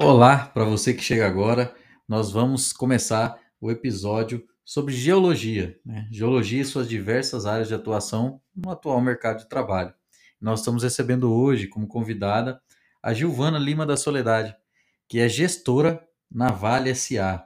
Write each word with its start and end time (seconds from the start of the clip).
Olá, 0.00 0.46
para 0.46 0.62
você 0.62 0.94
que 0.94 1.02
chega 1.02 1.26
agora, 1.26 1.74
nós 2.06 2.30
vamos 2.30 2.72
começar 2.72 3.36
o 3.60 3.68
episódio 3.68 4.46
sobre 4.64 4.94
geologia, 4.94 5.76
né? 5.84 6.06
Geologia 6.08 6.62
e 6.62 6.64
suas 6.64 6.88
diversas 6.88 7.46
áreas 7.46 7.66
de 7.66 7.74
atuação 7.74 8.40
no 8.54 8.70
atual 8.70 9.00
mercado 9.00 9.40
de 9.40 9.48
trabalho. 9.48 9.92
Nós 10.40 10.60
estamos 10.60 10.84
recebendo 10.84 11.34
hoje 11.34 11.66
como 11.66 11.88
convidada 11.88 12.62
a 13.02 13.12
Gilvana 13.12 13.58
Lima 13.58 13.84
da 13.84 13.96
Soledade, 13.96 14.54
que 15.08 15.18
é 15.18 15.28
gestora 15.28 16.00
na 16.30 16.52
Vale 16.52 16.94
SA. 16.94 17.44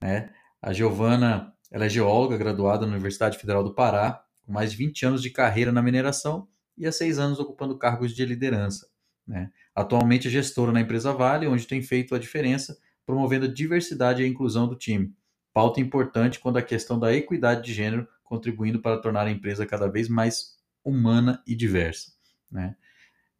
Né? 0.00 0.28
A 0.60 0.72
Giovana 0.72 1.54
ela 1.70 1.84
é 1.84 1.88
geóloga 1.88 2.36
graduada 2.36 2.84
na 2.84 2.94
Universidade 2.94 3.38
Federal 3.38 3.62
do 3.62 3.76
Pará, 3.76 4.24
com 4.44 4.52
mais 4.52 4.72
de 4.72 4.76
20 4.76 5.06
anos 5.06 5.22
de 5.22 5.30
carreira 5.30 5.70
na 5.70 5.80
mineração 5.80 6.48
e 6.76 6.84
há 6.84 6.90
seis 6.90 7.20
anos 7.20 7.38
ocupando 7.38 7.78
cargos 7.78 8.12
de 8.12 8.26
liderança. 8.26 8.88
Né? 9.24 9.52
Atualmente 9.74 10.28
é 10.28 10.30
gestora 10.30 10.72
na 10.72 10.80
empresa 10.80 11.12
Vale, 11.12 11.46
onde 11.46 11.66
tem 11.66 11.82
feito 11.82 12.14
a 12.14 12.18
diferença, 12.18 12.78
promovendo 13.06 13.46
a 13.46 13.52
diversidade 13.52 14.22
e 14.22 14.24
a 14.24 14.28
inclusão 14.28 14.68
do 14.68 14.76
time. 14.76 15.12
Pauta 15.52 15.80
importante 15.80 16.38
quando 16.38 16.56
a 16.56 16.62
questão 16.62 16.98
da 16.98 17.14
equidade 17.14 17.64
de 17.64 17.72
gênero, 17.74 18.06
contribuindo 18.24 18.80
para 18.80 18.98
tornar 18.98 19.26
a 19.26 19.30
empresa 19.30 19.66
cada 19.66 19.88
vez 19.88 20.08
mais 20.08 20.56
humana 20.84 21.42
e 21.46 21.54
diversa. 21.54 22.12
Né? 22.50 22.74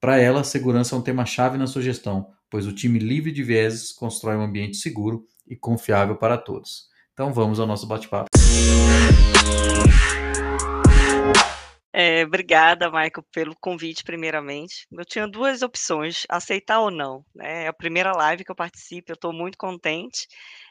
Para 0.01 0.19
ela, 0.19 0.45
segurança 0.45 0.95
é 0.95 0.99
um 0.99 1.03
tema-chave 1.03 1.57
na 1.57 1.67
sua 1.67 1.83
gestão, 1.83 2.31
pois 2.51 2.67
o 2.67 2.73
time 2.73 2.99
livre 2.99 3.31
de 3.33 3.43
vieses 3.43 3.93
constrói 3.93 4.37
um 4.37 4.43
ambiente 4.43 4.77
seguro 4.77 5.27
e 5.47 5.57
confiável 5.57 6.17
para 6.17 6.37
todos. 6.37 6.89
Então 7.13 7.33
vamos 7.33 7.61
ao 7.61 7.67
nosso 7.67 7.87
bate-papo. 7.87 8.29
É, 12.05 12.25
obrigada, 12.25 12.91
Michael, 12.91 13.25
pelo 13.33 13.55
convite, 13.61 14.03
primeiramente. 14.03 14.89
Eu 14.91 15.05
tinha 15.05 15.29
duas 15.29 15.63
opções, 15.63 16.27
aceitar 16.29 16.81
ou 16.81 16.91
não. 16.91 17.25
Né? 17.33 17.65
É 17.65 17.69
a 17.69 17.73
primeira 17.73 18.11
live 18.11 18.45
que 18.45 18.51
eu 18.51 18.57
participo, 18.57 19.13
eu 19.13 19.15
estou 19.15 19.33
muito 19.33 19.57
contente 19.57 20.27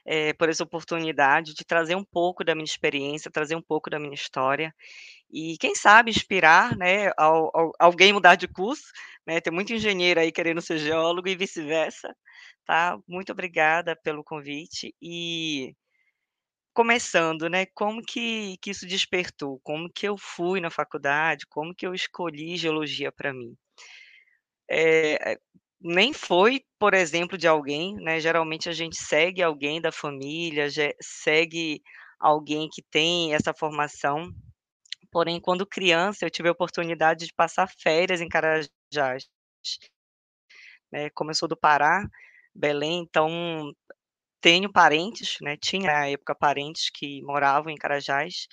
é, 0.05 0.33
por 0.33 0.49
essa 0.49 0.63
oportunidade 0.65 1.53
de 1.53 1.63
trazer 1.63 1.95
um 1.95 2.03
pouco 2.03 2.43
da 2.43 2.53
minha 2.53 2.65
experiência, 2.65 3.31
trazer 3.31 3.55
um 3.55 3.61
pouco 3.61 3.89
da 3.89 3.97
minha 3.97 4.13
história 4.13 4.75
e, 5.31 5.57
quem 5.57 5.73
sabe, 5.73 6.11
inspirar 6.11 6.75
né, 6.75 7.11
ao, 7.17 7.49
ao, 7.55 7.71
alguém 7.79 8.11
mudar 8.11 8.35
de 8.35 8.47
curso. 8.49 8.91
Né? 9.25 9.39
Tem 9.39 9.53
muito 9.53 9.73
engenheiro 9.73 10.19
aí 10.19 10.33
querendo 10.33 10.61
ser 10.61 10.79
geólogo 10.79 11.29
e 11.29 11.35
vice-versa. 11.35 12.13
Tá? 12.65 12.97
Muito 13.07 13.31
obrigada 13.31 13.95
pelo 13.95 14.23
convite 14.23 14.93
e 15.01 15.73
começando, 16.73 17.49
né, 17.49 17.65
como 17.67 18.01
que 18.01 18.57
que 18.61 18.71
isso 18.71 18.87
despertou? 18.87 19.59
Como 19.63 19.89
que 19.91 20.07
eu 20.07 20.17
fui 20.17 20.59
na 20.61 20.69
faculdade? 20.69 21.45
Como 21.47 21.75
que 21.75 21.85
eu 21.87 21.93
escolhi 21.93 22.57
geologia 22.57 23.11
para 23.11 23.33
mim? 23.33 23.55
Eh, 24.69 25.37
nem 25.81 26.13
foi, 26.13 26.63
por 26.79 26.93
exemplo, 26.93 27.37
de 27.37 27.47
alguém, 27.47 27.95
né, 27.95 28.19
geralmente 28.19 28.69
a 28.69 28.71
gente 28.73 28.95
segue 28.97 29.41
alguém 29.41 29.81
da 29.81 29.91
família, 29.91 30.67
segue 31.01 31.81
alguém 32.19 32.69
que 32.71 32.81
tem 32.91 33.33
essa 33.33 33.53
formação, 33.53 34.31
porém, 35.11 35.41
quando 35.41 35.67
criança, 35.67 36.25
eu 36.25 36.31
tive 36.31 36.49
a 36.49 36.53
oportunidade 36.53 37.27
de 37.27 37.33
passar 37.33 37.69
férias 37.79 38.21
em 38.21 38.29
Carajás. 38.29 39.27
Né, 40.91 41.09
do 41.47 41.57
Pará, 41.57 42.05
Belém, 42.53 43.01
então 43.09 43.73
tenho 44.41 44.71
parentes, 44.71 45.37
né, 45.41 45.57
tinha 45.57 45.87
na 45.91 46.07
época 46.07 46.35
parentes 46.35 46.89
que 46.89 47.21
moravam 47.23 47.71
em 47.71 47.77
Carajás, 47.77 48.47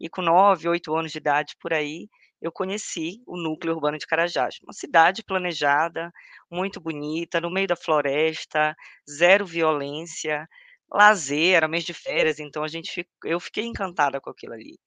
e 0.00 0.08
com 0.08 0.22
9, 0.22 0.68
8 0.68 0.94
anos 0.96 1.12
de 1.12 1.18
idade, 1.18 1.54
por 1.60 1.72
aí, 1.74 2.08
eu 2.42 2.52
conheci 2.52 3.22
o 3.26 3.36
núcleo 3.38 3.74
urbano 3.74 3.98
de 3.98 4.06
Carajás. 4.06 4.56
Uma 4.62 4.72
cidade 4.72 5.22
planejada, 5.24 6.12
muito 6.50 6.80
bonita, 6.80 7.40
no 7.40 7.50
meio 7.50 7.66
da 7.68 7.76
floresta, 7.76 8.74
zero 9.10 9.46
violência, 9.46 10.48
lazer, 10.92 11.54
era 11.56 11.68
mês 11.68 11.84
de 11.84 11.94
férias, 11.94 12.38
então 12.40 12.62
a 12.64 12.68
gente 12.68 12.90
fi 12.92 13.06
eu 13.24 13.40
fiquei 13.40 13.64
encantada 13.64 14.20
com 14.20 14.30
aquilo 14.30 14.54
ali. 14.54 14.78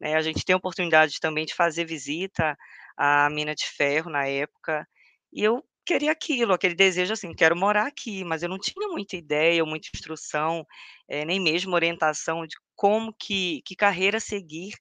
Né, 0.00 0.14
a 0.14 0.22
gente 0.22 0.44
tem 0.44 0.54
a 0.54 0.58
oportunidade 0.58 1.18
também 1.20 1.46
de 1.46 1.54
fazer 1.54 1.84
visita 1.86 2.56
à 2.96 3.30
mina 3.30 3.54
de 3.54 3.64
ferro 3.66 4.10
na 4.10 4.26
época, 4.28 4.86
e 5.32 5.42
eu 5.44 5.64
queria 5.86 6.12
aquilo, 6.12 6.52
aquele 6.54 6.74
desejo, 6.76 7.12
assim, 7.14 7.34
quero 7.34 7.56
morar 7.56 7.86
aqui, 7.88 8.24
mas 8.24 8.42
eu 8.42 8.48
não 8.50 8.58
tinha 8.58 8.88
muita 8.88 9.16
ideia 9.16 9.64
muita 9.66 9.88
instrução, 9.94 10.66
eh, 11.08 11.24
nem 11.24 11.40
mesmo 11.40 11.74
orientação 11.74 12.46
de 12.46 12.56
como 12.76 13.14
que 13.18 13.62
que 13.66 13.76
carreira 13.76 14.20
seguir, 14.20 14.74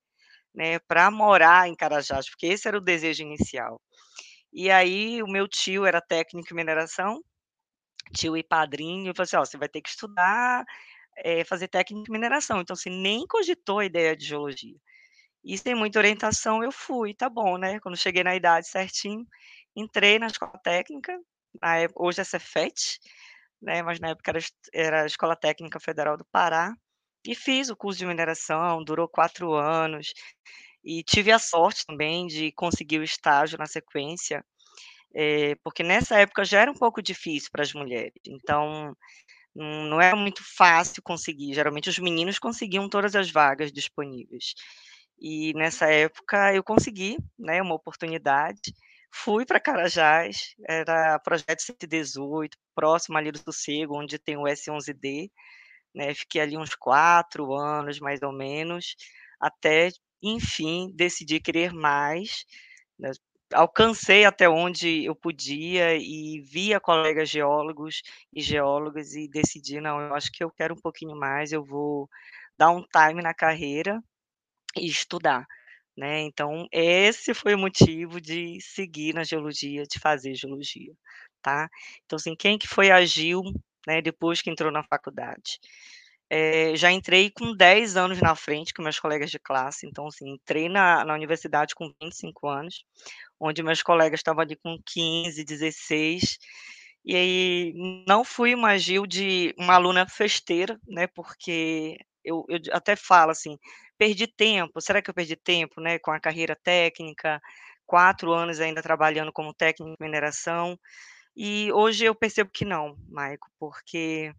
né, 0.56 0.80
para 0.82 1.12
morar 1.12 1.68
em 1.70 1.76
Carajás, 1.76 2.30
porque 2.30 2.48
esse 2.48 2.68
era 2.68 2.78
o 2.78 2.82
desejo 2.82 3.24
inicial. 3.24 3.82
E 4.54 4.72
aí 4.72 5.24
o 5.24 5.28
meu 5.28 5.48
tio 5.50 5.86
era 5.86 6.02
técnico 6.02 6.54
em 6.54 6.58
mineração, 6.58 7.22
tio 8.16 8.36
e 8.38 8.44
padrinho, 8.44 9.14
falou 9.16 9.24
assim: 9.26 9.38
"Ó, 9.38 9.46
você 9.46 9.58
vai 9.58 9.70
ter 9.70 9.82
que 9.82 9.90
estudar, 9.90 10.64
eh, 11.18 11.44
fazer 11.46 11.68
técnico 11.70 12.10
em 12.10 12.14
mineração", 12.14 12.62
então, 12.62 12.74
assim, 12.76 12.90
nem 12.92 13.26
cogitou 13.28 13.80
a 13.80 13.86
ideia 13.86 14.16
de 14.18 14.26
geologia. 14.26 14.78
E 15.46 15.58
sem 15.58 15.76
muita 15.76 16.00
orientação 16.00 16.64
eu 16.64 16.72
fui, 16.72 17.14
tá 17.16 17.30
bom, 17.30 17.58
né, 17.58 17.80
quando 17.82 17.98
cheguei 17.98 18.24
na 18.24 18.36
idade 18.36 18.68
certinho, 18.70 19.26
entrei 19.75 20.19
na 20.19 20.28
escola 20.28 20.59
técnica, 20.63 21.19
época 21.63 22.03
hoje 22.03 22.22
é 22.22 22.24
Cefet, 22.25 23.00
né, 23.62 23.84
mas 23.84 24.00
na 24.00 24.09
época 24.12 24.31
era 24.31 24.40
era 24.74 25.03
a 25.03 25.08
Escola 25.08 25.36
Técnica 25.36 25.80
Federal 25.80 26.18
do 26.18 26.25
Pará, 26.31 26.74
e 27.28 27.36
fiz 27.36 27.69
o 27.69 27.75
curso 27.78 28.00
de 28.00 28.06
mineração, 28.08 28.84
durou 28.86 29.08
4 29.09 29.53
anos, 29.56 30.13
e 30.86 31.03
tive 31.03 31.31
a 31.34 31.40
sorte 31.40 31.86
também 31.88 32.28
de 32.28 32.52
conseguir 32.53 33.00
o 33.00 33.03
estágio 33.06 33.58
na 33.59 33.68
sequência, 33.68 34.46
eh, 35.16 35.56
porque 35.63 35.84
nessa 35.84 36.19
época 36.19 36.46
já 36.46 36.62
era 36.62 36.72
um 36.72 36.75
pouco 36.75 37.02
difícil 37.03 37.50
para 37.52 37.63
as 37.63 37.74
mulheres, 37.74 38.13
então, 38.28 38.96
não 39.56 40.02
era 40.02 40.16
muito 40.18 40.44
fácil 40.57 41.02
conseguir, 41.03 41.53
geralmente 41.56 41.90
os 41.90 42.00
meninos 42.00 42.40
conseguiam 42.40 42.90
todas 42.90 43.16
as 43.16 43.31
vagas 43.31 43.72
disponíveis. 43.74 44.53
E 45.22 45.53
nessa 45.56 45.88
época 45.92 46.53
eu 46.56 46.63
consegui, 46.63 47.18
né, 47.40 47.62
uma 47.63 47.75
oportunidade, 47.75 48.62
fui 49.12 49.46
para 49.46 49.60
Carajás, 49.60 50.56
era 50.68 51.20
projeto 51.20 51.62
118, 51.62 52.58
próximo 52.76 53.18
ali 53.18 53.32
do 53.32 53.40
Sossego, 53.40 53.98
onde 54.00 54.20
tem 54.20 54.38
o 54.38 54.48
S11D, 54.48 55.30
né, 55.96 56.14
fiquei 56.16 56.42
ali 56.42 56.58
uns 56.58 56.76
4 56.76 57.54
anos, 57.56 58.00
mais 58.00 58.22
ou 58.24 58.32
menos, 58.34 58.96
até, 59.40 59.90
enfim, 60.24 60.92
decidir 60.96 61.42
querer 61.42 61.74
mais, 61.74 62.46
né, 63.00 63.12
alcancei 63.54 64.26
até 64.26 64.50
onde 64.50 65.06
eu 65.06 65.16
podia 65.16 65.96
e 65.98 66.42
via 66.52 66.80
colegas 66.82 67.30
geólogos 67.30 68.02
e 68.34 68.42
geólogas 68.42 69.14
e 69.16 69.30
decidi: 69.30 69.82
"Não, 69.82 70.02
eu 70.02 70.16
acho 70.16 70.32
que 70.34 70.44
eu 70.44 70.52
quero 70.52 70.76
um 70.76 70.82
pouquinho 70.82 71.16
mais, 71.18 71.52
eu 71.54 71.64
vou 71.66 72.10
dar 72.58 72.72
um 72.72 72.84
time 72.84 73.22
na 73.24 73.34
carreira 73.36 74.02
e 74.78 74.88
estudar", 74.88 75.46
né, 75.97 76.22
então 76.22 76.67
esse 76.72 77.33
foi 77.33 77.56
o 77.56 77.59
motivo 77.59 78.22
de 78.22 78.59
seguir 78.61 79.13
na 79.13 79.23
geologia, 79.23 79.83
de 79.85 80.00
fazer 80.00 80.35
geologia, 80.35 80.94
tá. 81.41 81.69
Então, 82.06 82.17
assim, 82.17 82.35
quem 82.35 82.57
que 82.57 82.67
foi 82.67 82.91
a 82.91 83.06
Gil, 83.06 83.41
né, 83.88 84.01
depois 84.01 84.41
que 84.41 84.50
entrou 84.50 84.72
na 84.72 84.83
faculdade? 84.83 85.59
Eh, 86.31 86.75
já 86.78 86.91
entrei 86.91 87.31
com 87.31 87.56
10 87.56 87.97
anos 87.97 88.22
na 88.22 88.35
frente 88.35 88.73
que 88.73 88.81
meus 88.83 89.00
colegas 89.00 89.31
de 89.31 89.39
classe, 89.39 89.88
então, 89.88 90.07
assim, 90.07 90.29
entrei 90.31 90.69
na 90.69 91.06
na 91.06 91.13
universidade 91.16 91.75
com 91.75 91.91
25 92.01 92.47
anos, 92.50 92.83
onde 93.39 93.63
meus 93.63 93.83
colegas 93.83 94.19
estavam 94.22 94.41
ali 94.44 94.56
com 94.57 94.77
15, 94.85 95.44
16, 95.45 96.38
e 97.06 97.16
aí 97.16 97.73
não 98.07 98.23
fui 98.25 98.56
uma 98.56 98.77
Gil 98.79 99.06
de 99.07 99.53
uma 99.59 99.75
aluna 99.75 100.07
festeira, 100.09 100.79
né, 100.88 101.07
porque 101.07 101.97
eu 102.25 102.45
eu 102.50 102.59
até 102.73 102.95
falo 102.95 103.31
assim: 103.31 103.57
"Perdi 104.00 104.28
tempo, 104.28 104.81
será 104.81 105.01
que 105.01 105.09
eu 105.09 105.13
perdi 105.13 105.35
tempo, 105.38 105.79
né, 105.81 105.97
com 106.00 106.11
a 106.11 106.19
carreira 106.19 106.56
técnica, 106.56 107.41
4 107.85 108.33
anos 108.33 108.59
ainda 108.59 108.81
trabalhando 108.81 109.31
como 109.31 109.53
técnico 109.53 109.91
em 109.91 110.06
mineração", 110.06 110.78
e 111.35 111.72
hoje 111.73 112.06
eu 112.06 112.16
percebo 112.16 112.51
que 112.53 112.66
não, 112.66 112.95
Michael, 113.09 113.39
porque 113.59 114.33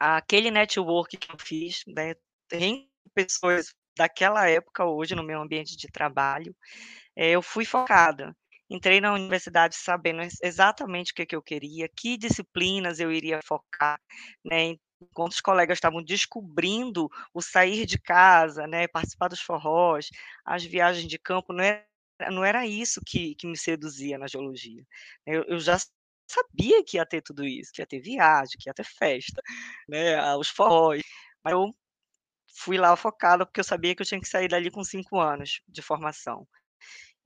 aquele 0.00 0.50
network 0.50 1.16
que 1.18 1.32
eu 1.32 1.38
fiz, 1.40 1.82
né, 1.88 2.14
tem 2.48 2.90
pessoas 3.14 3.74
daquela 3.98 4.48
época 4.50 4.84
hoje 4.86 5.14
no 5.16 5.22
meu 5.24 5.40
ambiente 5.42 5.76
de 5.76 5.88
trabalho, 5.88 6.56
eh, 7.16 7.30
eu 7.32 7.42
fui 7.42 7.64
focada. 7.66 8.36
Entrei 8.70 9.00
na 9.00 9.12
universidade 9.14 9.76
sabendo 9.76 10.22
ex 10.22 10.38
exatamente 10.42 11.12
o 11.12 11.14
que 11.16 11.26
que 11.26 11.36
eu 11.36 11.42
queria, 11.42 11.88
que 11.96 12.16
disciplinas 12.18 13.00
eu 13.00 13.12
iria 13.12 13.40
focar, 13.44 14.00
né, 14.44 14.76
enquanto 15.10 15.32
os 15.32 15.40
colegas 15.40 15.76
estavam 15.78 16.02
descobrindo 16.02 17.08
o 17.34 17.40
sair 17.42 17.86
de 17.86 17.98
casa, 17.98 18.66
né, 18.66 18.86
participar 18.88 19.28
dos 19.28 19.40
forrós, 19.40 20.08
as 20.44 20.64
viagens 20.64 21.08
de 21.08 21.18
campo, 21.18 21.52
não 21.52 21.64
era 21.64 21.86
não 22.30 22.44
era 22.44 22.66
isso 22.66 23.00
que 23.06 23.34
que 23.36 23.46
me 23.46 23.56
seduzia 23.58 24.18
na 24.18 24.26
geologia. 24.28 24.84
Eu 25.26 25.44
eu 25.48 25.60
já 25.60 25.78
sabia 26.30 26.84
que 26.84 26.96
ia 26.98 27.06
ter 27.06 27.22
tudo 27.22 27.44
isso, 27.44 27.72
que 27.72 27.82
ia 27.82 27.86
ter 27.86 28.00
viagem, 28.00 28.56
que 28.60 28.68
ia 28.70 28.74
ter 28.74 28.84
festa, 28.84 29.42
né, 29.88 30.34
os 30.36 30.48
forróis, 30.48 31.02
mas 31.44 31.52
eu 31.54 31.74
fui 32.56 32.78
lá 32.78 32.96
focada, 32.96 33.44
porque 33.46 33.60
eu 33.60 33.64
sabia 33.64 33.94
que 33.94 34.02
eu 34.02 34.06
tinha 34.06 34.20
que 34.20 34.28
sair 34.28 34.48
dali 34.48 34.70
com 34.70 34.84
5 34.84 35.20
anos 35.20 35.60
de 35.68 35.82
formação. 35.82 36.46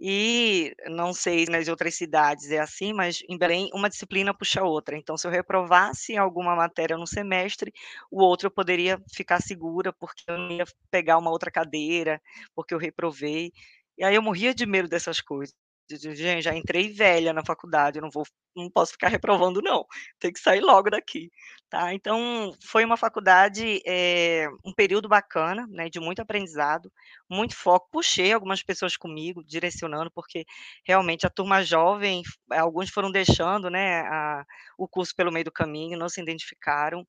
E 0.01 0.75
não 0.87 1.13
sei 1.13 1.45
nas 1.47 1.67
outras 1.69 1.95
cidades 1.97 2.51
é 2.53 2.61
assim, 2.61 2.93
mas 2.93 3.21
em 3.29 3.37
Belém 3.37 3.69
uma 3.75 3.89
disciplina 3.89 4.33
puxa 4.33 4.61
a 4.61 4.65
outra, 4.65 4.97
então 4.97 5.17
se 5.17 5.27
eu 5.27 5.31
reprovasse 5.31 6.17
alguma 6.17 6.55
matéria 6.55 6.97
no 6.97 7.07
semestre, 7.07 7.73
o 8.11 8.23
outro 8.23 8.47
eu 8.47 8.51
poderia 8.53 9.01
ficar 9.13 9.41
segura, 9.43 9.93
porque 9.93 10.23
eu 10.29 10.39
não 10.39 10.51
ia 10.53 10.65
pegar 10.91 11.19
uma 11.19 11.31
outra 11.31 11.51
cadeira, 11.51 12.21
porque 12.55 12.73
eu 12.75 12.79
reprovei. 12.79 13.53
E 13.99 14.05
aí 14.05 14.15
eu 14.15 14.23
morria 14.23 14.55
de 14.55 14.65
medo 14.67 14.89
dessas 14.89 15.21
coisas. 15.21 15.55
Gente, 15.91 16.43
já 16.43 16.55
entrei 16.55 16.93
velha 16.93 17.33
na 17.33 17.43
faculdade, 17.45 17.99
eu 17.99 18.03
não 18.03 18.11
vou 18.11 18.25
não 18.55 18.69
posso 18.69 18.93
ficar 18.93 19.09
reprovando 19.09 19.63
não, 19.63 19.87
tem 20.19 20.33
que 20.33 20.41
sair 20.41 20.61
logo 20.61 20.91
daqui, 20.91 21.31
tá. 21.71 21.95
Então, 21.95 22.53
foi 22.65 22.85
uma 22.85 22.97
faculdade, 22.97 23.81
eh, 23.87 24.49
um 24.65 24.73
período 24.75 25.09
bacana, 25.09 25.65
né, 25.71 25.89
de 25.89 26.01
muito 26.01 26.21
aprendizado, 26.21 26.91
muito 27.31 27.55
foco, 27.57 27.89
puxei 27.93 28.33
algumas 28.33 28.61
pessoas 28.63 28.97
comigo, 28.97 29.45
direcionando, 29.45 30.11
porque 30.11 30.45
realmente 30.85 31.25
a 31.25 31.31
turma 31.31 31.63
jovem, 31.63 32.23
alguns 32.51 32.91
foram 32.91 33.13
deixando, 33.13 33.71
né, 33.71 34.01
a 34.03 34.45
o 34.77 34.89
curso 34.89 35.15
pelo 35.15 35.31
meio 35.33 35.45
do 35.45 35.53
caminho, 35.53 35.97
não 35.99 36.09
se 36.09 36.21
identificaram. 36.21 37.07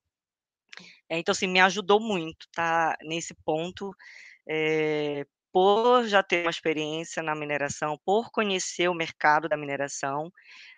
É, 1.10 1.18
então 1.18 1.32
assim, 1.32 1.48
me 1.48 1.60
ajudou 1.60 2.00
muito, 2.00 2.48
tá, 2.54 2.96
nesse 3.04 3.34
ponto, 3.46 3.92
eh, 4.50 5.26
por 5.54 6.06
já 6.08 6.24
ter 6.24 6.44
uma 6.44 6.52
experiência 6.52 7.24
na 7.24 7.36
mineração, 7.36 7.98
por 8.06 8.32
conhecer 8.32 8.90
o 8.90 8.94
mercado 8.96 9.50
da 9.50 9.58
mineração, 9.58 10.32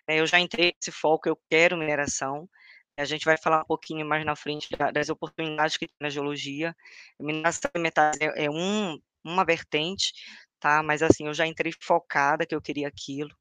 eh, 0.07 0.19
eu 0.21 0.27
já 0.27 0.39
entrei 0.39 0.73
nesse 0.79 0.91
foco, 0.91 1.29
eu 1.29 1.39
quero 1.49 1.77
mineração, 1.77 2.49
a 2.97 3.05
gente 3.05 3.25
vai 3.25 3.37
falar 3.37 3.61
um 3.61 3.65
pouquinho 3.65 4.05
mais 4.07 4.25
na 4.25 4.35
frente 4.35 4.69
da 4.77 4.91
das 4.91 5.09
oportunidades 5.09 5.77
que 5.77 5.87
tem 5.87 5.95
na 6.01 6.09
geologia, 6.09 6.75
mineração 7.19 7.71
de 7.75 7.81
metais 7.81 8.17
é 8.21 8.45
é 8.45 8.49
um 8.51 8.99
uma 9.25 9.45
vertente, 9.45 10.13
tá, 10.59 10.83
mas 10.83 11.03
assim, 11.03 11.27
eu 11.27 11.33
já 11.33 11.45
entrei 11.47 11.71
focada 11.81 12.45
que 12.45 12.55
eu 12.55 12.61
queria 12.61 12.87
aquilo, 12.87 13.31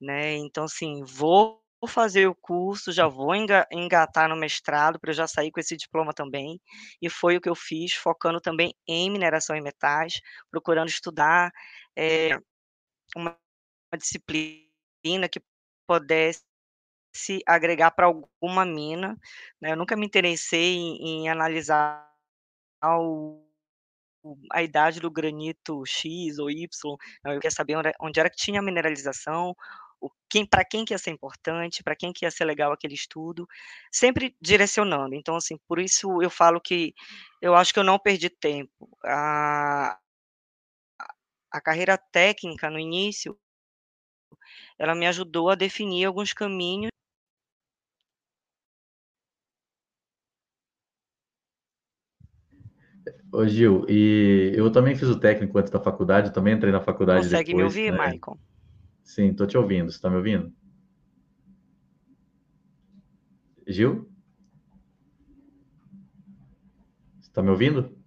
né, 0.00 0.36
então 0.36 0.64
assim, 0.64 1.02
vou 1.04 1.62
fazer 1.86 2.26
o 2.26 2.34
curso, 2.34 2.90
já 2.92 3.06
vou 3.06 3.34
enga 3.34 3.66
engatar 3.70 4.28
no 4.28 4.36
mestrado, 4.36 4.98
para 4.98 5.10
eu 5.10 5.14
já 5.14 5.26
sair 5.28 5.50
com 5.52 5.60
esse 5.60 5.76
diploma 5.76 6.12
também, 6.14 6.60
e 7.00 7.08
foi 7.10 7.36
o 7.36 7.40
que 7.40 7.48
eu 7.48 7.54
fiz, 7.54 7.92
focando 7.94 8.40
também 8.40 8.74
em 8.88 9.10
mineração 9.10 9.54
e 9.56 9.60
metais, 9.60 10.14
procurando 10.50 10.88
estudar, 10.88 11.52
eh, 11.96 12.36
uma 13.16 13.36
disciplina 13.98 15.28
que 15.30 15.40
pudesse 15.88 16.42
agregar 17.46 17.92
para 17.92 18.06
alguma 18.06 18.64
mina, 18.66 19.16
né, 19.62 19.72
eu 19.72 19.76
nunca 19.76 19.96
me 19.96 20.06
interessei 20.06 20.76
em 20.76 21.24
em 21.26 21.30
analisar 21.30 22.06
o 22.84 23.44
a 24.52 24.62
idade 24.62 25.00
do 25.00 25.10
granito 25.10 25.84
X 25.86 26.38
ou 26.38 26.50
Y, 26.50 26.68
eu 27.26 27.34
queria 27.36 27.50
saber 27.50 27.76
onde 27.76 27.92
onde 28.00 28.20
era 28.20 28.30
que 28.30 28.36
tinha 28.36 28.62
mineralização, 28.62 29.54
o 30.00 30.10
quem 30.30 30.44
para 30.46 30.64
quem 30.64 30.84
que 30.84 30.92
ia 30.94 30.98
ser 30.98 31.10
importante, 31.10 31.82
para 31.82 31.96
quem 31.96 32.12
que 32.12 32.24
ia 32.24 32.30
ser 32.30 32.44
legal 32.44 32.72
aquele 32.72 32.94
estudo, 32.94 33.46
sempre 33.90 34.36
direcionando, 34.40 35.14
então 35.14 35.36
assim, 35.36 35.58
por 35.68 35.78
isso 35.78 36.22
eu 36.22 36.30
falo 36.30 36.60
que, 36.60 36.94
eu 37.40 37.54
acho 37.54 37.72
que 37.72 37.78
eu 37.80 37.84
não 37.84 37.98
perdi 37.98 38.28
tempo, 38.30 38.88
a 39.04 39.98
a 41.50 41.60
carreira 41.62 41.96
técnica 41.96 42.68
no 42.70 42.78
início 42.78 43.38
ela 44.78 44.94
me 44.94 45.06
ajudou 45.06 45.48
a 45.50 45.54
definir 45.54 46.04
alguns 46.04 46.32
caminhos 46.32 46.90
Ô 53.32 53.46
Gil, 53.46 53.84
e 53.88 54.52
eu 54.54 54.70
também 54.72 54.96
fiz 54.96 55.08
o 55.08 55.18
técnico 55.20 55.58
antes 55.58 55.70
da 55.70 55.78
faculdade, 55.80 56.32
também 56.32 56.54
entrei 56.54 56.72
na 56.72 56.80
faculdade 56.80 57.24
Consegue 57.24 57.52
depois, 57.52 57.56
me 57.56 57.64
ouvir, 57.64 57.92
né. 57.92 57.98
Maicon? 57.98 58.38
Sim, 59.08 59.32
tô 59.34 59.46
te 59.46 59.56
ouvindo, 59.56 59.90
você 59.90 59.98
tá 59.98 60.10
me 60.10 60.16
ouvindo? 60.16 60.52
Gil? 63.66 64.08
Você 67.20 67.30
tá 67.32 67.42
me 67.42 67.50
ouvindo? 67.50 67.97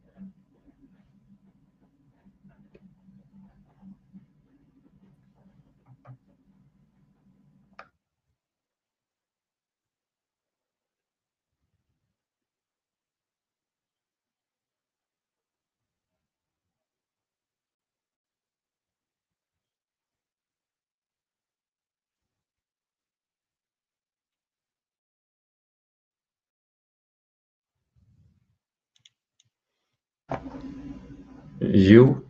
Gil? 31.73 32.25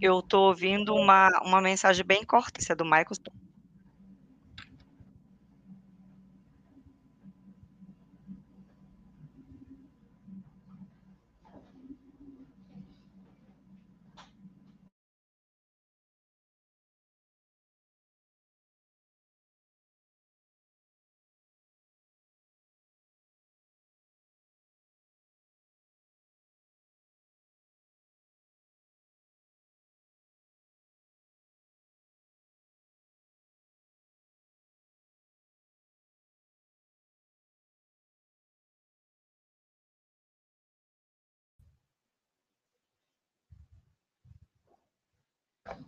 Eu 0.00 0.20
tô 0.22 0.48
ouvindo 0.48 0.94
uma 0.94 1.30
uma 1.44 1.60
mensagem 1.60 2.04
bem 2.04 2.24
corta, 2.24 2.60
é 2.70 2.74
do 2.74 2.84
Maicon 2.84 3.14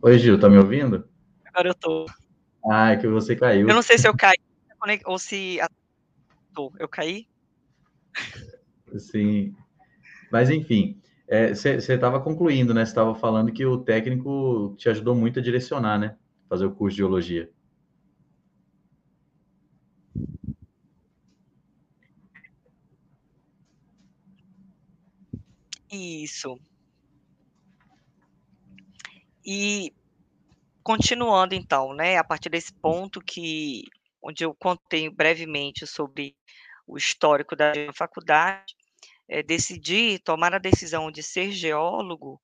Oi 0.06 0.20
Gil, 0.20 0.38
tá 0.38 0.48
me 0.48 0.56
ouvindo? 0.56 1.10
Agora 1.46 1.70
eu 1.70 1.74
tô. 1.74 2.06
Ah, 2.70 2.92
é 2.92 2.96
que 2.96 3.08
você 3.08 3.34
caiu. 3.34 3.68
Eu 3.68 3.74
não 3.74 3.82
sei 3.82 3.98
se 3.98 4.06
eu 4.06 4.16
caí 4.16 4.36
ou 5.04 5.18
se 5.18 5.58
eu 6.78 6.88
caí? 6.88 7.26
Sim, 8.96 9.52
mas 10.30 10.48
enfim, 10.48 11.02
você 11.28 11.80
você 11.80 11.94
estava 11.94 12.20
concluindo, 12.20 12.72
né, 12.72 12.84
você 12.84 12.92
estava 12.92 13.16
falando 13.16 13.52
que 13.52 13.66
o 13.66 13.78
técnico 13.82 14.76
te 14.78 14.88
ajudou 14.88 15.16
muito 15.16 15.40
a 15.40 15.42
direcionar, 15.42 15.98
né, 15.98 16.16
fazer 16.48 16.66
o 16.66 16.72
curso 16.72 16.94
de 16.94 16.98
geologia. 16.98 17.50
Isso. 25.90 26.56
E, 29.46 29.92
continuando 30.84 31.54
então, 31.54 31.94
né, 31.94 32.18
a 32.18 32.24
partir 32.24 32.50
desse 32.50 32.72
ponto 32.82 33.20
que 33.22 33.84
onde 34.22 34.44
eu 34.44 34.54
contei 34.54 35.10
brevemente 35.10 35.86
sobre 35.86 36.36
o 36.86 36.96
histórico 36.98 37.56
da 37.56 37.72
faculdade, 37.94 38.74
eh, 39.28 39.42
decidi 39.42 40.18
tomar 40.20 40.54
a 40.54 40.58
decisão 40.58 41.10
de 41.12 41.22
ser 41.22 41.52
geólogo, 41.52 42.40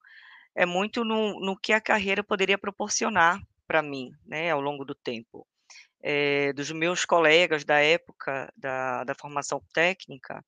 é 0.56 0.66
muito 0.66 1.04
no 1.04 1.40
no 1.40 1.56
que 1.59 1.73
a 1.75 1.80
carreira 1.80 2.25
poderia 2.25 2.59
proporcionar 2.59 3.40
para 3.68 3.82
mim, 3.82 4.12
né, 4.26 4.50
ao 4.52 4.61
longo 4.61 4.85
do 4.85 4.94
tempo. 4.94 5.47
Eh, 6.02 6.52
dos 6.54 6.71
meus 6.73 7.04
colegas 7.06 7.64
da 7.64 7.80
época 7.80 8.52
da 8.56 9.04
da 9.04 9.14
formação 9.16 9.62
técnica, 9.75 10.44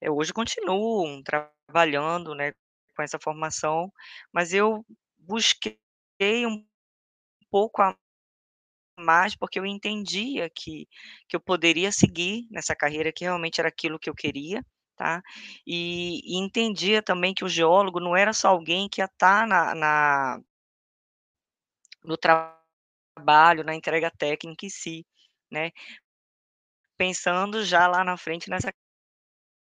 eh, 0.00 0.10
hoje 0.10 0.32
continuam 0.34 1.22
trabalhando, 1.24 2.34
né, 2.36 2.52
com 2.96 3.02
essa 3.04 3.18
formação, 3.20 3.92
mas 4.32 4.54
eu 4.54 4.84
busquei 5.18 5.78
um 6.46 6.64
pouco 7.50 7.82
a 7.82 7.96
mais, 9.00 9.34
porque 9.34 9.58
eu 9.58 9.66
entendia 9.66 10.50
que 10.50 10.86
que 11.28 11.36
eu 11.36 11.40
poderia 11.40 11.90
seguir 11.92 12.46
nessa 12.50 12.76
carreira, 12.76 13.12
que 13.12 13.24
realmente 13.24 13.60
era 13.60 13.68
aquilo 13.68 13.98
que 13.98 14.10
eu 14.10 14.14
queria, 14.14 14.64
tá. 14.96 15.22
E 15.66 16.20
e 16.24 16.38
entendia 16.38 17.02
também 17.02 17.34
que 17.34 17.44
o 17.44 17.48
geólogo 17.48 18.00
não 18.00 18.16
era 18.16 18.32
só 18.32 18.48
alguém 18.48 18.88
que 18.88 19.00
ia 19.00 19.06
estar 19.06 19.46
na 19.46 19.74
na 19.74 20.40
no 22.04 22.16
trabalho, 22.16 23.64
na 23.64 23.74
entrega 23.74 24.10
técnica 24.10 24.66
em 24.66 24.70
si, 24.70 25.06
né. 25.50 25.70
Pensando 26.98 27.64
já 27.64 27.86
lá 27.86 28.04
na 28.04 28.16
frente 28.16 28.48
nessa 28.50 28.72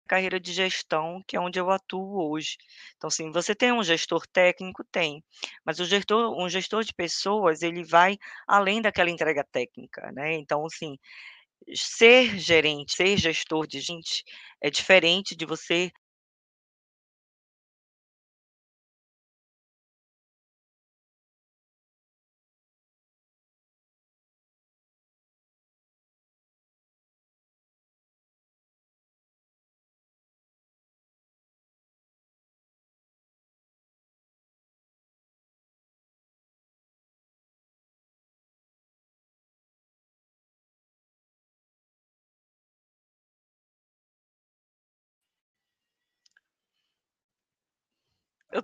carreira 0.07 0.39
de 0.41 0.53
gestão, 0.53 1.23
que 1.27 1.37
é 1.37 1.41
onde 1.41 1.59
eu 1.59 1.71
atuo 1.71 2.31
hoje. 2.31 2.57
Então, 2.97 3.09
assim, 3.09 3.31
você 3.33 3.55
tem 3.55 3.73
um 3.73 3.83
gestor 3.83 4.27
técnico? 4.27 4.85
Tem, 4.85 5.23
mas 5.65 5.81
o 5.81 5.85
gestor 5.85 6.37
um 6.39 6.49
gestor 6.49 6.85
de 6.85 6.93
pessoas, 6.95 7.63
ele 7.63 7.85
vai 7.85 8.19
além 8.47 8.83
daquela 8.83 9.11
entrega 9.11 9.45
técnica, 9.45 10.13
né. 10.13 10.35
Então, 10.35 10.67
assim, 10.67 10.99
ser 11.75 12.39
gerente, 12.39 12.97
ser 12.97 13.17
gestor 13.17 13.67
de 13.67 13.81
gente, 13.81 14.25
é 14.61 14.71
diferente 14.71 15.35
de 15.37 15.47
você 15.47 15.91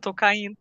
tô 0.00 0.12
caindo. 0.14 0.56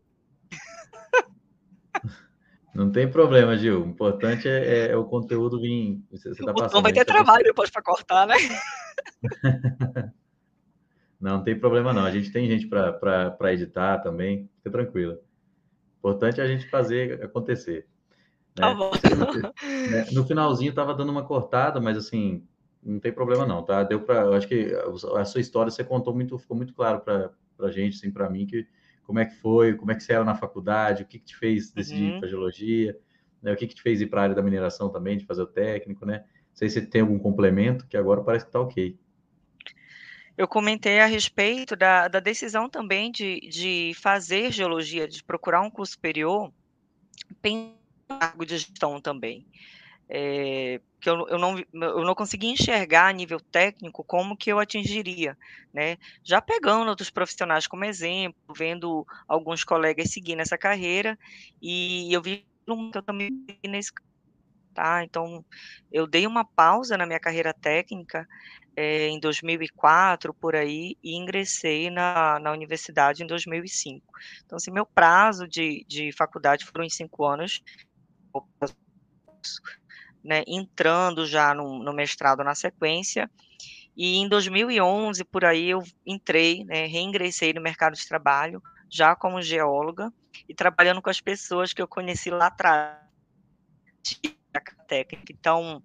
Não 2.74 2.90
tem 2.90 3.10
problema, 3.10 3.56
Gil. 3.56 3.82
O 3.82 3.88
importante 3.88 4.48
é, 4.48 4.86
é, 4.86 4.90
é 4.92 4.96
o 4.96 5.04
conteúdo 5.04 5.60
vir. 5.60 6.00
Você, 6.10 6.28
você 6.28 6.44
tá 6.44 6.54
passando. 6.54 6.82
vai 6.82 6.92
ter 6.92 7.04
tá 7.04 7.12
trabalho 7.12 7.44
depois 7.44 7.68
para 7.70 7.82
cortar, 7.82 8.26
né? 8.26 8.36
não, 11.20 11.38
não 11.38 11.44
tem 11.44 11.58
problema 11.58 11.92
não. 11.92 12.04
A 12.04 12.10
gente 12.10 12.30
tem 12.30 12.48
gente 12.48 12.68
para 12.68 13.52
editar 13.52 13.98
também. 13.98 14.48
Fica 14.58 14.70
tranquilo. 14.70 15.14
O 15.14 15.98
importante 15.98 16.40
é 16.40 16.44
a 16.44 16.46
gente 16.46 16.70
fazer 16.70 17.22
acontecer. 17.24 17.88
Né? 18.58 18.62
Tá 18.66 18.74
bom. 18.74 18.92
Né, 19.90 20.06
no 20.12 20.24
finalzinho 20.24 20.70
estava 20.70 20.94
dando 20.94 21.10
uma 21.10 21.24
cortada, 21.24 21.80
mas 21.80 21.96
assim, 21.96 22.46
não 22.82 23.00
tem 23.00 23.12
problema 23.12 23.44
não, 23.44 23.62
tá? 23.62 23.82
Deu 23.82 24.00
para, 24.00 24.22
eu 24.22 24.32
acho 24.32 24.48
que 24.48 24.72
a 25.16 25.24
sua 25.24 25.40
história 25.40 25.70
você 25.70 25.84
contou 25.84 26.14
muito, 26.14 26.38
ficou 26.38 26.56
muito 26.56 26.72
claro 26.72 27.00
para 27.00 27.30
a 27.60 27.70
gente, 27.70 27.96
assim, 27.96 28.10
para 28.10 28.30
mim 28.30 28.46
que 28.46 28.66
como 29.10 29.18
é 29.18 29.24
que 29.24 29.34
foi, 29.34 29.74
como 29.74 29.90
é 29.90 29.96
que 29.96 30.04
você 30.04 30.12
era 30.12 30.22
na 30.22 30.36
faculdade, 30.36 31.02
o 31.02 31.06
que, 31.06 31.18
que 31.18 31.24
te 31.24 31.36
fez 31.36 31.72
decidir 31.72 32.12
uhum. 32.12 32.20
para 32.20 32.28
geologia, 32.28 32.96
né? 33.42 33.52
o 33.52 33.56
que, 33.56 33.66
que 33.66 33.74
te 33.74 33.82
fez 33.82 34.00
ir 34.00 34.06
para 34.06 34.20
a 34.20 34.22
área 34.22 34.36
da 34.36 34.42
mineração 34.42 34.88
também, 34.88 35.18
de 35.18 35.26
fazer 35.26 35.42
o 35.42 35.48
técnico, 35.48 36.06
né? 36.06 36.18
Não 36.18 36.54
sei 36.54 36.70
se 36.70 36.80
tem 36.82 37.00
algum 37.00 37.18
complemento, 37.18 37.88
que 37.88 37.96
agora 37.96 38.22
parece 38.22 38.44
que 38.44 38.50
está 38.50 38.60
ok. 38.60 38.96
Eu 40.38 40.46
comentei 40.46 41.00
a 41.00 41.06
respeito 41.06 41.74
da, 41.74 42.06
da 42.06 42.20
decisão 42.20 42.70
também 42.70 43.10
de, 43.10 43.40
de 43.40 43.94
fazer 43.96 44.52
geologia, 44.52 45.08
de 45.08 45.24
procurar 45.24 45.60
um 45.60 45.70
curso 45.70 45.94
superior, 45.94 46.52
cargo 48.06 48.46
de 48.46 48.58
gestão 48.58 49.00
também 49.00 49.44
é, 50.12 50.80
que 51.00 51.08
eu, 51.08 51.28
eu, 51.28 51.38
não, 51.38 51.56
eu 51.72 52.04
não 52.04 52.16
consegui 52.16 52.48
enxergar 52.48 53.06
a 53.06 53.12
nível 53.12 53.38
técnico 53.38 54.02
como 54.02 54.36
que 54.36 54.50
eu 54.50 54.58
atingiria, 54.58 55.38
né? 55.72 55.96
Já 56.24 56.42
pegando 56.42 56.88
outros 56.88 57.10
profissionais 57.10 57.68
como 57.68 57.84
exemplo, 57.84 58.34
vendo 58.56 59.06
alguns 59.28 59.62
colegas 59.62 60.10
seguindo 60.10 60.40
essa 60.40 60.58
carreira, 60.58 61.16
e 61.62 62.12
eu 62.12 62.20
vi 62.20 62.44
que 62.66 62.98
eu 62.98 63.02
também 63.02 63.30
nesse 63.64 63.92
tá? 64.74 65.04
Então, 65.04 65.44
eu 65.92 66.06
dei 66.06 66.26
uma 66.26 66.44
pausa 66.44 66.96
na 66.96 67.06
minha 67.06 67.20
carreira 67.20 67.52
técnica 67.52 68.26
é, 68.76 69.08
em 69.08 69.18
2004, 69.20 70.32
por 70.34 70.56
aí, 70.56 70.96
e 71.02 71.16
ingressei 71.16 71.90
na, 71.90 72.38
na 72.40 72.52
universidade 72.52 73.22
em 73.22 73.26
2005. 73.26 74.04
Então, 74.44 74.56
assim, 74.56 74.70
meu 74.70 74.86
prazo 74.86 75.46
de, 75.46 75.84
de 75.88 76.12
faculdade 76.12 76.64
foram 76.64 76.84
em 76.84 76.90
cinco 76.90 77.24
anos, 77.24 77.62
né, 80.24 80.42
entrando 80.46 81.26
já 81.26 81.54
no, 81.54 81.82
no, 81.82 81.92
mestrado 81.92 82.44
na 82.44 82.54
sequência. 82.54 83.30
E 83.96 84.16
em 84.16 84.28
2011, 84.28 85.24
por 85.24 85.44
aí, 85.44 85.70
eu 85.70 85.82
entrei, 86.06 86.64
né, 86.64 86.86
reingressei 86.86 87.52
no 87.52 87.60
mercado 87.60 87.94
de 87.94 88.06
trabalho, 88.06 88.62
já 88.88 89.14
como 89.14 89.42
geóloga, 89.42 90.12
e 90.48 90.54
trabalhando 90.54 91.02
com 91.02 91.10
as 91.10 91.20
pessoas 91.20 91.72
que 91.72 91.82
eu 91.82 91.88
conheci 91.88 92.30
lá 92.30 92.46
atrás, 92.46 92.98
técnica. 94.86 95.32
Então, 95.32 95.82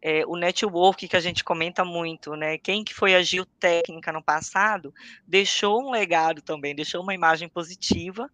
é, 0.00 0.24
o 0.26 0.36
network 0.36 1.08
que 1.08 1.16
a 1.16 1.20
gente 1.20 1.44
comenta 1.44 1.84
muito, 1.84 2.34
né? 2.34 2.58
Quem 2.58 2.84
que 2.84 2.94
foi 2.94 3.14
a 3.14 3.22
geotécnica 3.22 4.12
no 4.12 4.22
passado 4.22 4.92
deixou 5.26 5.82
um 5.82 5.90
legado 5.90 6.40
também, 6.40 6.74
deixou 6.74 7.02
uma 7.02 7.14
imagem 7.14 7.48
positiva 7.48 8.30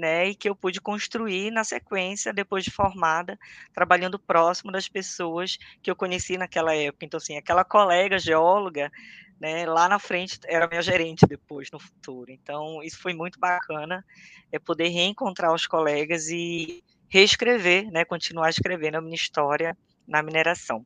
né, 0.00 0.28
e 0.28 0.34
que 0.34 0.48
eu 0.48 0.56
pude 0.56 0.80
construir 0.80 1.50
na 1.50 1.62
sequência, 1.62 2.32
depois 2.32 2.64
de 2.64 2.70
formada, 2.70 3.38
trabalhando 3.74 4.18
próximo 4.18 4.72
das 4.72 4.88
pessoas 4.88 5.58
que 5.82 5.90
eu 5.90 5.94
conheci 5.94 6.38
naquela 6.38 6.74
época. 6.74 7.04
Então, 7.04 7.18
assim, 7.18 7.36
aquela 7.36 7.64
colega 7.64 8.18
geóloga, 8.18 8.90
né, 9.38 9.66
lá 9.66 9.90
na 9.90 9.98
frente 9.98 10.38
era 10.46 10.66
minha 10.66 10.80
gerente 10.80 11.26
depois, 11.26 11.68
no 11.70 11.78
futuro. 11.78 12.30
Então, 12.30 12.82
isso 12.82 12.98
foi 12.98 13.12
muito 13.12 13.38
bacana, 13.38 14.02
é 14.50 14.58
poder 14.58 14.88
reencontrar 14.88 15.52
os 15.52 15.66
colegas 15.66 16.28
e 16.28 16.82
reescrever, 17.06 17.90
né, 17.92 18.02
continuar 18.04 18.48
escrevendo 18.48 18.94
a 18.94 19.02
minha 19.02 19.14
história 19.14 19.76
na 20.08 20.22
mineração. 20.22 20.84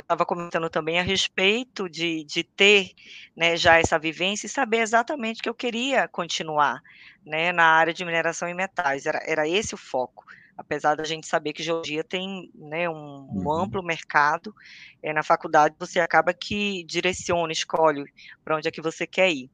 Estava 0.00 0.22
é, 0.22 0.26
comentando 0.26 0.70
também 0.70 0.98
a 0.98 1.02
respeito 1.02 1.88
de, 1.88 2.24
de 2.24 2.44
ter 2.44 2.92
né, 3.36 3.56
já 3.56 3.78
essa 3.78 3.98
vivência 3.98 4.46
e 4.46 4.50
saber 4.50 4.78
exatamente 4.78 5.42
que 5.42 5.48
eu 5.48 5.54
queria 5.54 6.06
continuar 6.08 6.82
né, 7.24 7.52
na 7.52 7.64
área 7.64 7.92
de 7.92 8.04
mineração 8.04 8.48
e 8.48 8.54
metais. 8.54 9.06
Era, 9.06 9.20
era 9.26 9.48
esse 9.48 9.74
o 9.74 9.78
foco. 9.78 10.24
Apesar 10.56 10.94
da 10.94 11.02
gente 11.02 11.26
saber 11.26 11.52
que 11.52 11.64
geologia 11.64 12.04
tem 12.04 12.50
né, 12.54 12.88
um, 12.88 12.94
um 12.94 13.42
uhum. 13.44 13.52
amplo 13.52 13.82
mercado, 13.82 14.54
é, 15.02 15.12
na 15.12 15.22
faculdade 15.22 15.74
você 15.78 15.98
acaba 15.98 16.32
que 16.32 16.84
direciona, 16.84 17.52
escolhe 17.52 18.04
para 18.44 18.56
onde 18.56 18.68
é 18.68 18.70
que 18.70 18.80
você 18.80 19.06
quer 19.06 19.30
ir. 19.32 19.50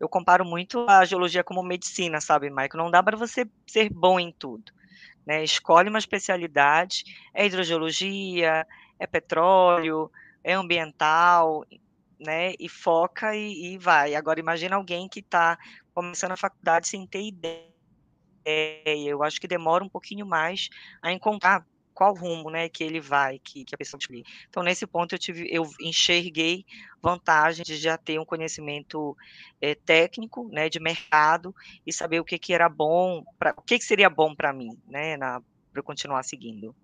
Eu 0.00 0.08
comparo 0.08 0.44
muito 0.44 0.86
a 0.88 1.04
geologia 1.04 1.44
como 1.44 1.62
medicina, 1.62 2.20
sabe, 2.20 2.48
Michael? 2.48 2.70
Não 2.74 2.90
dá 2.90 3.02
para 3.02 3.16
você 3.16 3.46
ser 3.66 3.90
bom 3.90 4.18
em 4.18 4.32
tudo. 4.32 4.72
Né? 5.26 5.44
Escolhe 5.44 5.88
uma 5.88 5.98
especialidade, 5.98 7.04
é 7.34 7.46
hidrogeologia, 7.46 8.66
é 8.98 9.06
petróleo, 9.06 10.10
é 10.42 10.52
ambiental, 10.52 11.64
né? 12.18 12.52
E 12.58 12.68
foca 12.68 13.34
e, 13.34 13.74
e 13.74 13.78
vai. 13.78 14.14
Agora 14.14 14.40
imagina 14.40 14.76
alguém 14.76 15.08
que 15.08 15.20
está 15.20 15.58
começando 15.94 16.32
a 16.32 16.36
faculdade 16.36 16.88
sem 16.88 17.06
ter 17.06 17.22
ideia. 17.22 17.70
Eu 18.86 19.22
acho 19.22 19.40
que 19.40 19.48
demora 19.48 19.84
um 19.84 19.88
pouquinho 19.88 20.26
mais 20.26 20.68
a 21.02 21.12
encontrar 21.12 21.64
qual 21.94 22.14
rumo, 22.14 22.50
né, 22.50 22.68
que 22.68 22.82
ele 22.82 23.00
vai, 23.00 23.38
que, 23.38 23.64
que 23.64 23.74
a 23.74 23.78
pessoa 23.78 23.98
escolher. 23.98 24.22
Então, 24.48 24.62
nesse 24.62 24.86
ponto, 24.86 25.14
eu, 25.14 25.18
tive, 25.18 25.48
eu 25.50 25.68
enxerguei 25.80 26.64
vantagem 27.02 27.64
de 27.64 27.76
já 27.76 27.96
ter 27.96 28.18
um 28.18 28.24
conhecimento 28.24 29.16
é, 29.60 29.74
técnico, 29.74 30.48
né, 30.50 30.68
de 30.68 30.80
mercado, 30.80 31.54
e 31.86 31.92
saber 31.92 32.20
o 32.20 32.24
que, 32.24 32.38
que 32.38 32.52
era 32.52 32.68
bom, 32.68 33.24
pra, 33.38 33.54
o 33.56 33.62
que, 33.62 33.78
que 33.78 33.84
seria 33.84 34.08
bom 34.08 34.34
para 34.34 34.52
mim, 34.52 34.78
né, 34.86 35.16
para 35.18 35.42
eu 35.76 35.82
continuar 35.82 36.22
seguindo. 36.22 36.74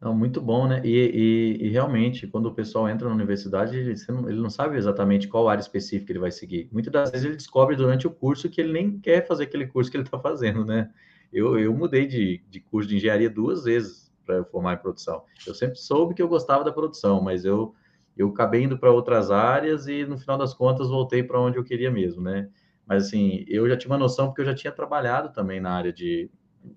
Não, 0.00 0.14
muito 0.14 0.42
bom, 0.42 0.68
né? 0.68 0.82
E, 0.84 0.90
e, 0.90 1.66
e, 1.66 1.68
realmente, 1.70 2.26
quando 2.26 2.46
o 2.46 2.54
pessoal 2.54 2.88
entra 2.88 3.08
na 3.08 3.14
universidade, 3.14 3.76
ele 3.76 3.94
não, 4.08 4.28
ele 4.28 4.40
não, 4.40 4.50
sabe 4.50 4.76
exatamente 4.76 5.26
qual 5.26 5.48
área 5.48 5.60
específica 5.60 6.12
ele 6.12 6.18
vai 6.18 6.30
seguir. 6.30 6.68
Muitas 6.70 6.92
das 6.92 7.10
vezes 7.10 7.26
ele 7.26 7.36
descobre 7.36 7.76
durante 7.76 8.06
o 8.06 8.10
curso 8.10 8.50
que 8.50 8.60
ele 8.60 8.72
nem 8.72 8.98
quer 8.98 9.26
fazer 9.26 9.44
aquele 9.44 9.66
curso 9.66 9.90
que 9.90 9.96
ele 9.96 10.04
está 10.04 10.18
fazendo, 10.18 10.64
né? 10.66 10.90
Eu, 11.36 11.58
eu 11.58 11.74
mudei 11.74 12.06
de, 12.06 12.42
de 12.48 12.60
curso 12.60 12.88
de 12.88 12.96
engenharia 12.96 13.28
duas 13.28 13.64
vezes 13.64 14.10
para 14.24 14.42
formar 14.46 14.72
em 14.72 14.78
produção. 14.78 15.22
Eu 15.46 15.54
sempre 15.54 15.76
soube 15.76 16.14
que 16.14 16.22
eu 16.22 16.28
gostava 16.28 16.64
da 16.64 16.72
produção, 16.72 17.20
mas 17.20 17.44
eu, 17.44 17.74
eu 18.16 18.30
acabei 18.30 18.62
indo 18.62 18.78
para 18.78 18.90
outras 18.90 19.30
áreas 19.30 19.86
e 19.86 20.06
no 20.06 20.16
final 20.16 20.38
das 20.38 20.54
contas 20.54 20.88
voltei 20.88 21.22
para 21.22 21.38
onde 21.38 21.58
eu 21.58 21.62
queria 21.62 21.90
mesmo, 21.90 22.22
né? 22.22 22.48
Mas 22.86 23.08
assim, 23.08 23.44
eu 23.48 23.68
já 23.68 23.76
tinha 23.76 23.92
uma 23.92 23.98
noção 23.98 24.28
porque 24.28 24.40
eu 24.40 24.46
já 24.46 24.54
tinha 24.54 24.72
trabalhado 24.72 25.30
também 25.30 25.60
na 25.60 25.72
área 25.72 25.92
de, 25.92 26.30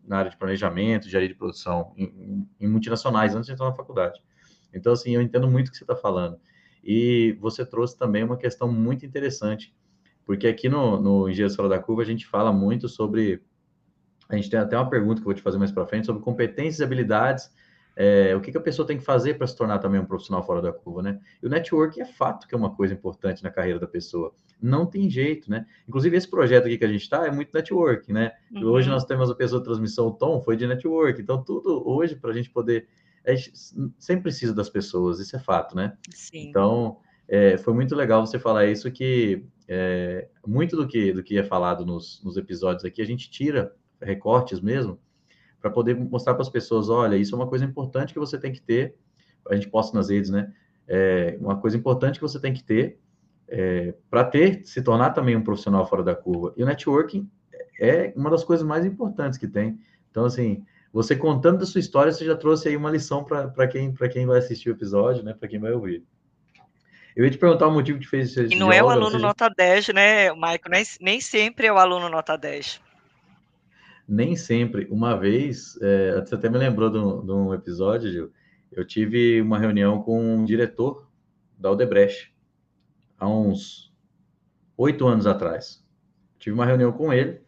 na 0.05 0.17
área 0.17 0.29
de 0.29 0.35
planejamento, 0.35 1.07
engenharia 1.07 1.29
de 1.29 1.35
produção, 1.35 1.93
em, 1.95 2.45
em 2.59 2.67
multinacionais, 2.67 3.33
antes 3.35 3.47
de 3.47 3.53
entrar 3.53 3.67
na 3.67 3.73
faculdade. 3.73 4.21
Então, 4.73 4.91
assim, 4.91 5.15
eu 5.15 5.21
entendo 5.21 5.49
muito 5.49 5.69
o 5.69 5.71
que 5.71 5.77
você 5.77 5.85
está 5.85 5.95
falando. 5.95 6.37
E 6.83 7.37
você 7.39 7.65
trouxe 7.65 7.97
também 7.97 8.25
uma 8.25 8.35
questão 8.35 8.69
muito 8.69 9.05
interessante, 9.05 9.73
porque 10.25 10.47
aqui 10.47 10.67
no, 10.67 10.99
no 10.99 11.29
Engenheiros 11.29 11.55
Fora 11.55 11.69
da 11.69 11.79
Curva 11.79 12.01
a 12.01 12.05
gente 12.05 12.27
fala 12.27 12.51
muito 12.51 12.89
sobre 12.89 13.41
a 14.29 14.35
gente 14.35 14.49
tem 14.49 14.59
até 14.59 14.77
uma 14.77 14.89
pergunta 14.89 15.15
que 15.15 15.21
eu 15.21 15.25
vou 15.25 15.33
te 15.33 15.41
fazer 15.41 15.57
mais 15.57 15.71
para 15.71 15.85
frente 15.87 16.05
sobre 16.05 16.21
competências 16.21 16.79
e 16.79 16.83
habilidades. 16.83 17.51
É, 17.95 18.33
o 18.35 18.39
que, 18.39 18.51
que, 18.51 18.57
a 18.57 18.61
pessoa 18.61 18.87
tem 18.87 18.97
que 18.97 19.03
fazer 19.03 19.33
para 19.33 19.45
se 19.45 19.57
tornar 19.57 19.79
também 19.79 19.99
um 19.99 20.05
profissional 20.05 20.41
fora 20.41 20.61
da 20.61 20.71
curva, 20.71 21.01
né? 21.01 21.19
E 21.43 21.47
o 21.47 21.49
network 21.49 21.99
é 21.99 22.05
fato 22.05 22.47
que 22.47 22.55
é 22.55 22.57
uma 22.57 22.73
coisa 22.73 22.93
importante 22.93 23.43
na 23.43 23.49
carreira 23.49 23.79
da 23.79 23.87
pessoa. 23.87 24.33
Não 24.61 24.85
tem 24.85 25.09
jeito, 25.09 25.49
né? 25.49 25.65
Inclusive, 25.87 26.15
esse 26.15 26.29
projeto 26.29 26.67
aqui 26.67 26.77
que 26.77 26.85
a 26.85 26.87
gente 26.87 27.01
está 27.01 27.25
é 27.25 27.31
muito 27.31 27.49
network, 27.53 28.13
né? 28.13 28.31
Uhum. 28.51 28.67
Hoje 28.67 28.87
nós 28.87 29.03
temos 29.03 29.29
a 29.29 29.35
pessoa 29.35 29.59
de 29.59 29.65
transmissão, 29.65 30.07
o 30.07 30.11
Tom, 30.11 30.39
foi 30.39 30.55
de 30.55 30.65
network. 30.65 31.19
Então, 31.19 31.43
tudo 31.43 31.83
hoje, 31.85 32.15
para 32.15 32.29
a 32.29 32.33
gente 32.33 32.49
poder. 32.49 32.87
A 33.25 33.35
gente 33.35 33.51
sempre 33.97 34.23
precisa 34.23 34.53
das 34.53 34.69
pessoas, 34.69 35.19
isso 35.19 35.35
é 35.35 35.39
fato, 35.39 35.75
né? 35.75 35.97
Sim. 36.11 36.47
Então, 36.47 36.99
é, 37.27 37.57
foi 37.57 37.73
muito 37.73 37.95
legal 37.95 38.25
você 38.25 38.39
falar 38.39 38.65
isso, 38.67 38.89
que 38.91 39.43
é, 39.67 40.27
muito 40.47 40.77
do 40.77 40.87
que, 40.87 41.11
do 41.11 41.21
que 41.21 41.37
é 41.37 41.43
falado 41.43 41.85
nos, 41.85 42.23
nos 42.23 42.37
episódios 42.37 42.85
aqui, 42.85 43.01
a 43.01 43.05
gente 43.05 43.29
tira 43.29 43.75
recortes 44.01 44.59
mesmo, 44.59 44.99
para 45.61 45.69
poder 45.69 45.95
mostrar 45.95 46.33
para 46.33 46.41
as 46.41 46.49
pessoas, 46.49 46.89
olha, 46.89 47.15
isso 47.15 47.35
é 47.35 47.37
uma 47.37 47.47
coisa 47.47 47.65
importante 47.65 48.13
que 48.13 48.19
você 48.19 48.37
tem 48.37 48.51
que 48.51 48.61
ter, 48.61 48.95
a 49.49 49.55
gente 49.55 49.69
posta 49.69 49.97
nas 49.97 50.09
redes, 50.09 50.29
né? 50.29 50.51
É 50.87 51.37
uma 51.39 51.59
coisa 51.59 51.77
importante 51.77 52.15
que 52.15 52.21
você 52.21 52.39
tem 52.39 52.53
que 52.53 52.63
ter 52.63 52.99
é, 53.47 53.93
para 54.09 54.23
ter, 54.23 54.65
se 54.65 54.81
tornar 54.81 55.11
também 55.11 55.35
um 55.35 55.43
profissional 55.43 55.85
fora 55.87 56.03
da 56.03 56.15
curva. 56.15 56.53
E 56.55 56.63
o 56.63 56.65
networking 56.65 57.29
é 57.79 58.13
uma 58.15 58.29
das 58.29 58.43
coisas 58.43 58.65
mais 58.65 58.85
importantes 58.85 59.37
que 59.37 59.47
tem. 59.47 59.79
Então, 60.09 60.25
assim, 60.25 60.63
você 60.93 61.15
contando 61.15 61.59
da 61.59 61.65
sua 61.65 61.79
história, 61.79 62.11
você 62.11 62.25
já 62.25 62.35
trouxe 62.35 62.69
aí 62.69 62.77
uma 62.77 62.91
lição 62.91 63.23
para 63.23 63.67
quem, 63.67 63.93
quem 63.93 64.25
vai 64.25 64.39
assistir 64.39 64.69
o 64.69 64.73
episódio, 64.73 65.23
né? 65.23 65.33
Para 65.33 65.47
quem 65.47 65.59
vai 65.59 65.71
ouvir. 65.71 66.03
Eu 67.15 67.25
ia 67.25 67.31
te 67.31 67.37
perguntar 67.37 67.67
o 67.67 67.71
motivo 67.71 67.99
que 67.99 68.07
fez 68.07 68.29
isso. 68.29 68.53
E 68.53 68.55
não 68.55 68.71
é 68.71 68.81
o 68.81 68.89
aluno 68.89 69.11
seja... 69.11 69.19
nota 69.19 69.49
10, 69.49 69.89
né, 69.89 70.31
Maico? 70.33 70.69
Nem, 70.69 70.83
nem 71.01 71.19
sempre 71.19 71.67
é 71.67 71.73
o 71.73 71.77
aluno 71.77 72.07
nota 72.07 72.37
10. 72.37 72.81
Nem 74.09 74.35
sempre. 74.35 74.87
Uma 74.89 75.15
vez, 75.15 75.77
é, 75.83 76.19
você 76.19 76.33
até 76.33 76.49
me 76.49 76.57
lembrou 76.57 76.89
de 76.89 76.97
um, 77.31 77.53
episódio, 77.53 78.11
Gil, 78.11 78.31
eu 78.71 78.83
tive 78.83 79.39
uma 79.39 79.59
reunião 79.59 80.01
com 80.01 80.19
um 80.19 80.43
diretor 80.43 81.07
da 81.55 81.69
Odebrecht, 81.69 82.35
há 83.19 83.29
uns 83.29 83.93
oito 84.75 85.07
anos 85.07 85.27
atrás. 85.27 85.85
Tive 86.39 86.55
uma 86.55 86.65
reunião 86.65 86.91
com 86.91 87.13
ele 87.13 87.39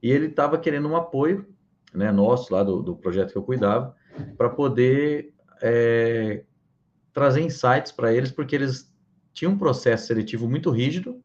e 0.00 0.08
ele 0.08 0.26
estava 0.26 0.56
querendo 0.56 0.86
um 0.88 0.94
apoio, 0.94 1.52
né, 1.92 2.12
nosso, 2.12 2.54
lá 2.54 2.62
do, 2.62 2.80
do 2.80 2.94
projeto 2.94 3.32
que 3.32 3.38
eu 3.38 3.42
cuidava, 3.42 3.96
para 4.38 4.48
poder 4.48 5.34
é, 5.60 6.44
trazer 7.12 7.40
insights 7.40 7.90
para 7.90 8.14
eles, 8.14 8.30
porque 8.30 8.54
eles 8.54 8.94
tinham 9.32 9.54
um 9.54 9.58
processo 9.58 10.06
seletivo 10.06 10.48
muito 10.48 10.70
rígido, 10.70 11.20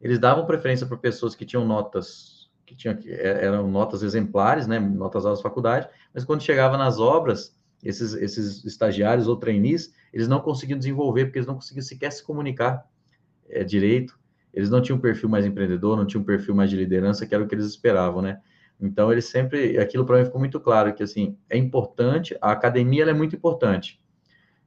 eles 0.00 0.18
davam 0.18 0.46
preferência 0.46 0.86
para 0.86 0.96
pessoas 0.96 1.34
que 1.34 1.44
tinham 1.44 1.66
notas, 1.66 2.31
que 2.72 2.76
tinham, 2.76 2.98
é, 3.04 3.44
eram 3.44 3.70
notas 3.70 4.02
exemplares, 4.02 4.66
né, 4.66 4.78
notas 4.78 5.26
altas 5.26 5.40
da 5.40 5.48
faculdade, 5.48 5.88
mas 6.12 6.24
quando 6.24 6.42
chegava 6.42 6.76
nas 6.76 6.98
obras, 6.98 7.54
esses, 7.82 8.14
esses 8.14 8.64
estagiários 8.64 9.28
ou 9.28 9.36
trainees, 9.36 9.94
eles 10.12 10.28
não 10.28 10.40
conseguiam 10.40 10.78
desenvolver, 10.78 11.26
porque 11.26 11.38
eles 11.38 11.46
não 11.46 11.54
conseguiam 11.54 11.82
sequer 11.82 12.10
se 12.12 12.24
comunicar 12.24 12.86
é, 13.48 13.62
direito, 13.62 14.18
eles 14.52 14.70
não 14.70 14.80
tinham 14.80 14.98
um 14.98 15.00
perfil 15.00 15.28
mais 15.28 15.44
empreendedor, 15.44 15.96
não 15.96 16.06
tinham 16.06 16.22
um 16.22 16.26
perfil 16.26 16.54
mais 16.54 16.70
de 16.70 16.76
liderança, 16.76 17.26
que 17.26 17.34
era 17.34 17.44
o 17.44 17.46
que 17.46 17.54
eles 17.54 17.66
esperavam, 17.66 18.22
né? 18.22 18.40
Então, 18.80 19.12
eles 19.12 19.26
sempre, 19.26 19.78
aquilo 19.78 20.04
para 20.04 20.18
mim 20.18 20.24
ficou 20.24 20.40
muito 20.40 20.58
claro, 20.60 20.94
que 20.94 21.02
assim, 21.02 21.36
é 21.48 21.56
importante, 21.56 22.36
a 22.40 22.52
academia 22.52 23.04
é 23.04 23.12
muito 23.12 23.36
importante, 23.36 24.00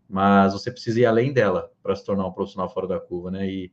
mas 0.08 0.54
você 0.54 0.72
precisa 0.72 1.00
ir 1.00 1.06
além 1.06 1.34
dela 1.34 1.72
para 1.82 1.96
se 1.96 2.06
tornar 2.06 2.26
um 2.28 2.32
profissional 2.32 2.70
fora 2.70 2.88
da 2.88 3.00
curva, 3.00 3.32
né? 3.32 3.48
E, 3.48 3.72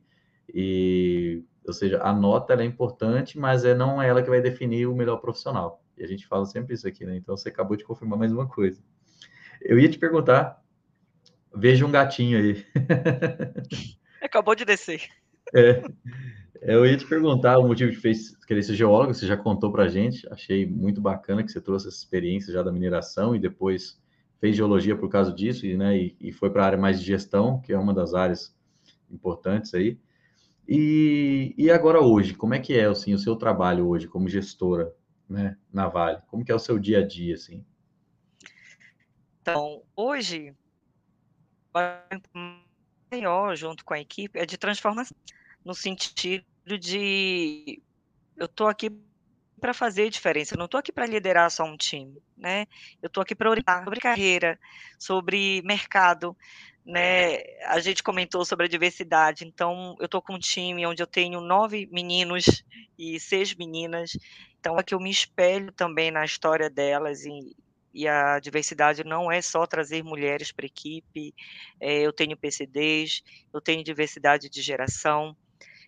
e 0.53 1.43
ou 1.65 1.73
seja, 1.73 2.01
a 2.01 2.13
nota 2.13 2.53
é 2.53 2.65
importante, 2.65 3.37
mas 3.37 3.63
é 3.65 3.73
não 3.73 4.01
é 4.01 4.07
ela 4.07 4.21
que 4.21 4.29
vai 4.29 4.41
definir 4.41 4.87
o 4.87 4.95
melhor 4.95 5.17
profissional. 5.17 5.83
E 5.97 6.03
a 6.03 6.07
gente 6.07 6.27
fala 6.27 6.45
sempre 6.45 6.73
isso 6.73 6.87
aqui, 6.87 7.05
né? 7.05 7.15
Então 7.15 7.37
você 7.37 7.49
acabou 7.49 7.77
de 7.77 7.83
confirmar 7.83 8.17
mais 8.17 8.31
uma 8.31 8.47
coisa. 8.47 8.81
Eu 9.61 9.79
ia 9.79 9.89
te 9.89 9.97
perguntar, 9.97 10.61
veja 11.55 11.85
um 11.85 11.91
gatinho 11.91 12.37
aí. 12.37 12.65
Acabou 14.21 14.55
de 14.55 14.65
descer. 14.65 15.01
É, 15.53 15.83
eu 16.61 16.85
ia 16.85 16.97
te 16.97 17.05
perguntar 17.05 17.59
o 17.59 17.67
motivo 17.67 17.91
que 17.91 17.97
fez 17.97 18.35
querer 18.47 18.63
ser 18.63 18.75
geólogo, 18.75 19.13
você 19.13 19.27
já 19.27 19.37
contou 19.37 19.71
para 19.71 19.83
a 19.83 19.89
gente, 19.89 20.27
achei 20.31 20.65
muito 20.65 21.01
bacana 21.01 21.43
que 21.43 21.51
você 21.51 21.59
trouxe 21.61 21.87
essa 21.87 21.97
experiência 21.97 22.53
já 22.53 22.63
da 22.63 22.71
mineração 22.71 23.35
e 23.35 23.39
depois 23.39 24.01
fez 24.39 24.55
geologia 24.55 24.95
por 24.95 25.09
causa 25.09 25.31
disso 25.31 25.65
e, 25.65 25.77
né, 25.77 25.97
e, 25.97 26.15
e 26.19 26.31
foi 26.31 26.49
para 26.49 26.63
a 26.63 26.65
área 26.65 26.77
mais 26.77 26.99
de 26.99 27.05
gestão, 27.05 27.59
que 27.61 27.71
é 27.71 27.77
uma 27.77 27.93
das 27.93 28.13
áreas 28.13 28.55
importantes 29.11 29.73
aí. 29.73 29.97
E, 30.67 31.53
e 31.57 31.69
agora 31.69 31.99
hoje, 31.99 32.33
como 32.33 32.53
é 32.53 32.59
que 32.59 32.73
é 32.73 32.85
assim, 32.85 33.13
o 33.13 33.19
seu 33.19 33.35
trabalho 33.35 33.87
hoje 33.87 34.07
como 34.07 34.29
gestora 34.29 34.93
né, 35.29 35.57
na 35.71 35.87
Vale? 35.87 36.21
Como 36.27 36.43
que 36.43 36.51
é 36.51 36.55
o 36.55 36.59
seu 36.59 36.79
dia 36.79 36.99
a 36.99 37.07
dia? 37.07 37.35
Assim? 37.35 37.65
Então, 39.41 39.83
hoje, 39.95 40.55
maior 43.11 43.55
junto 43.55 43.83
com 43.83 43.93
a 43.93 43.99
equipe 43.99 44.39
é 44.39 44.45
de 44.45 44.57
transformação, 44.57 45.15
no 45.65 45.73
sentido 45.73 46.45
de 46.79 47.81
eu 48.37 48.45
estou 48.45 48.67
aqui 48.67 48.89
para 49.59 49.73
fazer 49.73 50.09
diferença, 50.09 50.55
eu 50.55 50.57
não 50.57 50.65
estou 50.65 50.77
aqui 50.77 50.91
para 50.91 51.05
liderar 51.05 51.49
só 51.49 51.63
um 51.63 51.77
time, 51.77 52.21
né? 52.35 52.65
Eu 53.01 53.07
estou 53.07 53.21
aqui 53.21 53.33
para 53.33 53.49
orientar 53.49 53.83
sobre 53.83 53.99
carreira, 53.99 54.59
sobre 54.99 55.61
mercado, 55.63 56.35
né? 56.85 57.37
A 57.67 57.79
gente 57.79 58.03
comentou 58.03 58.43
sobre 58.45 58.65
a 58.65 58.69
diversidade, 58.69 59.45
então 59.45 59.95
eu 59.99 60.05
estou 60.05 60.21
com 60.21 60.35
um 60.35 60.39
time 60.39 60.85
onde 60.85 61.01
eu 61.01 61.07
tenho 61.07 61.39
nove 61.41 61.87
meninos 61.91 62.63
e 62.97 63.19
seis 63.19 63.53
meninas, 63.55 64.17
então 64.59 64.77
aqui 64.77 64.93
eu 64.93 64.99
me 64.99 65.09
espelho 65.09 65.71
também 65.71 66.11
na 66.11 66.25
história 66.25 66.69
delas 66.69 67.23
e, 67.25 67.55
e 67.93 68.07
a 68.07 68.39
diversidade 68.39 69.03
não 69.03 69.31
é 69.31 69.41
só 69.41 69.65
trazer 69.65 70.03
mulheres 70.03 70.51
para 70.51 70.65
a 70.65 70.67
equipe, 70.67 71.33
é, 71.79 72.01
eu 72.01 72.11
tenho 72.11 72.37
PCDs, 72.37 73.23
eu 73.53 73.61
tenho 73.61 73.83
diversidade 73.83 74.49
de 74.49 74.61
geração, 74.61 75.35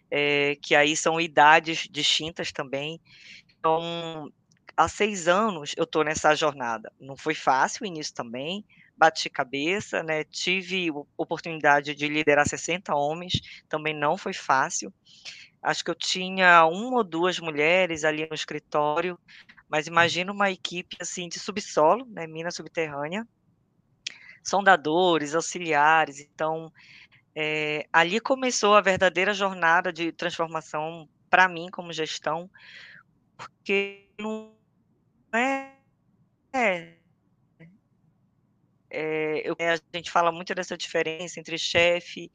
é, 0.10 0.56
que 0.62 0.76
aí 0.76 0.96
são 0.96 1.20
idades 1.20 1.88
distintas 1.92 2.52
também, 2.52 3.02
então, 3.66 4.32
há 4.78 4.88
seis 4.88 5.28
anos 5.28 5.74
eu 5.76 5.86
estou 5.86 6.04
nessa 6.04 6.36
jornada. 6.36 6.94
Não 7.00 7.18
foi 7.18 7.34
fácil 7.34 7.84
o 7.84 7.88
início 7.88 8.14
também, 8.14 8.64
bati 8.98 9.30
cabeça, 9.30 10.04
né? 10.04 10.24
Tive 10.24 10.90
oportunidade 11.18 11.94
de 11.96 12.08
liderar 12.08 12.48
60 12.48 12.96
homens, 12.96 13.42
também 13.68 13.94
não 13.94 14.18
foi 14.18 14.34
fácil. 14.34 14.94
Acho 15.62 15.84
que 15.84 15.92
eu 15.92 15.96
tinha 15.96 16.66
uma 16.66 16.98
ou 16.98 17.04
duas 17.04 17.40
mulheres 17.40 18.04
ali 18.04 18.28
no 18.28 18.36
escritório, 18.36 19.20
mas 19.68 19.88
imagina 19.88 20.32
uma 20.32 20.52
equipe 20.52 20.98
assim 21.00 21.28
de 21.28 21.40
subsolo, 21.40 22.06
né, 22.06 22.28
mina 22.28 22.52
subterrânea, 22.52 23.28
sondadores, 24.44 25.34
auxiliares. 25.34 26.20
Então, 26.20 26.72
é, 27.36 27.88
ali 27.92 28.20
começou 28.20 28.76
a 28.76 28.82
verdadeira 28.82 29.34
jornada 29.34 29.92
de 29.92 30.12
transformação 30.12 31.10
para 31.30 31.50
mim 31.50 31.68
como 31.72 31.92
gestão, 31.92 32.50
porque 33.36 34.08
não 34.20 34.54
é, 35.34 35.72
é, 36.54 36.94
é, 38.96 39.42
eu, 39.44 39.56
a 39.60 39.98
gente 39.98 40.10
fala 40.10 40.32
muito 40.32 40.56
dessa 40.56 40.78
diferença 40.78 41.40
entre 41.40 41.58
chefe 41.58 42.32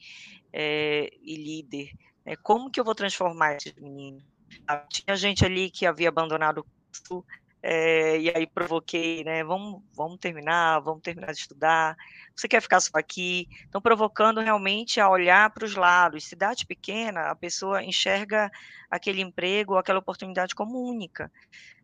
é, 0.53 1.11
e 1.23 1.37
líder. 1.37 1.90
Né? 2.25 2.37
Como 2.42 2.70
que 2.70 2.79
eu 2.79 2.85
vou 2.85 2.94
transformar 2.94 3.57
esses 3.57 3.75
meninos? 3.75 4.23
Ah, 4.66 4.85
tinha 4.88 5.16
gente 5.16 5.44
ali 5.44 5.70
que 5.70 5.87
havia 5.87 6.09
abandonado 6.09 6.59
o 6.59 6.64
curso, 6.64 7.25
é, 7.62 8.18
e 8.18 8.31
aí 8.31 8.46
provoquei, 8.46 9.23
né? 9.23 9.44
Vamos, 9.44 9.83
vamos 9.94 10.18
terminar, 10.18 10.81
vamos 10.81 11.03
terminar 11.03 11.33
de 11.33 11.40
estudar. 11.40 11.96
Você 12.35 12.49
quer 12.49 12.61
ficar 12.61 12.81
só 12.81 12.90
aqui? 12.94 13.49
Então, 13.68 13.81
provocando 13.81 14.40
realmente 14.40 14.99
a 15.01 15.09
olhar 15.09 15.51
para 15.51 15.64
os 15.64 15.75
lados. 15.75 16.25
Cidade 16.25 16.66
pequena, 16.66 17.31
a 17.31 17.37
pessoa 17.37 17.83
enxerga 17.83 18.51
aquele 18.90 19.20
emprego, 19.20 19.77
aquela 19.77 19.99
oportunidade 19.99 20.55
como 20.55 20.83
única. 20.83 21.31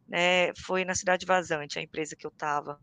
Né? 0.09 0.55
Foi 0.55 0.85
na 0.85 0.95
cidade 0.95 1.27
vazante, 1.27 1.79
a 1.79 1.83
empresa 1.83 2.15
que 2.15 2.27
eu 2.27 2.31
estava. 2.31 2.81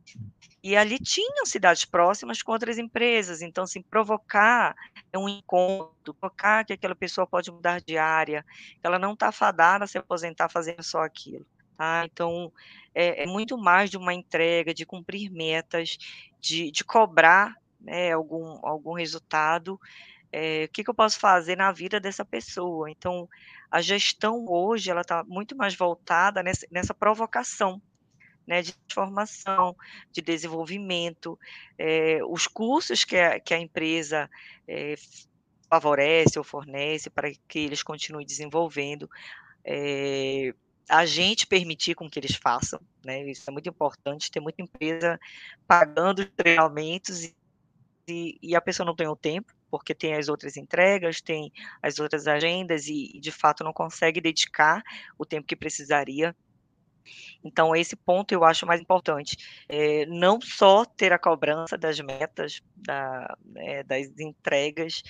E 0.61 0.75
ali 0.75 0.97
tinham 0.99 1.45
cidades 1.45 1.85
próximas 1.85 2.41
com 2.41 2.51
outras 2.51 2.77
empresas. 2.77 3.41
Então, 3.41 3.63
assim, 3.63 3.81
provocar 3.81 4.75
um 5.15 5.29
encontro, 5.29 6.13
provocar 6.13 6.65
que 6.65 6.73
aquela 6.73 6.95
pessoa 6.95 7.27
pode 7.27 7.51
mudar 7.51 7.81
de 7.81 7.97
área, 7.97 8.45
ela 8.81 8.97
não 8.97 9.13
está 9.13 9.31
fadada 9.31 9.85
a 9.85 9.87
se 9.87 9.97
aposentar 9.97 10.49
fazendo 10.49 10.83
só 10.83 11.03
aquilo. 11.03 11.45
Tá? 11.77 12.05
Então, 12.05 12.51
é, 12.93 13.23
é, 13.23 13.25
muito 13.25 13.57
mais 13.57 13.89
de 13.89 13.97
uma 13.97 14.13
entrega, 14.13 14.73
de 14.73 14.85
cumprir 14.85 15.31
metas, 15.31 15.97
de, 16.39 16.71
de 16.71 16.83
cobrar 16.83 17.55
né, 17.79 18.11
algum, 18.11 18.59
algum 18.65 18.93
resultado. 18.93 19.79
É, 20.31 20.65
o 20.65 20.69
que, 20.69 20.83
que, 20.83 20.89
eu 20.89 20.95
posso 20.95 21.19
fazer 21.19 21.55
na 21.55 21.71
vida 21.71 21.99
dessa 21.99 22.23
pessoa? 22.25 22.89
Então, 22.89 23.27
a 23.73 23.81
gestão 23.81 24.45
hoje 24.47 24.91
ela 24.91 25.01
está 25.01 25.23
muito 25.23 25.55
mais 25.57 25.73
voltada 25.73 26.43
nessa, 26.43 26.67
nessa 26.69 26.93
provocação, 26.93 27.81
né, 28.45 28.61
de 28.61 28.75
formação, 28.87 29.75
de 30.11 30.21
desenvolvimento, 30.21 31.39
é, 31.75 32.19
os 32.23 32.45
cursos 32.45 33.03
que 33.03 33.17
a, 33.17 33.39
que 33.39 33.51
a 33.51 33.57
empresa 33.57 34.29
é, 34.67 34.93
favorece 35.67 36.37
ou 36.37 36.45
fornece 36.45 37.09
para 37.09 37.31
que 37.47 37.57
eles 37.57 37.81
continuem 37.81 38.27
desenvolvendo, 38.27 39.09
é, 39.65 40.53
a 40.87 41.03
gente 41.07 41.47
permitir 41.47 41.95
com 41.95 42.07
que 42.07 42.19
eles 42.19 42.35
façam, 42.35 42.79
né? 43.03 43.23
Isso 43.23 43.49
é 43.49 43.51
muito 43.51 43.69
importante, 43.69 44.29
ter 44.29 44.39
muita 44.39 44.61
empresa 44.61 45.19
pagando 45.65 46.27
treinamentos 46.27 47.23
e, 48.07 48.37
e, 48.39 48.55
a 48.55 48.61
pessoa 48.61 48.85
não 48.85 48.95
tem 48.95 49.07
o 49.07 49.15
tempo, 49.15 49.51
porque 49.73 49.95
tem 49.95 50.13
as 50.13 50.29
outras 50.29 50.55
entregas, 50.55 51.19
tem 51.19 51.51
as 51.81 51.97
outras 51.97 52.27
agendas 52.27 52.85
e, 52.85 53.19
de 53.19 53.31
fato 53.31 53.63
não 53.63 53.73
consegue 53.73 54.21
dedicar 54.21 54.83
o 55.17 55.25
tempo 55.25 55.47
que 55.47 55.55
precisaria. 55.55 56.35
Então, 57.43 57.75
esse 57.75 57.95
ponto 57.95 58.31
eu 58.31 58.43
acho 58.43 58.67
mais 58.67 58.79
importante. 58.79 59.35
É, 59.67 60.05
não 60.05 60.39
só 60.39 60.85
ter 60.85 61.11
a 61.11 61.17
cobrança 61.17 61.75
das 61.75 61.99
metas, 61.99 62.61
da, 62.75 63.35
é, 63.55 63.81
das 63.81 64.19
entregas, 64.19 65.01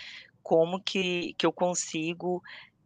como 0.41 0.81
que, 0.81 1.33
que 1.33 1.45
eu 1.45 1.51
consigo, 1.51 2.41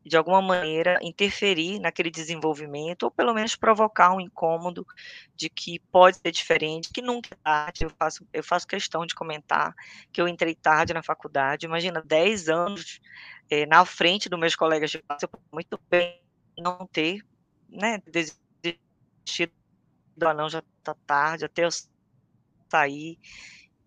de 0.08 0.18
alguma 0.18 0.42
maneira, 0.42 0.98
interferir 1.02 1.80
naquele 1.80 2.10
desenvolvimento, 2.10 3.04
ou 3.04 3.12
pelo 3.12 3.34
menos 3.34 3.56
provocar 3.56 4.14
um 4.14 4.22
incômodo 4.22 4.86
de 5.36 5.50
que 5.50 5.80
pode 5.92 6.18
ser 6.18 6.32
diferente, 6.32 6.90
que 6.92 7.02
nunca 7.02 7.30
é 7.34 7.38
tarde. 7.44 7.84
Eu 7.84 7.90
faço, 7.90 8.28
eu 8.32 8.44
faço 8.44 8.68
questão 8.68 9.06
de 9.06 9.14
comentar 9.14 9.76
que 10.12 10.22
eu 10.22 10.28
entrei 10.28 10.56
tarde 10.56 10.94
na 10.94 11.04
faculdade. 11.04 11.66
Imagina, 11.66 12.02
10 12.02 12.50
anos 12.50 13.00
é, 13.50 13.66
na 13.66 13.86
frente 13.86 14.30
dos 14.30 14.40
meus 14.40 14.56
colegas 14.56 14.92
de 14.92 15.00
classe, 15.00 15.26
eu 15.26 15.30
posso 15.30 15.44
muito 15.52 15.80
bem 15.90 16.22
não 16.58 16.88
ter 16.88 17.24
né, 17.70 18.02
desistido, 18.08 19.52
ah, 20.22 20.34
não, 20.34 20.50
já 20.50 20.64
está 20.80 20.96
tarde, 21.06 21.46
até 21.46 21.66
eu 21.66 21.70
sair. 22.70 23.20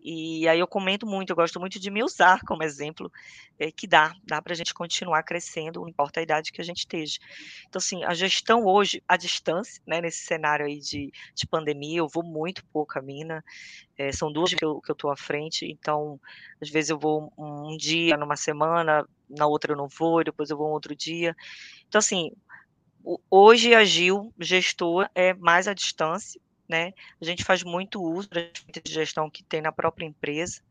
E 0.03 0.47
aí 0.47 0.59
eu 0.59 0.67
comento 0.67 1.05
muito, 1.05 1.29
eu 1.29 1.35
gosto 1.35 1.59
muito 1.59 1.79
de 1.79 1.91
me 1.91 2.03
usar 2.03 2.41
como 2.41 2.63
exemplo, 2.63 3.11
é, 3.59 3.71
que 3.71 3.85
dá, 3.85 4.13
dá 4.23 4.41
para 4.41 4.53
a 4.53 4.55
gente 4.55 4.73
continuar 4.73 5.21
crescendo, 5.23 5.81
não 5.81 5.87
importa 5.87 6.19
a 6.19 6.23
idade 6.23 6.51
que 6.51 6.59
a 6.59 6.63
gente 6.63 6.79
esteja. 6.79 7.19
Então, 7.67 7.79
assim, 7.79 8.03
a 8.03 8.13
gestão 8.13 8.65
hoje, 8.65 9.03
à 9.07 9.15
distância, 9.15 9.81
né, 9.85 10.01
nesse 10.01 10.25
cenário 10.25 10.65
aí 10.65 10.79
de, 10.79 11.11
de 11.35 11.45
pandemia, 11.47 11.99
eu 11.99 12.07
vou 12.07 12.23
muito 12.23 12.65
pouco 12.73 12.97
a 12.97 13.01
mina, 13.01 13.43
é, 13.97 14.11
são 14.11 14.31
duas 14.31 14.53
que 14.53 14.65
eu, 14.65 14.81
tô 14.97 15.09
à 15.11 15.15
frente, 15.15 15.65
então, 15.65 16.19
às 16.59 16.69
vezes 16.69 16.89
eu 16.89 16.97
vou 16.97 17.31
um, 17.37 17.77
dia, 17.77 18.17
numa 18.17 18.35
semana, 18.35 19.07
na 19.29 19.45
outra 19.45 19.73
eu 19.73 19.77
não 19.77 19.87
vou, 19.87 20.23
depois 20.23 20.49
eu 20.49 20.57
vou 20.57 20.69
um 20.69 20.73
outro 20.73 20.95
dia. 20.95 21.35
Então, 21.87 21.99
assim, 21.99 22.31
hoje 23.29 23.75
a 23.75 23.83
Gil, 23.83 24.33
gestor, 24.39 25.07
é 25.13 25.33
mais 25.35 25.67
à 25.67 25.73
distância, 25.73 26.41
né? 26.71 26.93
A 27.21 27.25
gente 27.25 27.43
faz 27.43 27.63
muito 27.63 28.01
uso 28.01 28.29
da 28.29 28.41
gestão 28.87 29.29
que 29.29 29.43
tem 29.43 29.61
na 29.61 29.73
própria 29.73 30.05
empresa, 30.05 30.61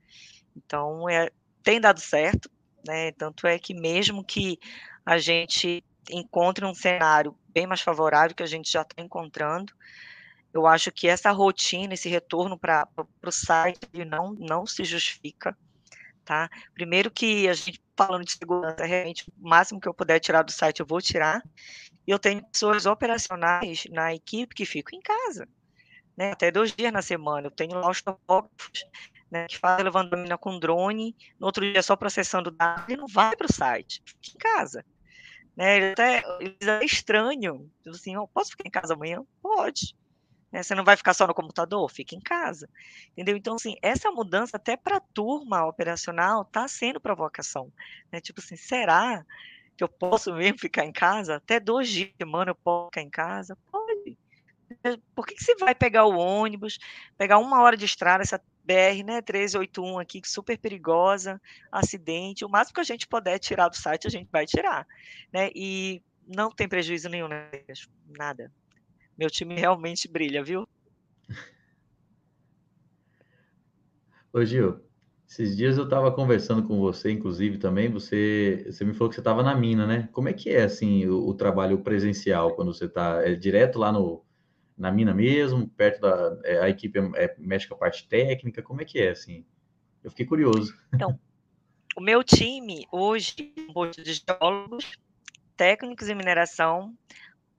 então 0.56 1.06
é, 1.06 1.30
tem 1.62 1.78
dado 1.78 2.00
certo, 2.00 2.50
né? 2.86 3.12
Tanto 3.12 3.46
é 3.46 3.58
que 3.58 3.74
mesmo 3.74 4.24
que 4.24 4.58
a 5.04 5.18
gente 5.18 5.84
encontre 6.10 6.64
um 6.64 6.72
cenário 6.72 7.36
bem 7.48 7.66
mais 7.66 7.82
favorável 7.82 8.34
que 8.34 8.42
a 8.42 8.46
gente 8.46 8.72
já 8.72 8.80
está 8.80 9.02
encontrando, 9.02 9.74
eu 10.54 10.66
acho 10.66 10.90
que 10.90 11.06
essa 11.06 11.30
rotina, 11.32 11.92
esse 11.92 12.08
retorno 12.08 12.58
para 12.58 12.88
o 13.22 13.30
site 13.30 13.78
não, 14.06 14.32
não 14.32 14.66
se 14.66 14.82
justifica, 14.84 15.54
tá? 16.24 16.48
Primeiro 16.72 17.10
que 17.10 17.46
a 17.46 17.52
gente 17.52 17.78
falando 17.94 18.24
de 18.24 18.32
segurança, 18.32 18.86
realmente 18.86 19.30
o 19.38 19.48
máximo 19.48 19.78
que 19.78 19.86
eu 19.86 19.92
puder 19.92 20.18
tirar 20.18 20.42
do 20.42 20.50
site 20.50 20.80
eu 20.80 20.86
vou 20.86 21.02
tirar. 21.02 21.42
E 22.06 22.10
eu 22.10 22.18
tenho 22.18 22.42
pessoas 22.46 22.86
operacionais 22.86 23.84
na 23.90 24.14
equipe 24.14 24.54
que 24.54 24.64
ficam 24.64 24.98
em 24.98 25.02
casa 25.02 25.46
né, 26.20 26.33
até 26.33 26.50
dois 26.50 26.70
dias 26.74 26.92
na 26.92 27.00
semana. 27.00 27.46
Eu 27.46 27.50
tenho 27.50 27.72
lá 27.72 27.88
os 27.88 28.02
topógrafos 28.02 28.85
né, 29.30 29.46
que 29.46 29.56
fazem 29.56 29.85
levantamento 29.85 30.37
com 30.37 30.59
drone, 30.59 31.16
no 31.38 31.46
outro 31.46 31.64
dia 31.64 31.83
só 31.83 31.96
processando 31.96 32.50
dados, 32.50 32.85
e 32.90 32.96
não 32.96 33.06
vai 33.06 33.35
para 33.35 33.46
o 33.46 33.52
site, 33.52 34.02
fica 34.04 34.30
em 34.35 34.38
casa. 34.38 34.85
Né, 35.56 35.78
eles 35.78 35.92
até, 35.92 36.22
eles 36.38 36.68
é 36.68 36.85
estranho, 36.85 37.70
tipo 37.83 37.96
assim, 37.96 38.18
oh, 38.18 38.28
posso 38.28 38.50
ficar 38.50 38.64
em 38.66 38.70
casa 38.70 38.92
amanhã? 38.92 39.24
Pode. 39.40 39.96
Né, 40.52 40.62
você 40.62 40.74
não 40.74 40.85
vai 40.85 40.94
ficar 40.94 41.14
só 41.14 41.26
no 41.26 41.33
computador? 41.33 41.90
Fica 41.90 42.14
em 42.14 42.20
casa. 42.20 42.68
Entendeu? 43.12 43.35
Então, 43.35 43.54
assim, 43.54 43.76
essa 43.80 44.11
mudança 44.11 44.59
até 44.59 44.76
para 44.76 44.98
a 44.98 45.00
turma 45.00 45.64
operacional 45.64 46.42
está 46.42 46.68
sendo 46.68 47.00
provocação. 47.00 47.72
Né? 48.12 48.20
Tipo 48.20 48.40
assim, 48.40 48.56
será 48.56 49.24
que 49.74 49.83
eu 49.83 49.88
posso 49.88 50.35
mesmo 50.35 50.59
ficar 50.59 50.85
em 50.85 50.92
casa? 50.92 51.37
Até 51.37 51.59
dois 51.59 51.88
dias 51.88 52.09
de 52.09 52.16
semana 52.18 52.50
eu 52.50 52.54
posso 52.56 52.88
ficar 52.88 53.00
em 53.00 53.11
casa? 53.11 53.56
Pode 53.72 53.80
por 55.14 55.27
que, 55.27 55.35
que 55.35 55.45
você 55.45 55.55
vai 55.57 55.75
pegar 55.75 56.07
o 56.07 56.16
ônibus, 56.16 56.79
pegar 57.16 57.38
uma 57.38 57.61
hora 57.61 57.77
de 57.77 57.85
estrada, 57.85 58.23
essa 58.23 58.40
BR, 58.64 59.05
né, 59.05 59.21
381 59.21 59.99
aqui, 59.99 60.21
super 60.25 60.57
perigosa, 60.59 61.40
acidente, 61.71 62.45
o 62.45 62.49
máximo 62.49 62.75
que 62.75 62.81
a 62.81 62.85
gente 62.85 63.07
puder 63.07 63.38
tirar 63.38 63.69
do 63.69 63.77
site, 63.77 64.07
a 64.07 64.11
gente 64.11 64.29
vai 64.31 64.47
tirar, 64.47 64.87
né, 65.33 65.51
e 65.55 66.03
não 66.27 66.51
tem 66.51 66.69
prejuízo 66.69 67.09
nenhum, 67.09 67.29
né, 67.29 67.51
nada. 68.16 68.51
Meu 69.19 69.29
time 69.29 69.55
realmente 69.59 70.09
brilha, 70.09 70.43
viu? 70.43 70.69
Ô 74.33 74.45
Gil, 74.45 74.81
esses 75.29 75.57
dias 75.57 75.77
eu 75.77 75.85
estava 75.85 76.12
conversando 76.12 76.62
com 76.66 76.79
você, 76.79 77.11
inclusive 77.11 77.59
também, 77.59 77.90
você, 77.90 78.64
você 78.66 78.85
me 78.85 78.95
falou 78.95 79.09
que 79.09 79.16
você 79.16 79.21
estava 79.21 79.43
na 79.43 79.55
mina, 79.55 79.87
né? 79.87 80.09
Como 80.12 80.29
é 80.29 80.33
que 80.33 80.51
é, 80.51 80.62
assim, 80.62 81.07
o, 81.07 81.29
o 81.29 81.35
trabalho 81.35 81.81
presencial, 81.81 82.55
quando 82.55 82.73
você 82.73 82.85
está, 82.85 83.23
é 83.25 83.35
direto 83.35 83.79
lá 83.79 83.90
no, 83.90 84.25
na 84.81 84.90
mina 84.90 85.12
mesmo, 85.12 85.69
perto 85.69 86.01
da 86.01 86.40
é, 86.43 86.59
a 86.61 86.69
equipe 86.71 86.99
é, 87.14 87.35
mexe 87.38 87.69
com 87.69 87.75
a 87.75 87.79
parte 87.79 88.09
técnica, 88.09 88.62
como 88.62 88.81
é 88.81 88.85
que 88.85 88.99
é 88.99 89.11
assim? 89.11 89.45
Eu 90.03 90.11
fiquei 90.11 90.25
curioso. 90.25 90.75
Então, 90.93 91.21
o 91.95 92.01
meu 92.01 92.25
time 92.25 92.87
hoje 92.90 93.53
é 93.59 93.79
um 93.79 93.90
de 93.90 94.14
geólogos, 94.14 94.99
técnicos 95.55 96.09
em 96.09 96.14
mineração, 96.14 96.97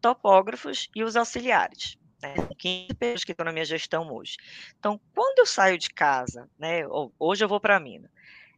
topógrafos 0.02 0.90
e 0.96 1.04
os 1.04 1.16
auxiliares. 1.16 1.96
Né? 2.24 2.34
15 2.58 2.94
pessoas 2.96 3.24
que 3.24 3.34
estão 3.34 3.46
na 3.46 3.52
minha 3.52 3.66
gestão 3.66 4.12
hoje. 4.12 4.38
Então, 4.80 5.00
quando 5.14 5.40
eu 5.40 5.46
saio 5.46 5.78
de 5.78 5.92
casa, 5.92 6.50
né, 6.58 6.82
hoje 7.20 7.44
eu 7.44 7.48
vou 7.48 7.60
para 7.60 7.78
a 7.78 7.80
mina, 7.80 8.10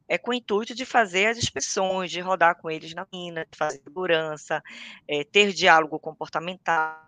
é 0.08 0.18
com 0.18 0.32
o 0.32 0.34
intuito 0.34 0.74
de 0.74 0.86
fazer 0.86 1.28
as 1.28 1.38
inspeções, 1.38 2.12
de 2.12 2.22
rodar 2.22 2.56
com 2.56 2.72
eles 2.72 2.94
na 2.94 3.06
mina, 3.12 3.46
de 3.50 3.58
fazer 3.58 3.82
segurança, 3.84 4.64
é, 5.08 5.24
ter 5.26 5.52
diálogo 5.52 6.00
comportamental, 6.00 7.06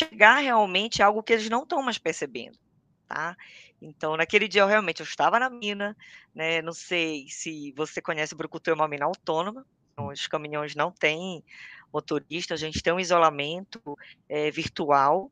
chegar 0.00 0.38
realmente 0.38 1.02
algo 1.02 1.22
que 1.22 1.32
eles 1.32 1.48
não 1.48 1.62
estão 1.62 1.82
mais 1.82 1.98
percebendo, 1.98 2.58
tá? 3.06 3.36
Então, 3.80 4.16
naquele 4.16 4.46
dia, 4.46 4.62
eu 4.62 4.66
realmente 4.66 5.00
eu 5.00 5.04
estava 5.04 5.38
na 5.38 5.48
mina, 5.48 5.96
né? 6.34 6.60
Não 6.62 6.72
sei 6.72 7.26
se 7.28 7.72
você 7.76 8.00
conhece 8.00 8.34
o 8.34 8.36
Brucutu, 8.36 8.70
é 8.70 8.74
uma 8.74 8.88
mina 8.88 9.06
autônoma, 9.06 9.66
então 9.92 10.08
os 10.08 10.26
caminhões 10.26 10.74
não 10.74 10.90
têm 10.90 11.44
motorista, 11.92 12.54
a 12.54 12.56
gente 12.56 12.82
tem 12.82 12.92
um 12.92 13.00
isolamento 13.00 13.80
é, 14.28 14.50
virtual. 14.50 15.30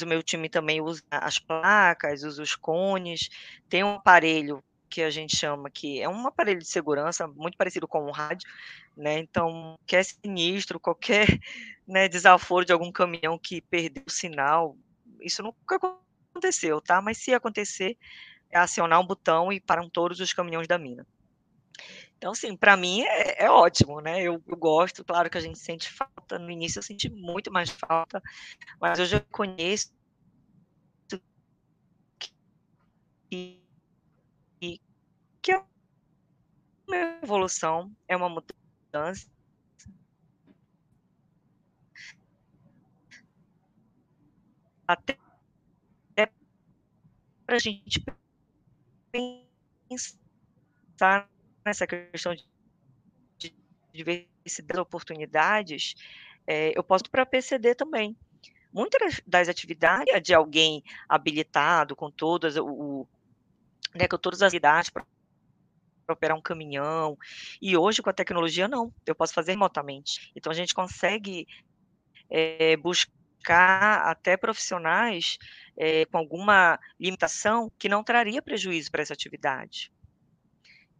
O 0.00 0.06
meu 0.06 0.22
time 0.22 0.48
também 0.48 0.80
usa 0.80 1.02
as 1.10 1.40
placas, 1.40 2.22
usa 2.22 2.40
os 2.40 2.54
cones, 2.54 3.28
tem 3.68 3.82
um 3.82 3.94
aparelho 3.94 4.62
que 4.88 5.02
a 5.02 5.10
gente 5.10 5.36
chama 5.36 5.70
que 5.70 6.00
é 6.00 6.08
um 6.08 6.26
aparelho 6.26 6.60
de 6.60 6.68
segurança 6.68 7.26
muito 7.26 7.56
parecido 7.56 7.86
com 7.86 8.06
um 8.06 8.10
rádio, 8.10 8.48
né? 8.96 9.18
Então, 9.18 9.78
que 9.86 9.96
é 9.96 10.02
sinistro, 10.02 10.80
qualquer 10.80 11.26
né, 11.86 12.08
desaforo 12.08 12.64
de 12.64 12.72
algum 12.72 12.90
caminhão 12.90 13.38
que 13.38 13.60
perdeu 13.60 14.04
o 14.06 14.10
sinal, 14.10 14.76
isso 15.20 15.42
nunca 15.42 15.76
aconteceu, 15.76 16.80
tá? 16.80 17.00
Mas 17.00 17.18
se 17.18 17.34
acontecer, 17.34 17.96
é 18.50 18.58
acionar 18.58 19.00
um 19.00 19.06
botão 19.06 19.52
e 19.52 19.60
param 19.60 19.88
todos 19.88 20.20
os 20.20 20.32
caminhões 20.32 20.66
da 20.66 20.78
mina. 20.78 21.06
Então, 22.16 22.32
assim, 22.32 22.56
para 22.56 22.76
mim 22.76 23.02
é, 23.02 23.44
é, 23.44 23.50
ótimo, 23.50 24.00
né? 24.00 24.20
Eu, 24.22 24.42
eu, 24.46 24.56
gosto, 24.56 25.04
claro 25.04 25.30
que 25.30 25.38
a 25.38 25.40
gente 25.40 25.58
sente 25.58 25.88
falta. 25.88 26.38
No 26.38 26.50
início 26.50 26.80
eu 26.80 26.82
senti 26.82 27.08
muito 27.08 27.52
mais 27.52 27.70
falta, 27.70 28.20
mas 28.80 28.98
hoje 28.98 29.16
eu 29.16 29.22
conheço 29.30 29.92
que 33.30 33.60
e 34.60 34.80
que 35.40 35.52
é 35.52 35.62
uma 36.88 36.96
evolução, 37.22 37.92
é 38.08 38.16
uma 38.16 38.28
mudança. 38.28 39.28
Até 44.86 45.18
para 47.48 47.56
a 47.56 47.58
gente 47.58 48.04
pensar 49.88 51.30
nessa 51.64 51.86
questão 51.86 52.34
de 52.34 53.54
diversidade 53.90 54.74
de 54.74 54.80
oportunidades, 54.80 55.94
é, 56.46 56.76
eu 56.76 56.84
posso 56.84 57.10
para 57.10 57.22
a 57.22 57.26
PCD 57.26 57.74
também. 57.74 58.14
Muitas 58.70 59.22
das 59.26 59.48
atividades 59.48 60.22
de 60.22 60.34
alguém 60.34 60.84
habilitado 61.08 61.96
com 61.96 62.10
todas 62.10 62.58
o, 62.58 63.06
né, 63.94 64.06
com 64.06 64.18
todas 64.18 64.42
as 64.42 64.52
idades 64.52 64.90
para 64.90 65.06
operar 66.12 66.36
um 66.36 66.42
caminhão. 66.42 67.16
E 67.60 67.76
hoje, 67.76 68.02
com 68.02 68.10
a 68.10 68.14
tecnologia, 68.14 68.68
não. 68.68 68.92
Eu 69.06 69.14
posso 69.14 69.34
fazer 69.34 69.52
remotamente. 69.52 70.32
Então, 70.34 70.50
a 70.50 70.54
gente 70.54 70.74
consegue 70.74 71.46
é, 72.30 72.76
buscar 72.76 74.02
até 74.06 74.36
profissionais 74.36 75.38
é, 75.76 76.04
com 76.06 76.18
alguma 76.18 76.78
limitação 76.98 77.70
que 77.78 77.88
não 77.88 78.02
traria 78.02 78.42
prejuízo 78.42 78.90
para 78.90 79.02
essa 79.02 79.14
atividade. 79.14 79.92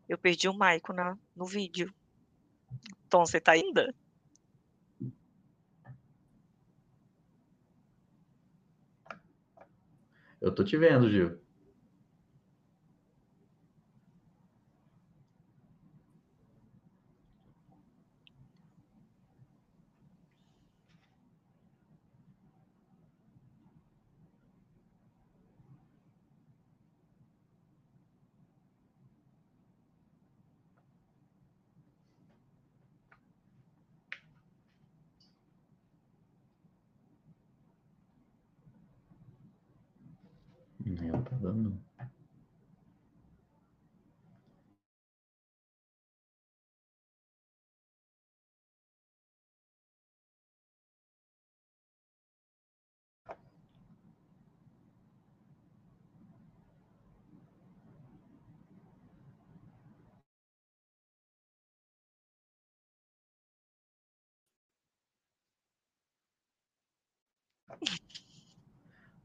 Eu 0.09 0.16
perdi 0.16 0.49
o 0.49 0.55
Maico 0.55 0.92
na, 0.92 1.16
no 1.37 1.44
vídeo. 1.44 1.92
Tom, 3.09 3.25
você 3.27 3.38
está 3.38 3.53
ainda? 3.53 3.94
Eu 10.40 10.55
tô 10.55 10.62
te 10.62 10.77
vendo, 10.77 11.11
Gil. 11.11 11.48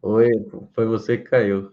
Oi, 0.04 0.32
foi 0.74 0.86
você 0.86 1.18
que 1.18 1.30
caiu. 1.30 1.72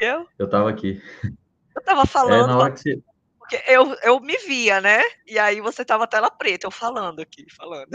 Eu? 0.00 0.26
Eu 0.38 0.46
estava 0.46 0.70
aqui. 0.70 0.98
Eu 1.22 1.80
estava 1.80 2.06
falando. 2.06 2.44
É, 2.44 2.46
na 2.46 2.58
hora 2.58 2.72
que 2.72 2.80
você... 2.80 3.02
Porque 3.38 3.62
eu, 3.68 3.94
eu 4.02 4.18
me 4.18 4.34
via, 4.38 4.80
né? 4.80 5.02
E 5.26 5.38
aí 5.38 5.60
você 5.60 5.84
tava 5.84 6.06
tela 6.06 6.30
preta, 6.30 6.66
eu 6.66 6.70
falando 6.70 7.20
aqui, 7.20 7.44
falando. 7.54 7.90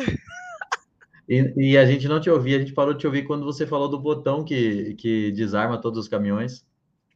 E, 1.28 1.72
e, 1.72 1.78
a 1.80 1.84
gente 1.84 2.08
não 2.08 2.22
te 2.22 2.30
ouvia, 2.30 2.58
a 2.58 2.60
gente 2.60 2.74
parou 2.74 2.94
de 2.94 3.00
te 3.00 3.08
ouvir 3.08 3.24
quando 3.24 3.44
você 3.44 3.66
falou 3.66 3.90
do 3.90 4.00
botão 4.00 4.46
que, 4.46 4.94
que 4.94 5.32
desarma 5.32 5.82
todos 5.82 5.98
os 5.98 6.08
caminhões. 6.08 6.64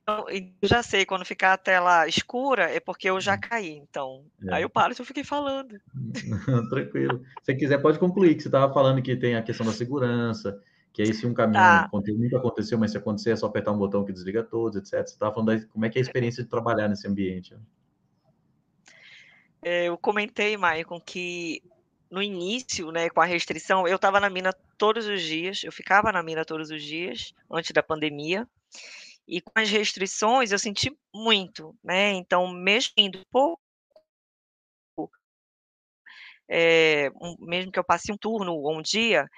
Eu 0.08 0.68
já 0.68 0.82
sei, 0.82 1.06
quando 1.06 1.24
ficar 1.24 1.54
a 1.54 1.58
tela 1.58 2.08
escura 2.08 2.64
é 2.64 2.80
porque 2.80 3.08
eu 3.08 3.22
já 3.22 3.36
uhum. 3.36 3.42
caí, 3.42 3.70
então. 3.70 4.26
É. 4.48 4.56
Aí 4.56 4.64
eu 4.64 4.70
paro 4.72 4.96
se 4.96 5.02
eu 5.04 5.06
fiquei 5.06 5.24
falando. 5.24 5.80
Tranquilo. 6.72 7.22
Se 7.44 7.54
quiser, 7.54 7.78
pode 7.80 8.00
concluir, 8.00 8.34
que 8.34 8.42
você 8.42 8.48
estava 8.48 8.74
falando 8.74 9.04
que 9.04 9.16
tem 9.16 9.36
a 9.36 9.44
questão 9.44 9.64
da 9.64 9.72
segurança, 9.72 10.60
que 11.00 11.04
aí 11.04 11.14
se 11.14 11.26
um 11.26 11.34
caminhão 11.34 11.64
tá. 11.64 11.90
nunca 12.08 12.38
aconteceu, 12.40 12.78
mas 12.78 12.92
se 12.92 12.98
acontecer 12.98 13.32
é 13.32 13.36
só 13.38 13.46
apertar 13.46 13.72
um 13.72 13.78
botão 13.78 14.04
que 14.04 14.12
desliga 14.12 14.44
todos, 14.44 14.76
etc. 14.76 15.08
Você 15.08 15.14
estava 15.14 15.34
falando 15.34 15.58
da, 15.58 15.66
como 15.68 15.86
é 15.86 15.90
que 15.90 15.98
é 15.98 16.02
a 16.02 16.04
experiência 16.04 16.44
de 16.44 16.50
trabalhar 16.50 16.90
nesse 16.90 17.08
ambiente. 17.08 17.56
É, 19.62 19.86
eu 19.86 19.98
comentei, 19.98 20.58
Maicon, 20.58 21.00
que 21.00 21.64
no 22.12 22.22
início, 22.22 22.92
né, 22.92 23.10
com 23.10 23.22
a 23.22 23.26
restrição, 23.26 23.88
eu 23.88 23.96
estava 23.96 24.20
na 24.20 24.30
mina 24.30 24.52
todos 24.78 25.08
os 25.08 25.22
dias, 25.22 25.64
eu 25.64 25.72
ficava 25.72 26.12
na 26.12 26.22
mina 26.22 26.44
todos 26.44 26.70
os 26.70 26.84
dias, 26.84 27.34
antes 27.50 27.72
da 27.72 27.82
pandemia, 27.82 28.46
e 29.26 29.40
com 29.40 29.54
as 29.56 29.70
restrições 29.70 30.52
eu 30.52 30.60
senti 30.60 30.94
muito, 31.16 31.74
né, 31.82 32.12
então 32.12 32.46
mesmo 32.46 32.92
indo 32.98 33.26
pouco, 33.32 33.62
é, 36.50 37.10
mesmo 37.40 37.72
que 37.72 37.80
eu 37.80 37.86
passe 37.86 38.12
um 38.12 38.18
turno 38.18 38.54
ou 38.54 38.78
um 38.78 38.82
dia, 38.82 39.30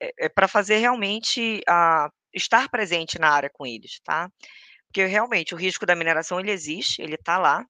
é, 0.00 0.26
é 0.26 0.28
para 0.28 0.48
fazer 0.48 0.78
realmente 0.78 1.62
a 1.68 2.10
estar 2.32 2.68
presente 2.68 3.18
na 3.18 3.30
área 3.30 3.50
com 3.50 3.66
eles, 3.66 4.00
tá? 4.04 4.30
Porque 4.86 5.04
realmente 5.06 5.54
o 5.54 5.58
risco 5.58 5.86
da 5.86 5.96
mineração 5.96 6.40
ele 6.40 6.50
existe, 6.50 7.02
ele 7.02 7.14
está 7.14 7.38
lá, 7.38 7.64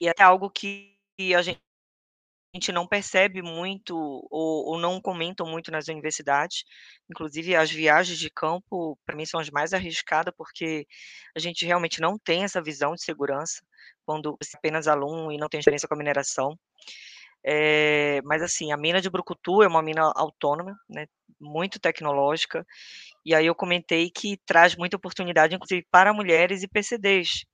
e 0.00 0.08
é 0.08 0.12
algo 0.22 0.50
que 0.50 0.96
a 1.36 1.42
gente 1.42 2.72
não 2.72 2.86
percebe 2.86 3.40
muito 3.40 3.96
ou, 3.96 4.66
ou, 4.66 4.78
não 4.78 5.00
comentam 5.00 5.46
muito 5.46 5.70
nas 5.70 5.88
universidades. 5.88 6.64
Inclusive, 7.10 7.56
as 7.56 7.70
viagens 7.70 8.18
de 8.18 8.28
campo, 8.30 8.98
para 9.06 9.16
mim, 9.16 9.24
são 9.24 9.40
as 9.40 9.48
mais 9.50 9.72
arriscadas, 9.72 10.34
porque 10.36 10.86
a 11.34 11.38
gente 11.38 11.64
realmente 11.64 12.00
não 12.00 12.18
tem 12.18 12.44
essa 12.44 12.62
visão 12.62 12.94
de 12.94 13.02
segurança 13.02 13.62
quando 14.04 14.36
é 14.42 14.56
apenas 14.56 14.86
aluno 14.88 15.32
e 15.32 15.38
não 15.38 15.48
tem 15.48 15.60
experiência 15.60 15.88
com 15.88 15.94
a 15.94 15.98
mineração. 15.98 16.58
É, 17.44 18.20
mas 18.24 18.42
assim, 18.42 18.72
a 18.72 18.76
mina 18.76 19.00
de 19.00 19.10
Brucutu 19.10 19.62
é 19.62 19.68
uma 19.68 19.82
mina 19.82 20.12
autônoma, 20.14 20.76
né, 20.88 21.06
muito 21.40 21.80
tecnológica, 21.80 22.64
e 23.24 23.34
aí 23.34 23.46
eu 23.46 23.54
comentei 23.54 24.10
que 24.10 24.38
traz 24.46 24.76
muita 24.76 24.96
oportunidade, 24.96 25.54
inclusive 25.54 25.86
para 25.90 26.12
mulheres 26.12 26.62
e 26.62 26.68
PCDs, 26.68 27.44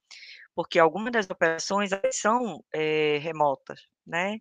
porque 0.54 0.78
algumas 0.78 1.12
das 1.12 1.30
operações 1.30 1.90
são 2.12 2.62
é, 2.74 3.18
remotas, 3.18 3.80
né? 4.06 4.38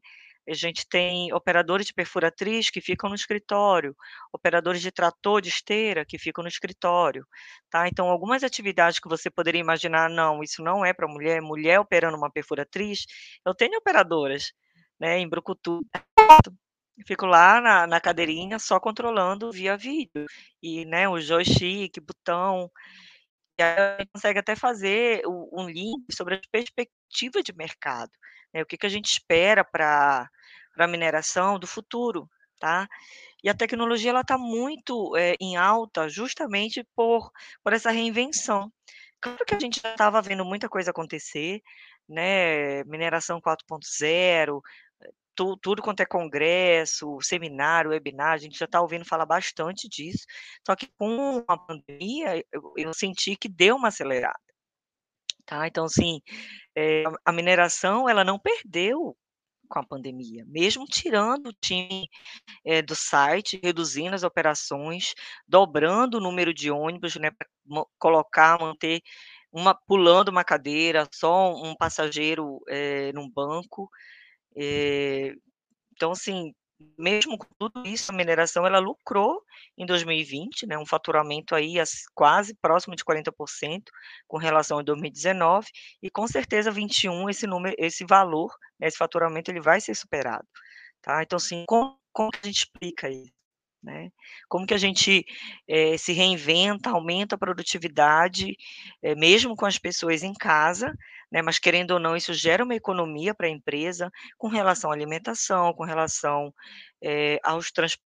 A 0.49 0.53
gente 0.53 0.87
tem 0.87 1.33
operadores 1.33 1.87
de 1.87 1.93
perfuratriz 1.93 2.69
que 2.69 2.79
ficam 2.79 3.09
no 3.09 3.15
escritório, 3.15 3.93
operadores 4.31 4.81
de 4.81 4.91
trator 4.91 5.41
de 5.41 5.49
esteira 5.49 6.05
que 6.05 6.17
ficam 6.17 6.41
no 6.41 6.47
escritório, 6.47 7.27
tá? 7.69 7.87
Então, 7.87 8.07
algumas 8.09 8.43
atividades 8.43 8.97
que 8.99 9.09
você 9.09 9.29
poderia 9.29 9.59
imaginar, 9.59 10.09
não, 10.09 10.41
isso 10.41 10.63
não 10.63 10.85
é 10.85 10.93
para 10.93 11.07
mulher, 11.07 11.41
mulher 11.41 11.79
operando 11.81 12.17
uma 12.17 12.31
perfuratriz, 12.31 13.05
eu 13.45 13.53
tenho 13.53 13.77
operadoras, 13.77 14.53
né, 14.99 15.19
em 15.19 15.27
Brucutu, 15.27 15.81
fico 17.05 17.25
lá 17.25 17.61
na, 17.61 17.87
na 17.87 18.01
cadeirinha 18.01 18.59
só 18.59 18.79
controlando 18.79 19.51
via 19.51 19.77
vídeo, 19.77 20.25
e, 20.61 20.85
né, 20.85 21.07
o 21.07 21.19
joystick, 21.19 21.99
botão, 22.01 22.71
e 23.59 23.63
aí 23.63 23.79
a 23.79 23.97
gente 23.99 24.11
consegue 24.13 24.39
até 24.39 24.55
fazer 24.55 25.21
um 25.25 25.67
link 25.67 26.13
sobre 26.13 26.35
a 26.35 26.41
perspectiva 26.51 27.41
de 27.41 27.53
mercado, 27.53 28.11
né, 28.53 28.61
o 28.61 28.65
que, 28.65 28.77
que 28.77 28.85
a 28.85 28.89
gente 28.89 29.07
espera 29.07 29.63
para 29.63 30.29
a 30.77 30.87
mineração 30.87 31.57
do 31.57 31.67
futuro, 31.67 32.29
tá? 32.59 32.87
E 33.43 33.49
a 33.49 33.53
tecnologia 33.53 34.09
ela 34.11 34.21
está 34.21 34.37
muito 34.37 35.15
é, 35.15 35.35
em 35.39 35.57
alta 35.57 36.09
justamente 36.09 36.85
por, 36.95 37.31
por 37.63 37.73
essa 37.73 37.91
reinvenção. 37.91 38.71
Claro 39.19 39.45
que 39.45 39.55
a 39.55 39.59
gente 39.59 39.81
já 39.81 39.91
estava 39.91 40.21
vendo 40.21 40.45
muita 40.45 40.69
coisa 40.69 40.91
acontecer, 40.91 41.61
né? 42.07 42.83
Mineração 42.85 43.41
4.0, 43.41 44.61
tu, 45.37 45.55
tudo 45.57 45.81
quanto 45.83 46.01
é 46.01 46.05
congresso, 46.05 47.19
seminário, 47.21 47.91
webinar, 47.91 48.33
a 48.33 48.37
gente 48.37 48.57
já 48.57 48.65
está 48.65 48.81
ouvindo 48.81 49.05
falar 49.05 49.25
bastante 49.25 49.87
disso. 49.87 50.25
Só 50.65 50.75
que 50.75 50.87
com 50.97 51.45
a 51.47 51.57
pandemia, 51.57 52.43
eu, 52.51 52.73
eu 52.75 52.93
senti 52.93 53.37
que 53.37 53.47
deu 53.47 53.75
uma 53.75 53.89
acelerada. 53.89 54.39
Tá? 55.45 55.67
Então, 55.67 55.85
assim, 55.85 56.19
é, 56.75 57.03
a 57.23 57.31
mineração 57.31 58.09
ela 58.09 58.23
não 58.23 58.39
perdeu 58.39 59.15
com 59.69 59.79
a 59.79 59.85
pandemia, 59.85 60.45
mesmo 60.47 60.85
tirando 60.85 61.47
o 61.47 61.53
time 61.53 62.07
é, 62.65 62.81
do 62.81 62.95
site, 62.95 63.59
reduzindo 63.61 64.15
as 64.15 64.23
operações, 64.23 65.13
dobrando 65.47 66.17
o 66.17 66.21
número 66.21 66.53
de 66.53 66.71
ônibus, 66.71 67.15
né, 67.17 67.31
para 67.31 67.47
colocar, 67.99 68.59
manter 68.59 69.01
uma 69.51 69.75
pulando 69.75 70.29
uma 70.29 70.43
cadeira, 70.43 71.07
só 71.13 71.53
um 71.53 71.75
passageiro 71.75 72.61
é, 72.69 73.11
num 73.13 73.29
banco. 73.29 73.89
É, 74.57 75.33
então, 75.93 76.11
assim, 76.11 76.53
mesmo 76.97 77.37
com 77.37 77.47
tudo 77.57 77.87
isso, 77.87 78.11
a 78.11 78.15
mineração 78.15 78.65
ela 78.65 78.79
lucrou 78.79 79.41
em 79.77 79.85
2020, 79.85 80.67
né, 80.67 80.77
um 80.77 80.85
faturamento 80.85 81.55
aí 81.55 81.75
quase 82.13 82.55
próximo 82.55 82.95
de 82.95 83.03
40% 83.03 83.83
com 84.27 84.37
relação 84.37 84.79
a 84.79 84.83
2019, 84.83 85.67
e 86.01 86.09
com 86.09 86.27
certeza 86.27 86.71
21 86.71 87.29
esse 87.29 87.47
número, 87.47 87.75
esse 87.79 88.05
valor, 88.05 88.53
né, 88.79 88.87
esse 88.87 88.97
faturamento 88.97 89.49
ele 89.49 89.61
vai 89.61 89.81
ser 89.81 89.95
superado, 89.95 90.47
tá? 91.01 91.23
Então, 91.23 91.37
assim, 91.37 91.63
como, 91.67 91.97
como 92.13 92.29
a 92.33 92.45
gente 92.45 92.57
explica 92.57 93.09
isso? 93.09 93.37
Né? 93.81 94.09
Como 94.49 94.65
que 94.65 94.73
a 94.73 94.77
gente 94.77 95.23
é, 95.67 95.97
se 95.97 96.11
reinventa, 96.11 96.89
aumenta 96.89 97.35
a 97.35 97.37
produtividade, 97.37 98.57
é, 99.01 99.15
mesmo 99.15 99.55
com 99.55 99.65
as 99.65 99.77
pessoas 99.77 100.23
em 100.23 100.33
casa, 100.33 100.93
né? 101.31 101.41
mas 101.41 101.59
querendo 101.59 101.91
ou 101.91 101.99
não, 101.99 102.15
isso 102.15 102.33
gera 102.33 102.63
uma 102.63 102.75
economia 102.75 103.33
para 103.33 103.47
a 103.47 103.49
empresa 103.49 104.11
com 104.37 104.47
relação 104.47 104.91
à 104.91 104.93
alimentação, 104.93 105.73
com 105.73 105.83
relação 105.83 106.53
é, 107.01 107.39
aos 107.43 107.71
transportes 107.71 108.05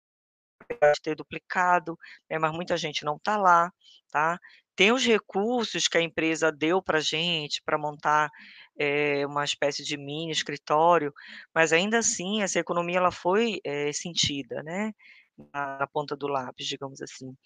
ter 1.03 1.15
duplicado, 1.15 1.99
né? 2.31 2.39
mas 2.39 2.53
muita 2.53 2.77
gente 2.77 3.05
não 3.05 3.17
está 3.17 3.37
lá, 3.37 3.71
tá? 4.11 4.39
Tem 4.75 4.93
os 4.93 5.05
recursos 5.05 5.89
que 5.89 5.97
a 5.97 6.03
empresa 6.03 6.53
deu 6.53 6.83
para 6.83 6.99
a 6.99 7.01
gente 7.01 7.63
para 7.65 7.79
montar 7.79 8.31
é, 8.79 9.27
uma 9.27 9.45
espécie 9.45 9.83
de 9.83 9.97
mini 9.97 10.31
escritório, 10.33 11.13
mas 11.55 11.73
ainda 11.73 11.99
assim 11.99 12.43
essa 12.43 12.59
economia 12.59 12.99
ela 12.99 13.11
foi 13.11 13.61
é, 13.65 13.93
sentida, 13.93 14.63
né? 14.63 14.93
na, 15.53 15.79
na 15.79 15.87
ponta 15.87 16.17
do 16.17 16.27
lápis, 16.27 16.67
digamos 16.67 17.01
assim. 17.03 17.37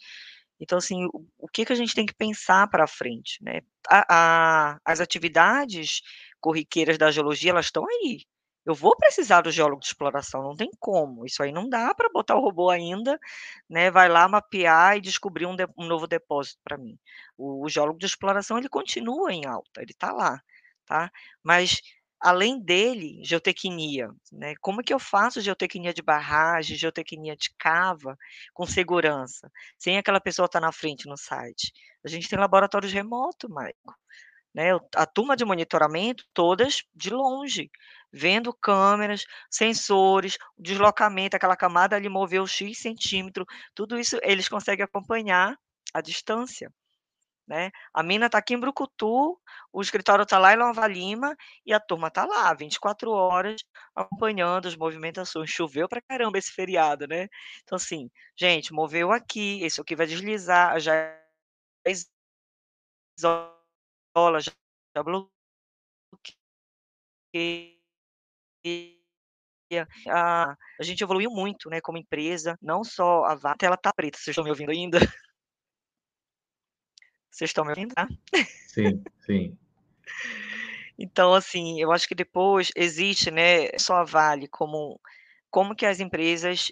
Então, 0.60 0.78
assim, 0.78 1.08
o, 1.38 1.48
que, 1.48 1.64
que 1.64 1.72
a 1.72 1.76
gente 1.76 1.94
tem 1.94 2.04
que 2.04 2.14
pensar 2.14 2.68
para 2.68 2.86
frente, 2.86 3.42
né? 3.42 3.62
A, 3.88 4.74
a, 4.74 4.80
as 4.84 5.00
atividades 5.00 6.02
corriqueiras 6.38 6.98
da 6.98 7.10
geologia, 7.10 7.50
elas 7.50 7.66
estão 7.66 7.84
aí. 7.86 8.24
Eu 8.64 8.74
vou 8.74 8.94
precisar 8.96 9.40
do 9.40 9.50
geólogo 9.50 9.80
de 9.80 9.86
exploração, 9.86 10.42
não 10.42 10.54
tem 10.54 10.70
como. 10.78 11.24
Isso 11.24 11.42
aí 11.42 11.50
não 11.50 11.68
dá 11.68 11.94
para 11.94 12.10
botar 12.10 12.36
o 12.36 12.40
robô 12.40 12.68
ainda, 12.68 13.18
né? 13.68 13.90
Vai 13.90 14.08
lá 14.08 14.28
mapear 14.28 14.98
e 14.98 15.00
descobrir 15.00 15.46
um, 15.46 15.56
de, 15.56 15.66
um 15.78 15.86
novo 15.86 16.06
depósito 16.06 16.60
para 16.62 16.76
mim. 16.76 16.98
O, 17.38 17.64
o, 17.64 17.68
geólogo 17.68 17.98
de 17.98 18.06
exploração 18.06 18.58
ele 18.58 18.68
continua 18.68 19.32
em 19.32 19.46
alta, 19.46 19.80
ele 19.80 19.92
está 19.92 20.12
lá, 20.12 20.42
tá? 20.84 21.10
Mas 21.42 21.80
além 22.20 22.60
dele, 22.60 23.20
geotecnia, 23.24 24.10
né? 24.30 24.54
Como 24.60 24.82
que 24.82 24.92
eu 24.92 24.98
faço 24.98 25.40
geotecnia 25.40 25.94
de 25.94 26.02
barragem, 26.02 26.76
geotecnia 26.76 27.34
de 27.36 27.50
cava 27.58 28.16
com 28.52 28.66
segurança, 28.66 29.50
sem 29.78 29.96
aquela 29.98 30.20
pessoa 30.20 30.46
estar 30.46 30.60
tá 30.60 30.66
na 30.66 30.72
frente 30.72 31.08
no 31.08 31.16
site? 31.16 31.72
A 32.04 32.08
gente 32.08 32.28
tem 32.28 32.38
laboratórios 32.38 32.92
remotos, 32.92 33.48
Maico. 33.50 33.94
Né, 34.52 34.72
a 34.96 35.06
turma 35.06 35.36
de 35.36 35.44
monitoramento, 35.44 36.24
todas 36.34 36.82
de 36.92 37.08
longe, 37.10 37.70
vendo 38.12 38.52
câmeras, 38.52 39.24
sensores, 39.48 40.36
deslocamento, 40.58 41.36
aquela 41.36 41.56
camada 41.56 41.94
ali 41.94 42.08
moveu 42.08 42.44
X 42.48 42.78
centímetro, 42.78 43.46
tudo 43.76 43.96
isso 43.96 44.18
eles 44.22 44.48
conseguem 44.48 44.84
acompanhar 44.84 45.56
à 45.94 46.00
distância. 46.00 46.72
Né? 47.50 47.72
A 47.92 48.00
mina 48.00 48.26
está 48.26 48.38
aqui 48.38 48.54
em 48.54 48.60
Brucutu, 48.60 49.36
o 49.72 49.82
escritório 49.82 50.22
está 50.22 50.38
lá 50.38 50.54
em 50.54 50.56
Nova 50.56 50.86
Lima 50.86 51.36
e 51.66 51.72
a 51.74 51.80
turma 51.80 52.06
está 52.06 52.24
lá 52.24 52.54
24 52.54 53.10
horas 53.10 53.60
acompanhando 53.92 54.68
as 54.68 54.76
movimentações. 54.76 55.50
Choveu 55.50 55.88
para 55.88 56.00
caramba 56.00 56.38
esse 56.38 56.52
feriado, 56.52 57.08
né? 57.08 57.28
Então, 57.64 57.74
assim, 57.74 58.08
gente, 58.36 58.72
moveu 58.72 59.10
aqui, 59.10 59.64
esse 59.64 59.80
aqui 59.80 59.96
vai 59.96 60.06
deslizar, 60.06 60.78
já 60.78 60.94
isola, 63.18 64.40
já 64.40 64.52
bloqueia. 65.02 65.28
A, 70.08 70.52
a 70.52 70.82
gente 70.82 71.02
evoluiu 71.02 71.30
muito, 71.30 71.68
né, 71.68 71.80
como 71.80 71.98
empresa, 71.98 72.56
não 72.62 72.84
só 72.84 73.24
a 73.24 73.34
VAR, 73.34 73.56
ela 73.62 73.76
tá 73.76 73.92
preta, 73.92 74.18
vocês 74.18 74.28
estão 74.28 74.44
me 74.44 74.50
ouvindo 74.50 74.70
ainda? 74.70 74.98
Vocês 77.30 77.50
estão 77.50 77.64
me 77.64 77.70
ouvindo, 77.70 77.94
tá? 77.94 78.08
Sim, 78.66 79.02
sim. 79.24 79.56
Então, 80.98 81.32
assim, 81.32 81.80
eu 81.80 81.92
acho 81.92 82.06
que 82.06 82.14
depois 82.14 82.70
existe, 82.76 83.30
né, 83.30 83.68
só 83.78 83.96
a 83.96 84.04
Vale 84.04 84.46
como 84.48 85.00
como 85.50 85.74
que 85.74 85.84
as 85.84 85.98
empresas 85.98 86.70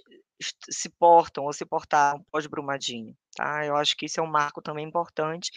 se 0.71 0.89
portam 0.89 1.45
ou 1.45 1.53
se 1.53 1.67
portaram 1.67 2.25
pós-Brumadinho, 2.31 3.17
tá? 3.35 3.67
Eu 3.67 3.77
acho 3.77 3.97
que 3.97 4.07
isso 4.07 4.21
é 4.21 4.23
um 4.23 4.31
marco 4.31 4.63
também 4.63 4.87
importante 4.87 5.51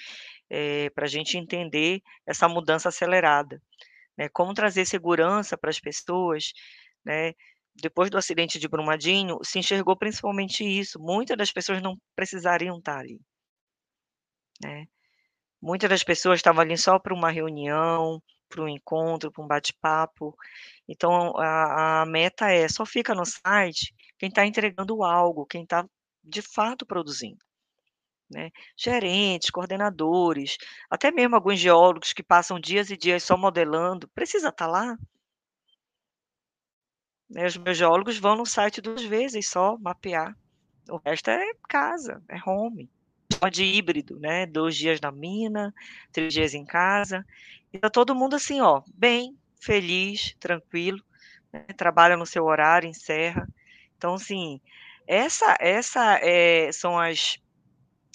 é, 0.49 0.89
para 0.89 1.05
a 1.05 1.07
gente 1.07 1.37
entender 1.37 2.01
essa 2.25 2.47
mudança 2.49 2.89
acelerada, 2.89 3.61
né? 4.17 4.27
Como 4.29 4.53
trazer 4.53 4.85
segurança 4.85 5.57
para 5.57 5.69
as 5.69 5.79
pessoas, 5.79 6.53
né? 7.05 7.33
Depois 7.75 8.09
do 8.09 8.17
acidente 8.17 8.59
de 8.59 8.67
Brumadinho, 8.67 9.39
se 9.43 9.59
enxergou 9.59 9.95
principalmente 9.95 10.63
isso. 10.63 10.99
Muitas 10.99 11.37
das 11.37 11.51
pessoas 11.51 11.81
não 11.81 11.97
precisariam 12.15 12.77
estar 12.79 12.99
ali, 12.99 13.19
né? 14.61 14.87
Muitas 15.61 15.89
das 15.89 16.03
pessoas 16.03 16.39
estavam 16.39 16.61
ali 16.61 16.77
só 16.77 16.97
para 16.99 17.13
uma 17.13 17.31
reunião, 17.31 18.21
para 18.49 18.63
um 18.63 18.67
encontro, 18.67 19.31
para 19.31 19.43
um 19.43 19.47
bate-papo. 19.47 20.35
Então, 20.87 21.37
a, 21.37 22.01
a, 22.01 22.05
meta 22.05 22.51
é 22.51 22.67
só 22.67 22.85
fica 22.85 23.15
no 23.15 23.25
site 23.25 23.93
quem 24.17 24.29
está 24.29 24.45
entregando 24.45 25.03
algo, 25.03 25.45
quem 25.45 25.63
está 25.63 25.87
de 26.23 26.41
fato 26.41 26.85
produzindo. 26.85 27.43
Né? 28.29 28.49
Gerentes, 28.77 29.49
coordenadores, 29.49 30.57
até 30.89 31.11
mesmo 31.11 31.35
alguns 31.35 31.59
geólogos 31.59 32.13
que 32.13 32.23
passam 32.23 32.59
dias 32.59 32.89
e 32.89 32.97
dias 32.97 33.23
só 33.23 33.37
modelando, 33.37 34.07
precisa 34.09 34.49
estar 34.49 34.65
tá 34.65 34.71
lá. 34.71 34.97
Né? 37.29 37.45
Os 37.45 37.57
meus 37.57 37.77
geólogos 37.77 38.17
vão 38.17 38.35
no 38.35 38.45
site 38.45 38.81
duas 38.81 39.03
vezes 39.03 39.49
só 39.49 39.77
mapear. 39.77 40.35
O 40.89 40.97
resto 40.97 41.29
é 41.29 41.53
casa, 41.67 42.23
é 42.29 42.37
home 42.45 42.89
de 43.51 43.63
híbrido, 43.63 44.19
né? 44.19 44.45
Dois 44.45 44.75
dias 44.75 44.99
na 45.01 45.11
mina, 45.11 45.73
três 46.11 46.33
dias 46.33 46.53
em 46.53 46.65
casa. 46.65 47.25
E 47.73 47.79
tá 47.79 47.89
todo 47.89 48.15
mundo 48.15 48.35
assim, 48.35 48.61
ó, 48.61 48.81
bem, 48.93 49.37
feliz, 49.59 50.35
tranquilo, 50.39 51.01
né? 51.51 51.65
trabalha 51.77 52.17
no 52.17 52.25
seu 52.25 52.45
horário, 52.45 52.87
encerra. 52.89 53.47
Então, 53.97 54.15
assim, 54.15 54.59
essa, 55.07 55.57
essa 55.59 56.19
é, 56.21 56.71
são 56.71 56.99
as 56.99 57.37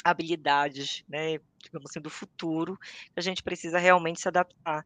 habilidades, 0.05 1.05
né, 1.09 1.39
digamos 1.63 1.91
assim, 1.91 2.01
do 2.01 2.11
futuro 2.11 2.79
que 2.79 3.19
a 3.19 3.21
gente 3.21 3.43
precisa 3.43 3.79
realmente 3.79 4.21
se 4.21 4.29
adaptar. 4.29 4.85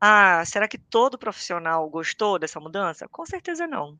Ah, 0.00 0.44
será 0.44 0.68
que 0.68 0.78
todo 0.78 1.18
profissional 1.18 1.88
gostou 1.88 2.38
dessa 2.38 2.60
mudança? 2.60 3.08
Com 3.08 3.24
certeza 3.24 3.66
não. 3.66 3.98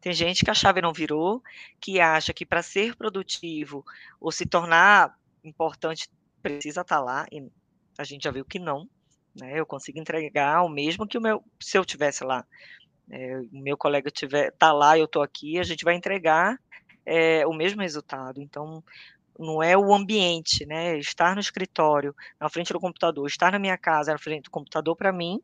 Tem 0.00 0.12
gente 0.12 0.44
que 0.44 0.50
a 0.50 0.54
chave 0.54 0.80
não 0.80 0.92
virou, 0.92 1.42
que 1.80 2.00
acha 2.00 2.32
que 2.32 2.44
para 2.44 2.62
ser 2.62 2.96
produtivo 2.96 3.84
ou 4.20 4.30
se 4.30 4.46
tornar 4.46 5.16
importante 5.42 6.08
precisa 6.42 6.82
estar 6.82 6.96
tá 6.96 7.02
lá, 7.02 7.26
e 7.32 7.46
a 7.98 8.04
gente 8.04 8.24
já 8.24 8.30
viu 8.30 8.44
que 8.44 8.58
não. 8.58 8.88
Né? 9.34 9.58
Eu 9.58 9.66
consigo 9.66 9.98
entregar 9.98 10.62
o 10.62 10.68
mesmo 10.68 11.06
que 11.06 11.18
o 11.18 11.20
meu, 11.20 11.42
se 11.60 11.76
eu 11.76 11.84
tivesse 11.84 12.24
lá. 12.24 12.46
É, 13.10 13.38
o 13.38 13.60
meu 13.60 13.76
colega 13.76 14.10
tiver 14.10 14.50
tá 14.52 14.72
lá, 14.72 14.98
eu 14.98 15.04
estou 15.04 15.22
aqui, 15.22 15.58
a 15.58 15.62
gente 15.62 15.84
vai 15.84 15.94
entregar 15.94 16.58
é, 17.04 17.46
o 17.46 17.52
mesmo 17.52 17.82
resultado. 17.82 18.40
Então, 18.40 18.82
não 19.38 19.62
é 19.62 19.76
o 19.76 19.92
ambiente, 19.92 20.64
né? 20.64 20.98
Estar 20.98 21.34
no 21.34 21.40
escritório, 21.40 22.14
na 22.40 22.48
frente 22.48 22.72
do 22.72 22.80
computador, 22.80 23.26
estar 23.26 23.52
na 23.52 23.58
minha 23.58 23.76
casa, 23.76 24.12
na 24.12 24.18
frente 24.18 24.44
do 24.44 24.50
computador, 24.50 24.96
para 24.96 25.12
mim, 25.12 25.40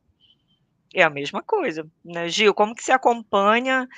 é 0.94 1.02
a 1.02 1.10
mesma 1.10 1.42
coisa. 1.42 1.86
Né? 2.04 2.28
Gil, 2.28 2.54
como 2.54 2.74
que 2.74 2.82
se 2.82 2.92
acompanha 2.92 3.88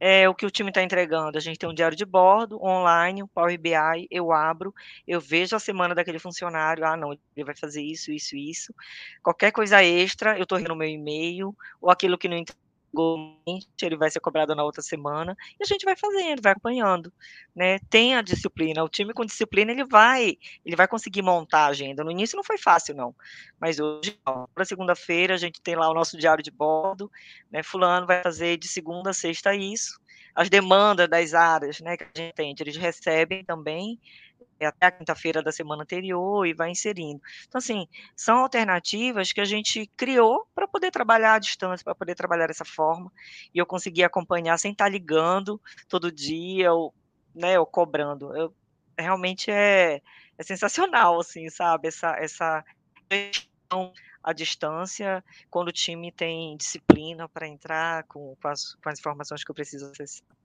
é, 0.00 0.28
o 0.28 0.34
que 0.34 0.46
o 0.46 0.50
time 0.50 0.70
está 0.70 0.82
entregando? 0.82 1.36
A 1.36 1.40
gente 1.40 1.58
tem 1.58 1.68
um 1.68 1.74
diário 1.74 1.96
de 1.96 2.06
bordo, 2.06 2.62
online, 2.62 3.22
Power 3.34 3.58
BI, 3.60 4.08
eu 4.10 4.32
abro, 4.32 4.74
eu 5.06 5.20
vejo 5.20 5.54
a 5.54 5.60
semana 5.60 5.94
daquele 5.94 6.18
funcionário, 6.18 6.84
ah, 6.86 6.96
não, 6.96 7.12
ele 7.12 7.44
vai 7.44 7.54
fazer 7.54 7.82
isso, 7.82 8.10
isso, 8.10 8.34
isso. 8.34 8.74
Qualquer 9.22 9.52
coisa 9.52 9.84
extra, 9.84 10.38
eu 10.38 10.44
estou 10.44 10.58
no 10.58 10.74
meu 10.76 10.88
e-mail, 10.88 11.54
ou 11.80 11.90
aquilo 11.90 12.18
que 12.18 12.28
não 12.28 12.42
ele 13.82 13.96
vai 13.96 14.10
ser 14.10 14.20
cobrado 14.20 14.54
na 14.54 14.64
outra 14.64 14.82
semana, 14.82 15.36
e 15.58 15.62
a 15.62 15.66
gente 15.66 15.84
vai 15.84 15.96
fazendo, 15.96 16.42
vai 16.42 16.52
acompanhando, 16.52 17.12
né? 17.54 17.78
Tem 17.90 18.16
a 18.16 18.22
disciplina, 18.22 18.82
o 18.84 18.88
time 18.88 19.12
com 19.12 19.24
disciplina, 19.24 19.72
ele 19.72 19.84
vai, 19.84 20.36
ele 20.64 20.76
vai 20.76 20.88
conseguir 20.88 21.22
montar 21.22 21.66
a 21.66 21.68
agenda. 21.68 22.04
No 22.04 22.10
início 22.10 22.36
não 22.36 22.44
foi 22.44 22.58
fácil, 22.58 22.94
não, 22.94 23.14
mas 23.60 23.78
hoje, 23.78 24.18
para 24.54 24.64
segunda-feira, 24.64 25.34
a 25.34 25.38
gente 25.38 25.60
tem 25.60 25.76
lá 25.76 25.88
o 25.90 25.94
nosso 25.94 26.16
diário 26.16 26.42
de 26.42 26.50
bordo, 26.50 27.10
né? 27.50 27.62
Fulano 27.62 28.06
vai 28.06 28.22
fazer 28.22 28.56
de 28.56 28.68
segunda 28.68 29.10
a 29.10 29.14
sexta 29.14 29.54
isso, 29.54 30.00
as 30.34 30.48
demandas 30.48 31.08
das 31.08 31.34
áreas, 31.34 31.80
né, 31.80 31.96
que 31.96 32.04
a 32.04 32.10
gente 32.16 32.34
tem, 32.34 32.54
eles 32.58 32.76
recebem 32.76 33.44
também, 33.44 33.98
é 34.60 34.66
até 34.66 34.86
a 34.86 34.90
quinta-feira 34.90 35.42
da 35.42 35.50
semana 35.50 35.82
anterior 35.82 36.46
e 36.46 36.52
vai 36.52 36.70
inserindo. 36.70 37.20
Então, 37.48 37.58
assim, 37.58 37.88
são 38.14 38.38
alternativas 38.38 39.32
que 39.32 39.40
a 39.40 39.44
gente 39.44 39.90
criou 39.96 40.46
para 40.54 40.68
poder 40.68 40.90
trabalhar 40.90 41.34
à 41.34 41.38
distância, 41.38 41.82
para 41.82 41.94
poder 41.94 42.14
trabalhar 42.14 42.46
dessa 42.46 42.64
forma, 42.64 43.10
e 43.54 43.58
eu 43.58 43.66
consegui 43.66 44.04
acompanhar 44.04 44.58
sem 44.58 44.72
estar 44.72 44.84
tá 44.84 44.90
ligando 44.90 45.60
todo 45.88 46.12
dia, 46.12 46.72
ou, 46.72 46.94
né, 47.34 47.58
ou 47.58 47.66
cobrando. 47.66 48.36
Eu, 48.36 48.54
realmente 48.98 49.50
é, 49.50 50.02
é 50.36 50.42
sensacional, 50.42 51.18
assim, 51.18 51.48
sabe, 51.48 51.88
essa, 51.88 52.14
essa 52.18 52.64
gestão 53.10 53.92
à 54.22 54.32
distância, 54.34 55.24
quando 55.48 55.68
o 55.68 55.72
time 55.72 56.12
tem 56.12 56.56
disciplina 56.56 57.28
para 57.28 57.48
entrar 57.48 58.04
com, 58.04 58.36
com, 58.40 58.48
as, 58.48 58.74
com 58.74 58.90
as 58.90 58.98
informações 58.98 59.42
que 59.42 59.50
eu 59.50 59.54
preciso 59.54 59.86
acessar. 59.86 60.39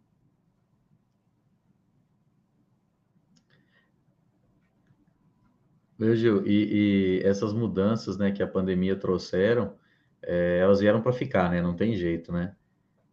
Meu 5.97 6.15
Gil, 6.15 6.45
e, 6.45 7.21
e, 7.21 7.23
essas 7.23 7.53
mudanças, 7.53 8.17
né, 8.17 8.31
que 8.31 8.43
a 8.43 8.47
pandemia 8.47 8.95
trouxeram, 8.95 9.75
é, 10.21 10.59
elas 10.59 10.79
vieram 10.79 11.01
para 11.01 11.13
ficar, 11.13 11.51
né? 11.51 11.61
Não 11.61 11.75
tem 11.75 11.95
jeito, 11.95 12.31
né? 12.31 12.55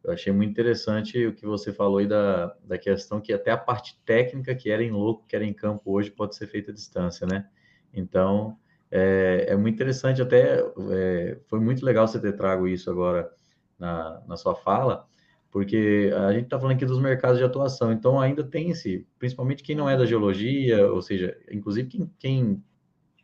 Eu 0.02 0.12
achei 0.12 0.32
muito 0.32 0.50
interessante 0.50 1.26
o 1.26 1.34
que 1.34 1.46
você 1.46 1.72
falou 1.72 1.98
aí 1.98 2.06
da, 2.08 2.56
da 2.64 2.76
questão 2.76 3.20
que 3.20 3.32
até 3.32 3.52
a 3.52 3.56
parte 3.56 4.00
técnica 4.04 4.54
que 4.54 4.70
era 4.70 4.82
em 4.82 4.90
louco, 4.90 5.26
que 5.28 5.36
era 5.36 5.44
em 5.44 5.52
campo 5.52 5.92
hoje, 5.92 6.10
pode 6.10 6.34
ser 6.34 6.48
feita 6.48 6.72
à 6.72 6.74
distância, 6.74 7.26
né? 7.26 7.46
Então, 7.94 8.58
é, 8.90 9.46
é 9.50 9.56
muito 9.56 9.74
interessante, 9.74 10.20
até 10.20 10.60
é, 10.90 11.38
foi 11.46 11.60
muito 11.60 11.84
legal 11.84 12.08
você 12.08 12.20
ter 12.20 12.32
trago 12.32 12.66
isso 12.66 12.90
agora 12.90 13.30
na, 13.78 14.22
na 14.26 14.36
sua 14.36 14.54
fala, 14.54 15.06
porque 15.50 16.10
a 16.16 16.32
gente 16.32 16.44
está 16.44 16.58
falando 16.58 16.76
aqui 16.76 16.86
dos 16.86 17.00
mercados 17.00 17.38
de 17.38 17.44
atuação, 17.44 17.92
então 17.92 18.20
ainda 18.20 18.42
tem 18.42 18.70
esse, 18.70 19.06
principalmente 19.18 19.62
quem 19.62 19.76
não 19.76 19.88
é 19.88 19.96
da 19.96 20.06
geologia, 20.06 20.90
ou 20.90 21.00
seja, 21.00 21.36
inclusive 21.50 21.88
quem, 21.88 22.10
quem 22.18 22.64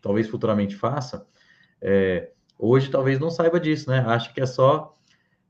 talvez 0.00 0.28
futuramente 0.28 0.76
faça, 0.76 1.26
é, 1.80 2.30
hoje 2.58 2.90
talvez 2.90 3.18
não 3.18 3.30
saiba 3.30 3.60
disso, 3.60 3.90
né? 3.90 4.00
Acha 4.06 4.32
que 4.32 4.40
é 4.40 4.46
só 4.46 4.94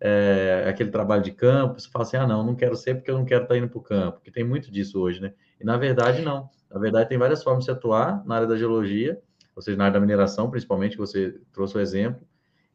é, 0.01 0.67
aquele 0.69 0.91
trabalho 0.91 1.23
de 1.23 1.33
campo, 1.33 1.81
você 1.81 1.89
fala 1.89 2.05
assim, 2.05 2.17
ah, 2.17 2.27
não, 2.27 2.45
não 2.45 2.55
quero 2.55 2.77
ser 2.77 2.95
porque 2.95 3.11
eu 3.11 3.19
não 3.19 3.25
quero 3.25 3.43
estar 3.43 3.55
tá 3.55 3.59
indo 3.59 3.69
para 3.69 3.79
o 3.79 3.83
campo, 3.83 4.21
que 4.21 4.31
tem 4.31 4.45
muito 4.45 4.71
disso 4.71 5.01
hoje, 5.01 5.21
né? 5.21 5.33
E 5.61 5.65
na 5.65 5.77
verdade, 5.77 6.23
não. 6.23 6.49
Na 6.71 6.79
verdade, 6.79 7.09
tem 7.09 7.19
várias 7.19 7.43
formas 7.43 7.65
de 7.65 7.71
atuar 7.71 8.25
na 8.27 8.37
área 8.37 8.47
da 8.47 8.57
geologia, 8.57 9.21
ou 9.57 9.63
seja, 9.63 9.77
na 9.77 9.85
área 9.85 9.95
da 9.95 10.01
mineração, 10.01 10.51
principalmente, 10.51 10.93
que 10.93 10.99
você 10.99 11.41
trouxe 11.53 11.77
o 11.77 11.81
exemplo, 11.81 12.27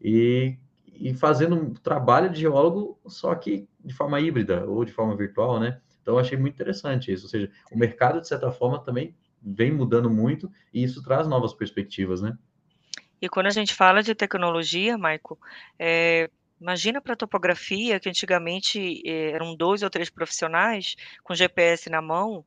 e, 0.01 0.57
e 0.85 1.13
fazendo 1.13 1.55
um 1.55 1.73
trabalho 1.73 2.29
de 2.29 2.41
geólogo, 2.41 2.99
só 3.07 3.33
que 3.35 3.69
de 3.83 3.93
forma 3.93 4.19
híbrida 4.19 4.65
ou 4.65 4.83
de 4.83 4.91
forma 4.91 5.15
virtual, 5.15 5.59
né? 5.59 5.79
Então, 6.01 6.15
eu 6.15 6.19
achei 6.19 6.37
muito 6.37 6.55
interessante 6.55 7.13
isso. 7.13 7.25
Ou 7.25 7.29
seja, 7.29 7.49
o 7.71 7.77
mercado, 7.77 8.19
de 8.19 8.27
certa 8.27 8.51
forma, 8.51 8.79
também 8.79 9.15
vem 9.43 9.71
mudando 9.71 10.09
muito 10.09 10.51
e 10.73 10.83
isso 10.83 11.03
traz 11.03 11.27
novas 11.27 11.53
perspectivas, 11.53 12.21
né? 12.21 12.37
E 13.21 13.29
quando 13.29 13.47
a 13.47 13.51
gente 13.51 13.73
fala 13.73 14.01
de 14.01 14.13
tecnologia, 14.15 14.97
Michael, 14.97 15.39
é, 15.79 16.29
imagina 16.59 17.01
para 17.01 17.13
a 17.13 17.17
topografia, 17.17 17.99
que 17.99 18.09
antigamente 18.09 19.01
é, 19.05 19.31
eram 19.31 19.55
dois 19.55 19.81
ou 19.83 19.89
três 19.89 20.09
profissionais 20.09 20.95
com 21.23 21.35
GPS 21.35 21.89
na 21.89 22.01
mão, 22.01 22.45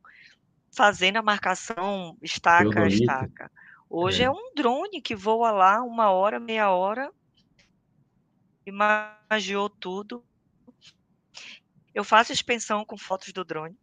fazendo 0.70 1.16
a 1.16 1.22
marcação 1.22 2.16
estaca 2.22 2.82
a 2.82 2.88
estaca. 2.88 3.50
Hoje 3.88 4.22
é. 4.22 4.26
é. 4.26 4.30
um 4.30 4.52
drone 4.54 5.00
que 5.00 5.14
voa 5.14 5.50
lá 5.50 5.82
uma 5.82 6.10
hora, 6.10 6.38
meia 6.38 6.70
hora, 6.70 7.10
imaginou 8.66 9.70
tudo. 9.70 10.24
Eu 11.94 12.04
faço 12.04 12.32
expensão 12.32 12.84
com 12.84 12.98
fotos 12.98 13.32
do 13.32 13.44
drone 13.44 13.76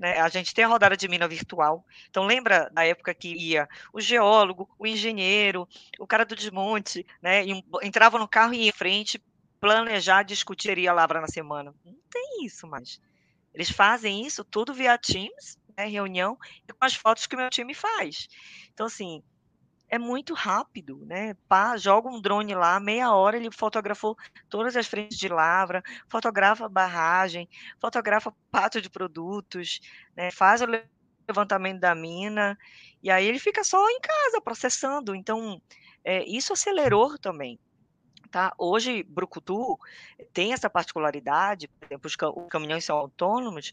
né? 0.00 0.18
A 0.18 0.30
gente 0.30 0.54
tem 0.54 0.64
a 0.64 0.68
rodada 0.68 0.96
de 0.96 1.06
mina 1.06 1.28
virtual. 1.28 1.84
Então, 2.08 2.24
lembra 2.24 2.70
da 2.72 2.86
época 2.86 3.14
que 3.14 3.28
ia 3.28 3.68
o 3.92 4.00
geólogo, 4.00 4.68
o 4.78 4.86
engenheiro, 4.86 5.68
o 5.98 6.06
cara 6.06 6.24
do 6.24 6.34
desmonte, 6.34 7.06
né? 7.20 7.42
entrava 7.82 8.18
no 8.18 8.26
carro 8.26 8.54
e 8.54 8.62
ia 8.62 8.70
em 8.70 8.72
frente, 8.72 9.22
planejar, 9.60 10.22
discutir 10.22 10.88
a 10.88 10.92
lavra 10.94 11.20
na 11.20 11.28
semana. 11.28 11.74
Não 11.84 11.94
tem 12.10 12.46
isso 12.46 12.66
mais. 12.66 12.98
Eles 13.52 13.68
fazem 13.68 14.26
isso 14.26 14.42
tudo 14.42 14.72
via 14.72 14.96
Teams, 14.96 15.58
né, 15.76 15.84
reunião, 15.84 16.38
e 16.66 16.72
com 16.72 16.84
as 16.84 16.94
fotos 16.94 17.26
que 17.26 17.34
o 17.34 17.38
meu 17.38 17.50
time 17.50 17.74
faz. 17.74 18.26
Então, 18.72 18.86
assim, 18.86 19.22
é 19.90 19.98
muito 19.98 20.32
rápido, 20.34 21.04
né? 21.04 21.34
Pá, 21.48 21.76
joga 21.76 22.08
um 22.08 22.20
drone 22.20 22.54
lá, 22.54 22.78
meia 22.78 23.12
hora 23.12 23.36
ele 23.36 23.50
fotografou 23.50 24.16
todas 24.48 24.76
as 24.76 24.86
frentes 24.86 25.18
de 25.18 25.28
lavra, 25.28 25.82
fotografa 26.08 26.68
barragem, 26.68 27.48
fotografa 27.80 28.32
pátio 28.52 28.80
de 28.80 28.88
produtos, 28.88 29.80
né? 30.16 30.30
faz 30.30 30.62
o 30.62 30.66
levantamento 31.28 31.80
da 31.80 31.92
mina, 31.94 32.56
e 33.02 33.10
aí 33.10 33.26
ele 33.26 33.40
fica 33.40 33.64
só 33.64 33.90
em 33.90 34.00
casa 34.00 34.40
processando. 34.40 35.14
Então, 35.14 35.60
é, 36.04 36.24
isso 36.24 36.52
acelerou 36.52 37.18
também. 37.18 37.58
Tá? 38.30 38.54
Hoje, 38.56 39.02
Brucutu 39.02 39.76
tem 40.32 40.52
essa 40.52 40.70
particularidade, 40.70 41.66
por 41.66 41.86
exemplo, 41.86 42.06
os, 42.06 42.16
os 42.36 42.48
caminhões 42.48 42.84
são 42.84 42.96
autônomos, 42.96 43.72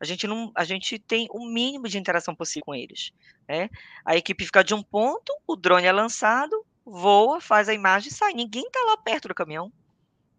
a 0.00 0.04
gente 0.04 0.26
não, 0.26 0.52
a 0.54 0.64
gente 0.64 0.98
tem 0.98 1.26
o 1.30 1.46
mínimo 1.46 1.88
de 1.88 1.98
interação 1.98 2.34
possível 2.34 2.66
com 2.66 2.74
eles, 2.74 3.12
né? 3.48 3.68
A 4.04 4.16
equipe 4.16 4.44
fica 4.44 4.62
de 4.62 4.74
um 4.74 4.82
ponto, 4.82 5.32
o 5.46 5.56
drone 5.56 5.86
é 5.86 5.92
lançado, 5.92 6.64
voa, 6.84 7.40
faz 7.40 7.68
a 7.68 7.74
imagem 7.74 8.10
e 8.10 8.14
sai. 8.14 8.32
Ninguém 8.32 8.64
está 8.66 8.80
lá 8.84 8.96
perto 8.96 9.28
do 9.28 9.34
caminhão, 9.34 9.72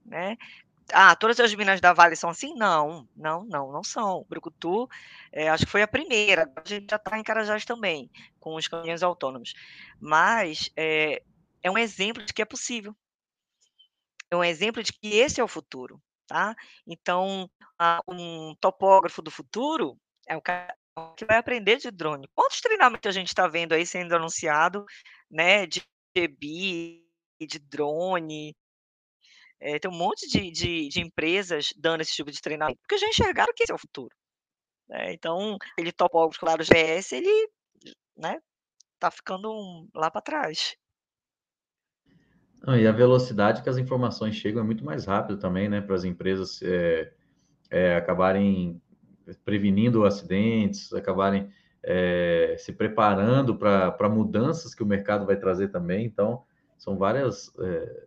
né? 0.06 0.38
Ah, 0.92 1.16
todas 1.16 1.40
as 1.40 1.54
minas 1.54 1.80
da 1.80 1.94
Vale 1.94 2.16
são 2.16 2.30
assim? 2.30 2.56
Não, 2.56 3.08
não, 3.16 3.44
não, 3.46 3.72
não 3.72 3.84
são. 3.84 4.26
Brucutu, 4.28 4.90
é, 5.32 5.50
acho 5.50 5.66
que 5.66 5.72
foi 5.72 5.84
a 5.84 5.88
primeira. 5.88 6.52
A 6.56 6.68
gente 6.68 6.88
já 6.90 6.96
está 6.96 7.18
em 7.20 7.24
Carajás 7.24 7.64
também, 7.64 8.10
com 8.40 8.56
os 8.56 8.68
caminhões 8.68 9.04
autônomos. 9.04 9.54
Mas 10.00 10.72
é, 10.76 11.22
é 11.62 11.70
um 11.70 11.78
exemplo 11.78 12.26
de 12.26 12.34
que 12.34 12.42
é 12.42 12.46
possível. 12.46 12.96
É 14.32 14.36
um 14.36 14.44
exemplo 14.44 14.82
de 14.82 14.92
que 14.94 15.16
esse 15.16 15.40
é 15.40 15.44
o 15.44 15.48
futuro. 15.48 16.02
Tá? 16.30 16.56
Então, 16.86 17.50
um 18.08 18.54
topógrafo 18.62 19.20
do 19.20 19.32
futuro 19.32 19.98
é 20.28 20.38
o 20.38 20.42
cara 20.42 20.78
que 21.18 21.26
vai 21.26 21.38
aprender 21.38 21.78
de 21.78 21.90
drone. 21.90 22.30
Quantos 22.36 22.62
treinamentos 22.62 23.10
a 23.10 23.12
gente 23.12 23.30
está 23.30 23.48
vendo 23.48 23.74
aí 23.74 23.84
sendo 23.84 24.16
anunciado, 24.16 24.86
né, 25.30 25.66
de 25.66 25.84
EBI, 26.14 27.04
de 27.42 27.58
drone? 27.58 28.56
É, 29.60 29.80
tem 29.80 29.90
um 29.90 29.98
monte 29.98 30.28
de, 30.28 30.52
de, 30.52 30.88
de, 30.90 31.02
empresas 31.02 31.74
dando 31.76 32.02
esse 32.02 32.14
tipo 32.14 32.30
de 32.30 32.40
treinamento, 32.40 32.80
porque 32.82 33.00
já 33.00 33.08
enxergaram 33.08 33.52
que 33.56 33.64
esse 33.64 33.72
é 33.72 33.76
o 33.76 33.80
futuro. 33.80 34.16
Né? 34.88 35.12
Então, 35.14 35.58
ele 35.80 35.92
topógrafo 35.92 36.46
lá 36.46 36.56
do 36.56 36.64
GS, 36.64 37.12
ele 37.12 37.50
né, 38.16 38.40
tá 39.00 39.10
ficando 39.10 39.52
um, 39.52 39.90
lá 39.96 40.12
para 40.12 40.22
trás. 40.22 40.76
Não, 42.66 42.78
e 42.78 42.86
a 42.86 42.92
velocidade 42.92 43.62
que 43.64 43.70
as 43.70 43.78
informações 43.78 44.36
chegam 44.36 44.62
é 44.62 44.66
muito 44.66 44.84
mais 44.84 45.06
rápido 45.06 45.40
também, 45.40 45.70
né? 45.70 45.82
Para 45.82 45.96
as 45.96 46.04
empresas 46.04 46.62
é, 46.62 47.12
é, 47.70 47.96
acabarem 47.96 48.82
prevenindo 49.46 50.06
acidentes, 50.06 50.92
acabarem 50.94 51.50
é, 51.84 52.56
se 52.58 52.74
preparando 52.74 53.56
para 53.56 54.10
mudanças 54.10 54.76
que 54.76 54.84
o 54.84 54.86
mercado 54.86 55.26
vai 55.26 55.38
trazer 55.38 55.70
também. 55.70 56.06
Então, 56.06 56.44
são 56.78 56.98
vários 56.98 57.54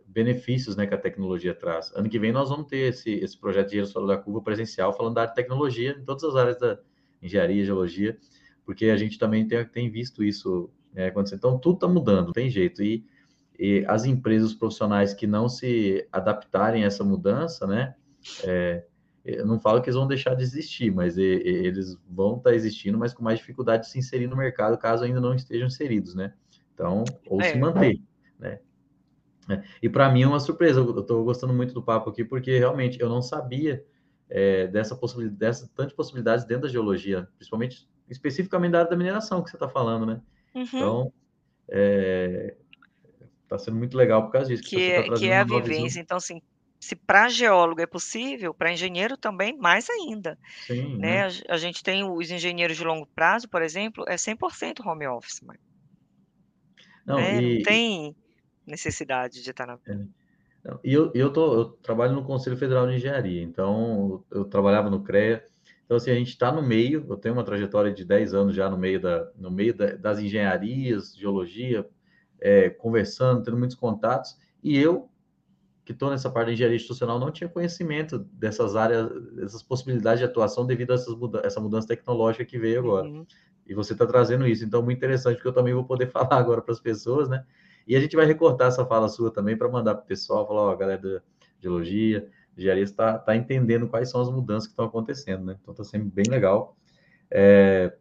benefícios 0.07 0.75
né, 0.75 0.87
que 0.87 0.95
a 0.95 0.97
tecnologia 0.97 1.53
traz. 1.53 1.91
Ano 1.95 2.09
que 2.09 2.17
vem 2.17 2.31
nós 2.31 2.49
vamos 2.49 2.65
ter 2.67 2.89
esse, 2.89 3.11
esse 3.11 3.37
projeto 3.39 3.65
de 3.65 3.71
Dinheiro 3.71 3.91
Fora 3.91 4.07
da 4.07 4.17
Curva 4.17 4.41
presencial, 4.41 4.91
falando 4.93 5.15
da 5.15 5.27
tecnologia, 5.27 5.95
em 5.99 6.03
todas 6.03 6.23
as 6.23 6.35
áreas 6.35 6.59
da 6.59 6.79
engenharia, 7.21 7.63
geologia, 7.63 8.17
porque 8.65 8.87
a 8.87 8.97
gente 8.97 9.19
também 9.19 9.47
tem, 9.47 9.63
tem 9.65 9.89
visto 9.91 10.23
isso 10.23 10.71
é, 10.95 11.07
acontecer. 11.07 11.35
Então, 11.35 11.57
tudo 11.57 11.75
está 11.75 11.87
mudando, 11.87 12.27
não 12.27 12.33
tem 12.33 12.49
jeito. 12.49 12.83
E 12.83 13.05
e 13.63 13.85
as 13.87 14.03
empresas 14.03 14.53
profissionais 14.53 15.13
que 15.13 15.25
não 15.25 15.47
se 15.47 16.05
adaptarem 16.11 16.83
a 16.83 16.87
essa 16.87 17.01
mudança, 17.01 17.65
né? 17.65 17.95
É, 18.43 18.83
eu 19.23 19.45
não 19.45 19.57
falo 19.57 19.81
que 19.81 19.87
eles 19.87 19.95
vão 19.95 20.05
deixar 20.05 20.35
de 20.35 20.43
existir, 20.43 20.91
mas 20.91 21.17
e, 21.17 21.21
e, 21.21 21.65
eles 21.65 21.97
vão 22.09 22.35
estar 22.35 22.49
tá 22.49 22.55
existindo, 22.57 22.97
mas 22.97 23.13
com 23.13 23.23
mais 23.23 23.39
dificuldade 23.39 23.83
de 23.83 23.89
se 23.89 23.97
inserir 23.97 24.27
no 24.27 24.35
mercado, 24.35 24.77
caso 24.77 25.05
ainda 25.05 25.21
não 25.21 25.33
estejam 25.33 25.67
inseridos, 25.67 26.13
né? 26.13 26.33
Então, 26.73 27.05
ou 27.25 27.39
é. 27.39 27.53
se 27.53 27.57
manter, 27.57 28.01
né? 28.37 28.59
É, 29.47 29.63
e 29.81 29.87
para 29.87 30.11
mim 30.11 30.23
é 30.23 30.27
uma 30.27 30.41
surpresa, 30.41 30.81
eu 30.81 30.99
estou 30.99 31.23
gostando 31.23 31.53
muito 31.53 31.73
do 31.73 31.81
papo 31.81 32.09
aqui, 32.09 32.25
porque 32.25 32.57
realmente 32.57 32.99
eu 32.99 33.07
não 33.07 33.21
sabia 33.21 33.81
é, 34.29 34.67
dessa 34.67 34.93
possibilidade, 34.93 35.39
dessa 35.39 35.71
tantas 35.73 35.93
possibilidades 35.93 36.43
dentro 36.43 36.63
da 36.63 36.69
geologia, 36.69 37.29
principalmente, 37.37 37.87
especificamente 38.09 38.73
da 38.73 38.79
área 38.79 38.91
da 38.91 38.97
mineração 38.97 39.41
que 39.41 39.49
você 39.49 39.55
está 39.55 39.69
falando, 39.69 40.05
né? 40.05 40.21
Uhum. 40.53 40.63
Então, 40.63 41.13
é, 41.69 42.57
está 43.43 43.57
sendo 43.57 43.77
muito 43.77 43.95
legal 43.95 44.23
por 44.23 44.31
causa 44.31 44.49
disso. 44.49 44.63
Que, 44.63 44.75
que, 44.75 44.91
é, 44.91 45.03
tá 45.03 45.13
que 45.13 45.29
é 45.29 45.37
a 45.37 45.43
vivência. 45.43 45.83
Visão. 45.83 46.01
Então, 46.01 46.17
assim, 46.17 46.41
se 46.83 46.97
para 46.97 47.29
geólogo 47.29 47.79
é 47.79 47.85
possível, 47.85 48.53
para 48.53 48.73
engenheiro 48.73 49.15
também, 49.15 49.57
mais 49.57 49.89
ainda. 49.89 50.37
Sim, 50.67 50.97
né? 50.97 51.27
né? 51.27 51.43
A, 51.47 51.53
a, 51.53 51.57
gente 51.57 51.81
tem 51.81 52.03
os 52.03 52.29
engenheiros 52.29 52.75
de 52.75 52.83
longo 52.83 53.07
prazo, 53.15 53.47
por 53.47 53.61
exemplo, 53.61 54.03
é 54.07 54.15
100% 54.15 54.85
home 54.85 55.07
office. 55.07 55.39
Mas, 55.41 55.57
não, 57.05 57.15
né? 57.15 57.41
e, 57.41 57.55
não 57.57 57.63
tem 57.63 58.15
necessidade 58.67 59.41
de 59.41 59.49
estar 59.49 59.65
na. 59.65 59.79
É. 59.87 59.95
Não, 60.63 60.79
e 60.83 60.93
eu, 60.93 61.11
eu, 61.13 61.31
tô, 61.31 61.53
eu 61.53 61.65
trabalho 61.65 62.13
no 62.13 62.25
Conselho 62.25 62.57
Federal 62.57 62.87
de 62.87 62.95
Engenharia, 62.95 63.41
então 63.41 64.23
eu 64.31 64.45
trabalhava 64.45 64.89
no 64.89 65.03
CREA. 65.03 65.45
Então, 65.85 65.97
assim, 65.97 66.11
a 66.11 66.15
gente 66.15 66.29
está 66.29 66.51
no 66.51 66.61
meio, 66.61 67.05
eu 67.09 67.17
tenho 67.17 67.35
uma 67.35 67.43
trajetória 67.43 67.93
de 67.93 68.05
10 68.05 68.33
anos 68.33 68.55
já 68.55 68.69
no 68.69 68.77
meio, 68.77 68.99
da, 68.99 69.29
no 69.37 69.51
meio 69.51 69.73
da, 69.73 69.95
das 69.95 70.19
engenharias, 70.19 71.15
geologia, 71.15 71.85
é, 72.43 72.69
conversando, 72.69 73.41
tendo 73.41 73.57
muitos 73.57 73.77
contatos, 73.77 74.37
e 74.61 74.77
eu, 74.77 75.09
que 75.85 75.93
estou 75.93 76.09
nessa 76.09 76.29
parte 76.29 76.47
de 76.47 76.53
engenharia 76.55 76.75
institucional, 76.75 77.17
não 77.17 77.31
tinha 77.31 77.49
conhecimento 77.49 78.19
dessas 78.19 78.75
áreas, 78.75 79.09
dessas 79.31 79.63
possibilidades 79.63 80.19
de 80.19 80.25
atuação 80.25 80.65
devido 80.65 80.91
a 80.91 80.95
essas 80.95 81.15
muda 81.15 81.41
essa 81.45 81.61
mudança 81.61 81.87
tecnológica 81.87 82.43
que 82.43 82.59
veio 82.59 82.79
agora. 82.79 83.07
Uhum. 83.07 83.25
E 83.65 83.73
você 83.73 83.93
está 83.93 84.05
trazendo 84.05 84.45
isso, 84.45 84.65
então 84.65 84.83
muito 84.83 84.97
interessante, 84.97 85.35
porque 85.35 85.47
eu 85.47 85.53
também 85.53 85.73
vou 85.73 85.85
poder 85.85 86.07
falar 86.11 86.35
agora 86.37 86.61
para 86.61 86.73
as 86.73 86.81
pessoas, 86.81 87.29
né? 87.29 87.45
E 87.87 87.95
a 87.95 87.99
gente 87.99 88.15
vai 88.15 88.25
recortar 88.25 88.67
essa 88.67 88.85
fala 88.85 89.07
sua 89.07 89.31
também 89.31 89.57
para 89.57 89.69
mandar 89.69 89.95
para 89.95 90.03
o 90.03 90.07
pessoal, 90.07 90.45
falar, 90.45 90.63
ó, 90.63 90.71
a 90.71 90.75
galera 90.75 91.01
da 91.01 91.21
geologia, 91.61 92.29
engenharia 92.57 92.83
está 92.83 93.17
tá 93.17 93.35
entendendo 93.37 93.87
quais 93.87 94.09
são 94.09 94.21
as 94.21 94.29
mudanças 94.29 94.67
que 94.67 94.73
estão 94.73 94.85
acontecendo, 94.85 95.45
né? 95.45 95.57
Então 95.61 95.71
está 95.71 95.85
sendo 95.85 96.05
bem 96.05 96.25
legal. 96.29 96.75
É, 97.31 97.93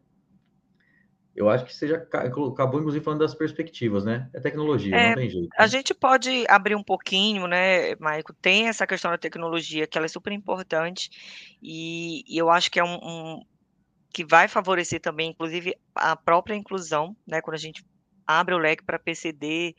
eu 1.34 1.48
acho 1.48 1.64
que 1.64 1.74
você 1.74 1.88
já 1.88 1.96
acabou, 1.96 2.78
inclusive, 2.78 3.04
falando 3.04 3.20
das 3.20 3.34
perspectivas, 3.34 4.04
né? 4.04 4.28
É 4.34 4.40
tecnologia, 4.40 4.94
é, 4.94 5.08
não 5.08 5.16
tem 5.16 5.30
jeito. 5.30 5.48
Né? 5.48 5.56
A 5.56 5.66
gente 5.66 5.94
pode 5.94 6.44
abrir 6.48 6.74
um 6.74 6.82
pouquinho, 6.82 7.46
né, 7.46 7.94
Maico? 7.96 8.34
Tem 8.34 8.68
essa 8.68 8.86
questão 8.86 9.10
da 9.10 9.18
tecnologia, 9.18 9.86
que 9.86 9.96
ela 9.96 10.04
é 10.04 10.08
super 10.08 10.32
importante, 10.32 11.10
e, 11.62 12.22
e 12.28 12.36
eu 12.36 12.50
acho 12.50 12.70
que 12.70 12.78
é 12.78 12.84
um, 12.84 12.98
um, 13.02 13.44
que 14.12 14.24
vai 14.24 14.46
favorecer 14.46 15.00
também, 15.00 15.30
inclusive, 15.30 15.74
a 15.94 16.14
própria 16.14 16.54
inclusão, 16.54 17.16
né? 17.26 17.40
Quando 17.40 17.54
a 17.54 17.60
gente 17.60 17.82
abre 18.26 18.54
o 18.54 18.58
leque 18.58 18.84
para 18.84 18.98
PCD, 18.98 19.74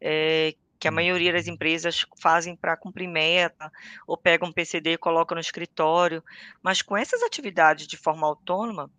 é, 0.00 0.54
que 0.78 0.88
a 0.88 0.90
maioria 0.92 1.32
das 1.32 1.46
empresas 1.46 2.06
fazem 2.18 2.56
para 2.56 2.76
cumprir 2.76 3.06
meta, 3.06 3.72
ou 4.06 4.16
pegam 4.16 4.48
um 4.48 4.52
PCD 4.52 4.92
e 4.92 4.98
colocam 4.98 5.34
no 5.34 5.40
escritório, 5.40 6.22
mas 6.62 6.82
com 6.82 6.96
essas 6.96 7.22
atividades 7.22 7.86
de 7.86 7.98
forma 7.98 8.26
autônoma, 8.26 8.90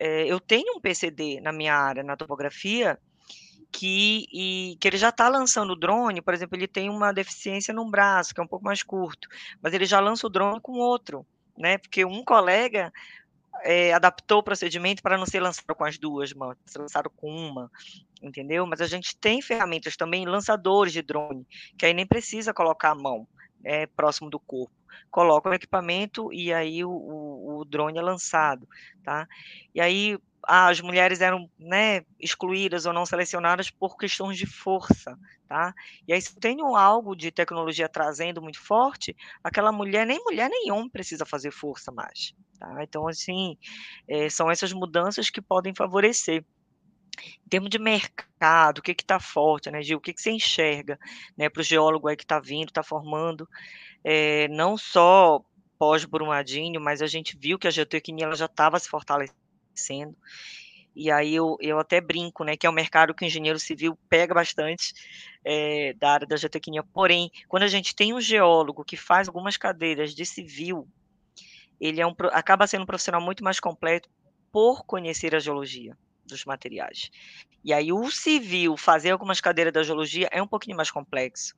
é, 0.00 0.26
eu 0.26 0.40
tenho 0.40 0.76
um 0.76 0.80
PCD 0.80 1.42
na 1.42 1.52
minha 1.52 1.74
área, 1.74 2.02
na 2.02 2.16
topografia, 2.16 2.98
que, 3.70 4.26
e, 4.32 4.78
que 4.80 4.88
ele 4.88 4.96
já 4.96 5.10
está 5.10 5.28
lançando 5.28 5.74
o 5.74 5.76
drone, 5.76 6.22
por 6.22 6.32
exemplo, 6.32 6.56
ele 6.56 6.66
tem 6.66 6.88
uma 6.88 7.12
deficiência 7.12 7.74
num 7.74 7.88
braço, 7.90 8.34
que 8.34 8.40
é 8.40 8.42
um 8.42 8.48
pouco 8.48 8.64
mais 8.64 8.82
curto, 8.82 9.28
mas 9.62 9.74
ele 9.74 9.84
já 9.84 10.00
lança 10.00 10.26
o 10.26 10.30
drone 10.30 10.58
com 10.60 10.72
outro, 10.72 11.24
né? 11.56 11.76
Porque 11.76 12.02
um 12.02 12.24
colega 12.24 12.90
é, 13.62 13.92
adaptou 13.92 14.38
o 14.38 14.42
procedimento 14.42 15.02
para 15.02 15.18
não 15.18 15.26
ser 15.26 15.40
lançado 15.40 15.74
com 15.74 15.84
as 15.84 15.98
duas 15.98 16.32
mãos, 16.32 16.56
ser 16.64 16.78
lançado 16.78 17.10
com 17.10 17.30
uma, 17.30 17.70
entendeu? 18.22 18.66
Mas 18.66 18.80
a 18.80 18.86
gente 18.86 19.14
tem 19.14 19.42
ferramentas 19.42 19.98
também, 19.98 20.24
lançadores 20.24 20.94
de 20.94 21.02
drone, 21.02 21.46
que 21.78 21.84
aí 21.84 21.92
nem 21.92 22.06
precisa 22.06 22.54
colocar 22.54 22.92
a 22.92 22.94
mão 22.94 23.28
é, 23.64 23.86
próximo 23.86 24.30
do 24.30 24.38
corpo. 24.38 24.74
Coloca 25.10 25.48
o 25.48 25.54
equipamento 25.54 26.32
e 26.32 26.52
aí 26.52 26.84
o, 26.84 26.90
o, 26.90 27.58
o 27.58 27.64
drone 27.64 27.98
é 27.98 28.02
lançado, 28.02 28.68
tá? 29.04 29.26
E 29.74 29.80
aí 29.80 30.18
ah, 30.46 30.68
as 30.68 30.80
mulheres 30.80 31.20
eram 31.20 31.50
né, 31.58 32.02
excluídas 32.18 32.86
ou 32.86 32.92
não 32.92 33.04
selecionadas 33.04 33.70
por 33.70 33.96
questões 33.96 34.38
de 34.38 34.46
força, 34.46 35.18
tá? 35.48 35.74
E 36.06 36.12
aí, 36.12 36.20
se 36.20 36.34
tenho 36.36 36.74
algo 36.76 37.14
de 37.14 37.30
tecnologia 37.30 37.88
trazendo 37.88 38.40
muito 38.40 38.60
forte, 38.60 39.14
aquela 39.44 39.70
mulher, 39.70 40.06
nem 40.06 40.22
mulher 40.24 40.48
nem 40.48 40.70
homem 40.70 40.88
precisa 40.88 41.26
fazer 41.26 41.50
força 41.50 41.92
mais, 41.92 42.34
tá? 42.58 42.82
Então, 42.82 43.06
assim, 43.06 43.56
é, 44.08 44.28
são 44.28 44.50
essas 44.50 44.72
mudanças 44.72 45.30
que 45.30 45.42
podem 45.42 45.74
favorecer. 45.74 46.44
Em 47.44 47.48
termos 47.48 47.70
de 47.70 47.78
mercado, 47.78 48.78
o 48.78 48.82
que 48.82 48.92
está 48.92 49.18
forte, 49.18 49.70
né, 49.70 49.82
Gil? 49.82 49.98
O 49.98 50.00
que, 50.00 50.12
que 50.12 50.22
você 50.22 50.30
enxerga 50.30 50.98
né, 51.36 51.48
para 51.48 51.60
o 51.60 51.64
geólogo 51.64 52.08
aí 52.08 52.16
que 52.16 52.24
está 52.24 52.38
vindo, 52.38 52.68
está 52.68 52.82
formando, 52.82 53.48
é, 54.04 54.48
não 54.48 54.76
só 54.76 55.42
pós-Brumadinho, 55.78 56.80
mas 56.80 57.02
a 57.02 57.06
gente 57.06 57.36
viu 57.36 57.58
que 57.58 57.66
a 57.66 57.70
geotecnia 57.70 58.26
ela 58.26 58.36
já 58.36 58.46
estava 58.46 58.78
se 58.78 58.88
fortalecendo. 58.88 60.16
E 60.94 61.10
aí 61.10 61.34
eu, 61.34 61.56
eu 61.60 61.78
até 61.78 62.00
brinco, 62.00 62.44
né, 62.44 62.56
que 62.56 62.66
é 62.66 62.70
um 62.70 62.74
mercado 62.74 63.14
que 63.14 63.24
o 63.24 63.26
engenheiro 63.26 63.58
civil 63.58 63.98
pega 64.08 64.34
bastante 64.34 64.92
é, 65.44 65.94
da 65.94 66.12
área 66.12 66.26
da 66.26 66.36
geotecnia. 66.36 66.82
Porém, 66.82 67.30
quando 67.48 67.62
a 67.62 67.68
gente 67.68 67.94
tem 67.94 68.12
um 68.12 68.20
geólogo 68.20 68.84
que 68.84 68.96
faz 68.96 69.28
algumas 69.28 69.56
cadeiras 69.56 70.14
de 70.14 70.26
civil, 70.26 70.86
ele 71.80 72.00
é 72.00 72.06
um, 72.06 72.14
acaba 72.32 72.66
sendo 72.66 72.82
um 72.82 72.86
profissional 72.86 73.20
muito 73.20 73.42
mais 73.42 73.58
completo 73.58 74.08
por 74.52 74.84
conhecer 74.84 75.34
a 75.34 75.38
geologia 75.38 75.96
dos 76.30 76.44
materiais. 76.44 77.10
E 77.62 77.72
aí 77.72 77.92
o 77.92 78.10
civil 78.10 78.76
fazer 78.76 79.10
algumas 79.10 79.40
cadeiras 79.40 79.72
da 79.72 79.82
geologia 79.82 80.28
é 80.32 80.42
um 80.42 80.46
pouquinho 80.46 80.76
mais 80.76 80.90
complexo, 80.90 81.54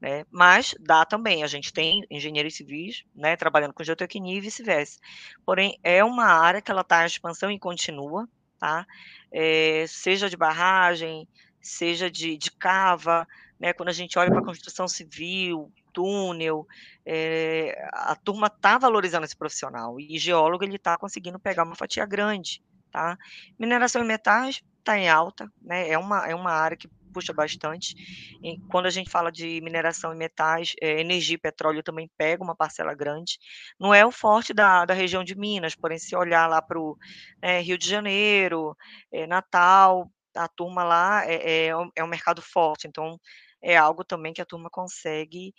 né? 0.00 0.24
Mas 0.30 0.74
dá 0.80 1.04
também, 1.04 1.44
a 1.44 1.46
gente 1.46 1.72
tem 1.72 2.06
engenheiros 2.10 2.54
civis, 2.54 3.04
né, 3.14 3.36
trabalhando 3.36 3.74
com 3.74 3.84
geotecnia 3.84 4.36
e 4.36 4.40
vice-versa. 4.40 4.98
Porém, 5.44 5.78
é 5.82 6.02
uma 6.02 6.24
área 6.24 6.62
que 6.62 6.70
ela 6.70 6.80
está 6.80 7.02
em 7.02 7.06
expansão 7.06 7.50
e 7.50 7.58
continua, 7.58 8.28
tá? 8.58 8.86
É, 9.30 9.84
seja 9.86 10.30
de 10.30 10.36
barragem, 10.36 11.28
seja 11.60 12.10
de, 12.10 12.36
de 12.38 12.50
cava, 12.50 13.26
né? 13.60 13.72
Quando 13.72 13.90
a 13.90 13.92
gente 13.92 14.18
olha 14.18 14.30
para 14.30 14.40
a 14.40 14.44
construção 14.44 14.88
civil, 14.88 15.70
túnel, 15.92 16.66
é, 17.04 17.88
a 17.92 18.16
turma 18.16 18.46
está 18.46 18.78
valorizando 18.78 19.24
esse 19.24 19.36
profissional 19.36 20.00
e 20.00 20.18
geólogo 20.18 20.64
ele 20.64 20.76
está 20.76 20.96
conseguindo 20.96 21.38
pegar 21.38 21.64
uma 21.64 21.76
fatia 21.76 22.06
grande, 22.06 22.62
tá? 22.92 23.16
Mineração 23.58 24.02
e 24.02 24.06
metais 24.06 24.62
está 24.78 24.98
em 24.98 25.08
alta, 25.08 25.50
né? 25.60 25.88
É 25.88 25.98
uma, 25.98 26.28
é 26.28 26.34
uma 26.34 26.52
área 26.52 26.76
que 26.76 26.88
puxa 27.12 27.32
bastante. 27.32 27.94
E 28.42 28.58
quando 28.70 28.86
a 28.86 28.90
gente 28.90 29.10
fala 29.10 29.30
de 29.30 29.60
mineração 29.60 30.12
e 30.12 30.16
metais, 30.16 30.74
é, 30.80 31.00
energia 31.00 31.36
e 31.36 31.38
petróleo 31.38 31.82
também 31.82 32.10
pega 32.16 32.42
uma 32.42 32.56
parcela 32.56 32.94
grande. 32.94 33.38
Não 33.78 33.94
é 33.94 34.04
o 34.04 34.10
forte 34.10 34.52
da, 34.54 34.84
da 34.84 34.94
região 34.94 35.22
de 35.22 35.36
Minas, 35.36 35.74
porém, 35.74 35.98
se 35.98 36.16
olhar 36.16 36.48
lá 36.48 36.60
para 36.60 36.78
o 36.80 36.96
é, 37.40 37.60
Rio 37.60 37.78
de 37.78 37.88
Janeiro, 37.88 38.76
é, 39.12 39.26
Natal, 39.26 40.10
a 40.34 40.48
turma 40.48 40.82
lá 40.82 41.24
é, 41.26 41.68
é, 41.68 41.72
é 41.96 42.04
um 42.04 42.08
mercado 42.08 42.42
forte, 42.42 42.86
então 42.88 43.18
é 43.62 43.76
algo 43.76 44.04
também 44.04 44.32
que 44.32 44.40
a 44.40 44.46
turma 44.46 44.68
consegue 44.70 45.54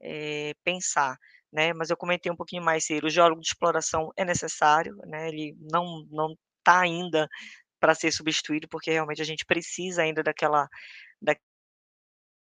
é, 0.00 0.54
pensar. 0.64 1.16
Né, 1.50 1.72
mas 1.72 1.88
eu 1.88 1.96
comentei 1.96 2.30
um 2.30 2.36
pouquinho 2.36 2.62
mais 2.62 2.84
cedo, 2.84 3.06
o 3.06 3.10
geólogo 3.10 3.40
de 3.40 3.46
exploração 3.46 4.12
é 4.18 4.22
necessário, 4.22 4.94
né, 5.06 5.28
ele 5.28 5.56
não 5.58 6.04
não 6.10 6.36
está 6.58 6.80
ainda 6.80 7.28
para 7.80 7.94
ser 7.94 8.12
substituído, 8.12 8.68
porque 8.68 8.90
realmente 8.90 9.22
a 9.22 9.24
gente 9.24 9.44
precisa 9.44 10.02
ainda 10.02 10.22
daquela 10.22 10.68
da 11.20 11.34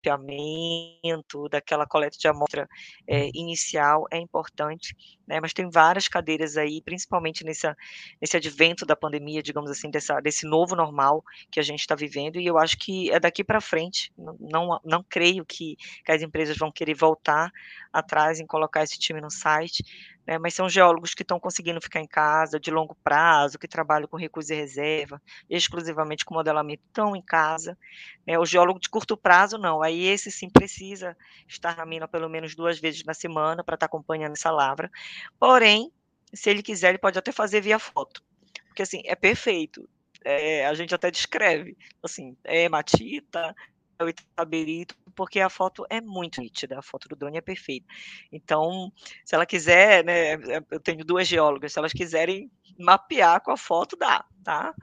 mapeamento, 0.06 1.48
daquela 1.48 1.86
coleta 1.86 2.16
de 2.18 2.28
amostra 2.28 2.68
é, 3.08 3.28
inicial 3.34 4.06
é 4.10 4.18
importante, 4.18 4.94
né? 5.26 5.40
Mas 5.40 5.52
tem 5.52 5.68
várias 5.68 6.08
cadeiras 6.08 6.56
aí, 6.56 6.80
principalmente 6.82 7.44
nessa, 7.44 7.76
nesse 8.20 8.36
advento 8.36 8.86
da 8.86 8.94
pandemia, 8.94 9.42
digamos 9.42 9.70
assim, 9.70 9.90
dessa, 9.90 10.20
desse 10.20 10.46
novo 10.46 10.76
normal 10.76 11.24
que 11.50 11.58
a 11.58 11.62
gente 11.62 11.80
está 11.80 11.94
vivendo, 11.94 12.38
e 12.38 12.46
eu 12.46 12.58
acho 12.58 12.78
que 12.78 13.10
é 13.10 13.18
daqui 13.18 13.42
para 13.42 13.60
frente, 13.60 14.12
não, 14.16 14.80
não 14.84 15.04
creio 15.08 15.44
que, 15.44 15.76
que 16.04 16.12
as 16.12 16.22
empresas 16.22 16.56
vão 16.56 16.70
querer 16.70 16.94
voltar 16.94 17.50
atrás 17.92 18.38
em 18.38 18.46
colocar 18.46 18.82
esse 18.82 18.98
time 18.98 19.20
no 19.20 19.30
site, 19.30 19.82
né, 20.26 20.38
mas 20.38 20.54
são 20.54 20.68
geólogos 20.68 21.14
que 21.14 21.22
estão 21.22 21.38
conseguindo 21.38 21.80
ficar 21.80 22.00
em 22.00 22.06
casa 22.06 22.58
de 22.58 22.70
longo 22.70 22.96
prazo, 23.04 23.58
que 23.58 23.68
trabalham 23.68 24.08
com 24.08 24.16
recursos 24.16 24.50
e 24.50 24.54
reserva, 24.54 25.22
exclusivamente 25.48 26.24
com 26.24 26.34
modelamento, 26.34 26.82
estão 26.86 27.14
em 27.14 27.22
casa. 27.22 27.78
Né, 28.26 28.38
o 28.38 28.44
geólogo 28.44 28.80
de 28.80 28.88
curto 28.88 29.16
prazo, 29.16 29.56
não. 29.56 29.82
Aí 29.82 30.04
esse 30.06 30.30
sim 30.30 30.50
precisa 30.50 31.16
estar 31.46 31.76
na 31.76 31.86
mina 31.86 32.08
pelo 32.08 32.28
menos 32.28 32.54
duas 32.54 32.78
vezes 32.80 33.04
na 33.04 33.14
semana 33.14 33.62
para 33.62 33.74
estar 33.74 33.86
tá 33.86 33.90
acompanhando 33.90 34.32
essa 34.32 34.50
lavra. 34.50 34.90
Porém, 35.38 35.92
se 36.34 36.50
ele 36.50 36.62
quiser, 36.62 36.88
ele 36.88 36.98
pode 36.98 37.18
até 37.18 37.30
fazer 37.30 37.60
via 37.60 37.78
foto. 37.78 38.22
Porque 38.66 38.82
assim, 38.82 39.02
é 39.04 39.14
perfeito. 39.14 39.88
É, 40.24 40.66
a 40.66 40.74
gente 40.74 40.92
até 40.92 41.08
descreve, 41.08 41.76
assim, 42.02 42.36
é 42.42 42.64
hematita, 42.64 43.38
é 43.40 43.75
o 44.04 44.08
itaberito, 44.08 44.94
porque 45.14 45.40
a 45.40 45.48
foto 45.48 45.86
é 45.88 46.00
muito 46.00 46.40
nítida, 46.40 46.78
a 46.78 46.82
foto 46.82 47.08
do 47.08 47.16
drone 47.16 47.38
é 47.38 47.40
perfeita. 47.40 47.86
Então, 48.30 48.92
se 49.24 49.34
ela 49.34 49.46
quiser, 49.46 50.04
né, 50.04 50.34
eu 50.70 50.80
tenho 50.80 51.04
duas 51.04 51.26
geólogas, 51.26 51.72
se 51.72 51.78
elas 51.78 51.92
quiserem 51.92 52.50
mapear 52.78 53.40
com 53.40 53.50
a 53.50 53.56
foto, 53.56 53.96
dá, 53.96 54.24
tá? 54.44 54.74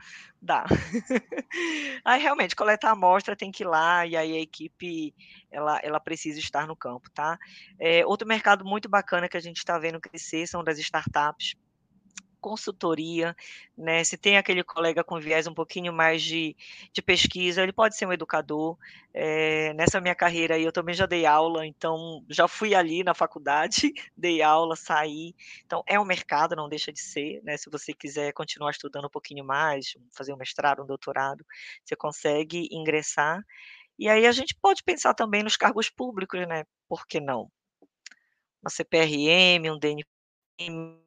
Dá. 0.42 0.66
aí, 2.04 2.22
realmente, 2.22 2.56
coletar 2.56 2.92
amostra 2.92 3.36
tem 3.36 3.52
que 3.52 3.64
ir 3.64 3.68
lá, 3.68 4.06
e 4.06 4.18
aí 4.18 4.36
a 4.36 4.42
equipe, 4.42 5.14
ela, 5.52 5.80
ela 5.84 6.00
precisa 6.00 6.40
estar 6.40 6.68
no 6.68 6.76
campo, 6.76 7.10
tá? 7.12 7.38
É, 7.80 8.06
outro 8.06 8.28
mercado 8.28 8.66
muito 8.66 8.90
bacana 8.90 9.30
que 9.30 9.38
a 9.38 9.42
gente 9.42 9.58
está 9.58 9.78
vendo 9.78 10.02
crescer 10.02 10.48
são 10.48 10.64
das 10.64 10.80
startups, 10.80 11.56
consultoria, 12.44 13.34
né? 13.78 14.04
Se 14.04 14.18
tem 14.18 14.38
aquele 14.38 14.64
colega 14.64 15.02
com 15.04 15.18
viés 15.20 15.48
um 15.48 15.54
pouquinho 15.54 15.94
mais 15.94 16.22
de, 16.22 16.56
de 16.92 17.02
pesquisa, 17.02 17.64
ele 17.64 17.72
pode 17.72 17.96
ser 17.96 18.06
um 18.06 18.12
educador. 18.12 18.78
É, 19.14 19.74
nessa 19.74 20.02
minha 20.02 20.14
carreira 20.14 20.56
aí, 20.56 20.64
eu 20.64 20.72
também 20.72 20.94
já 20.94 21.06
dei 21.06 21.26
aula, 21.26 21.66
então 21.66 22.24
já 22.30 22.48
fui 22.48 22.76
ali 22.76 23.04
na 23.04 23.14
faculdade, 23.14 23.94
dei 24.18 24.42
aula, 24.42 24.76
saí. 24.76 25.34
Então 25.66 25.84
é 25.88 25.98
um 25.98 26.06
mercado, 26.06 26.56
não 26.56 26.68
deixa 26.68 26.92
de 26.92 27.00
ser, 27.00 27.42
né? 27.44 27.56
Se 27.56 27.70
você 27.70 27.94
quiser 27.94 28.34
continuar 28.34 28.72
estudando 28.72 29.06
um 29.06 29.10
pouquinho 29.10 29.46
mais, 29.46 29.96
fazer 30.12 30.34
um 30.34 30.38
mestrado, 30.38 30.84
um 30.84 30.86
doutorado, 30.86 31.46
você 31.86 31.96
consegue 31.96 32.68
ingressar. 32.72 33.42
E 33.98 34.10
aí 34.10 34.26
a 34.28 34.32
gente 34.34 34.56
pode 34.56 34.84
pensar 34.84 35.14
também 35.14 35.44
nos 35.44 35.56
cargos 35.56 35.90
públicos, 35.90 36.46
né? 36.48 36.66
Por 36.90 37.08
que 37.08 37.22
não? 37.22 37.50
Uma 38.62 38.70
CPRM, 38.70 39.70
um 39.72 39.80
DNM, 39.80 41.04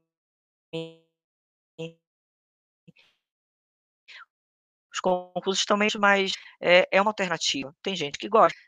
os 4.97 5.01
concursos 5.01 5.65
também, 5.65 5.89
mas 5.99 6.33
é, 6.61 6.89
é 6.91 7.01
uma 7.01 7.11
alternativa. 7.11 7.75
Tem 7.83 7.95
gente 7.95 8.19
que 8.19 8.29
gosta. 8.29 8.59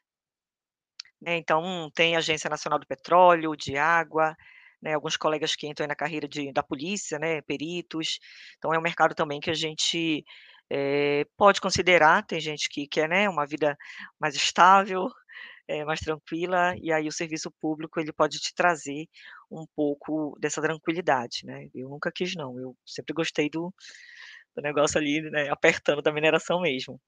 Né? 1.21 1.37
Então, 1.37 1.91
tem 1.95 2.17
Agência 2.17 2.51
Nacional 2.51 2.79
do 2.79 2.87
Petróleo, 2.87 3.57
de 3.57 3.77
Água, 3.77 4.37
né, 4.81 4.95
alguns 4.95 5.17
colegas 5.17 5.57
que 5.57 5.67
entram 5.67 5.87
na 5.87 5.97
carreira 5.97 6.29
de, 6.29 6.53
da 6.53 6.63
polícia, 6.63 7.19
né, 7.19 7.43
peritos. 7.43 8.19
Então, 8.59 8.73
é 8.73 8.79
um 8.79 8.83
mercado 8.83 9.15
também 9.15 9.41
que 9.41 9.51
a 9.51 9.55
gente 9.55 10.25
é, 10.71 11.25
pode 11.37 11.61
considerar. 11.61 12.25
Tem 12.25 12.41
gente 12.41 12.69
que 12.69 12.87
quer 12.87 13.09
né, 13.09 13.29
uma 13.29 13.47
vida 13.47 13.77
mais 14.21 14.35
estável, 14.37 15.09
é, 15.67 15.85
mais 15.85 16.01
tranquila, 16.01 16.75
e 16.81 16.93
aí 16.93 17.09
o 17.09 17.13
serviço 17.13 17.51
público 17.61 18.01
ele 18.01 18.13
pode 18.13 18.39
te 18.39 18.55
trazer 18.55 19.07
um 19.51 19.67
pouco 19.75 20.37
dessa 20.41 20.61
tranquilidade. 20.61 21.41
Né? 21.45 21.69
Eu 21.75 21.89
nunca 21.89 22.13
quis, 22.13 22.35
não. 22.35 22.59
Eu 22.59 22.77
sempre 22.87 23.15
gostei 23.15 23.49
do, 23.49 23.73
do 24.55 24.63
negócio 24.63 24.99
ali, 24.99 25.21
né, 25.31 25.49
apertando 25.51 26.03
da 26.03 26.13
mineração 26.13 26.61
mesmo. 26.61 27.01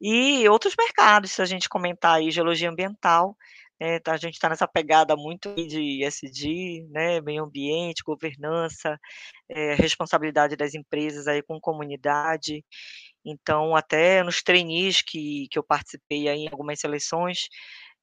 E 0.00 0.48
outros 0.48 0.74
mercados, 0.78 1.32
se 1.32 1.42
a 1.42 1.44
gente 1.44 1.68
comentar 1.68 2.16
aí, 2.16 2.30
geologia 2.30 2.70
ambiental, 2.70 3.36
né, 3.80 3.98
tá, 4.00 4.12
a 4.12 4.16
gente 4.16 4.34
está 4.34 4.48
nessa 4.48 4.66
pegada 4.66 5.16
muito 5.16 5.54
de 5.54 6.04
SD, 6.04 6.86
né, 6.90 7.20
meio 7.20 7.44
ambiente, 7.44 8.02
governança, 8.04 8.98
é, 9.48 9.74
responsabilidade 9.74 10.56
das 10.56 10.74
empresas 10.74 11.26
aí 11.28 11.42
com 11.42 11.60
comunidade. 11.60 12.64
Então, 13.24 13.76
até 13.76 14.22
nos 14.22 14.42
trainees 14.42 15.02
que, 15.02 15.46
que 15.50 15.58
eu 15.58 15.62
participei 15.62 16.28
aí 16.28 16.40
em 16.40 16.48
algumas 16.50 16.80
seleções, 16.80 17.48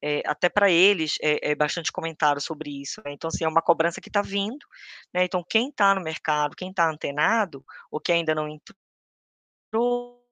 é, 0.01 0.21
até 0.25 0.49
para 0.49 0.69
eles 0.69 1.15
é, 1.21 1.51
é, 1.51 1.55
bastante 1.55 1.91
comentário 1.91 2.41
sobre 2.41 2.81
isso. 2.81 3.01
Né? 3.05 3.13
Então, 3.13 3.27
assim, 3.27 3.43
é 3.43 3.47
uma 3.47 3.61
cobrança 3.61 4.01
que 4.01 4.09
está 4.09 4.21
vindo. 4.21 4.65
Né? 5.13 5.23
Então, 5.25 5.43
quem 5.47 5.69
está 5.69 5.95
no 5.95 6.01
mercado, 6.01 6.55
quem 6.55 6.69
está 6.69 6.89
antenado, 6.89 7.65
ou 7.89 7.99
que 7.99 8.11
ainda 8.11 8.35
não 8.35 8.47
entrou, 8.47 10.23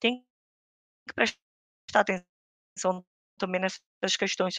tem 0.00 0.24
que 1.06 1.14
prestar 1.14 2.00
atenção 2.00 3.04
também 3.38 3.60
nessas 3.60 4.16
questões. 4.18 4.54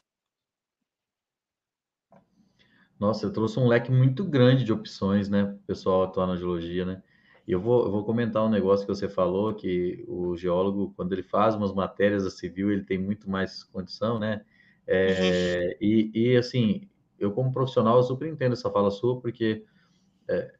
Nossa, 2.99 3.25
eu 3.25 3.33
trouxe 3.33 3.59
um 3.59 3.67
leque 3.67 3.91
muito 3.91 4.23
grande 4.23 4.63
de 4.63 4.71
opções, 4.71 5.29
né, 5.29 5.57
pessoal 5.67 6.03
atuar 6.03 6.27
na 6.27 6.37
geologia, 6.37 6.85
né? 6.85 7.03
E 7.47 7.51
eu 7.51 7.59
vou, 7.59 7.85
eu 7.85 7.91
vou 7.91 8.03
comentar 8.03 8.43
um 8.43 8.49
negócio 8.49 8.85
que 8.85 8.93
você 8.93 9.07
falou, 9.07 9.53
que 9.53 10.03
o 10.07 10.35
geólogo, 10.35 10.93
quando 10.95 11.13
ele 11.13 11.21
faz 11.21 11.53
umas 11.55 11.73
matérias 11.73 12.23
da 12.23 12.29
civil, 12.29 12.71
ele 12.71 12.83
tem 12.83 12.97
muito 12.97 13.29
mais 13.29 13.63
condição, 13.63 14.19
né? 14.19 14.41
É, 14.87 15.77
uhum. 15.79 15.87
e, 15.87 16.11
e, 16.13 16.37
assim, 16.37 16.87
eu 17.19 17.31
como 17.31 17.51
profissional, 17.51 17.97
eu 17.97 18.03
super 18.03 18.27
entendo 18.27 18.53
essa 18.53 18.69
fala 18.69 18.89
sua, 18.89 19.19
porque 19.19 19.63
é, 20.27 20.53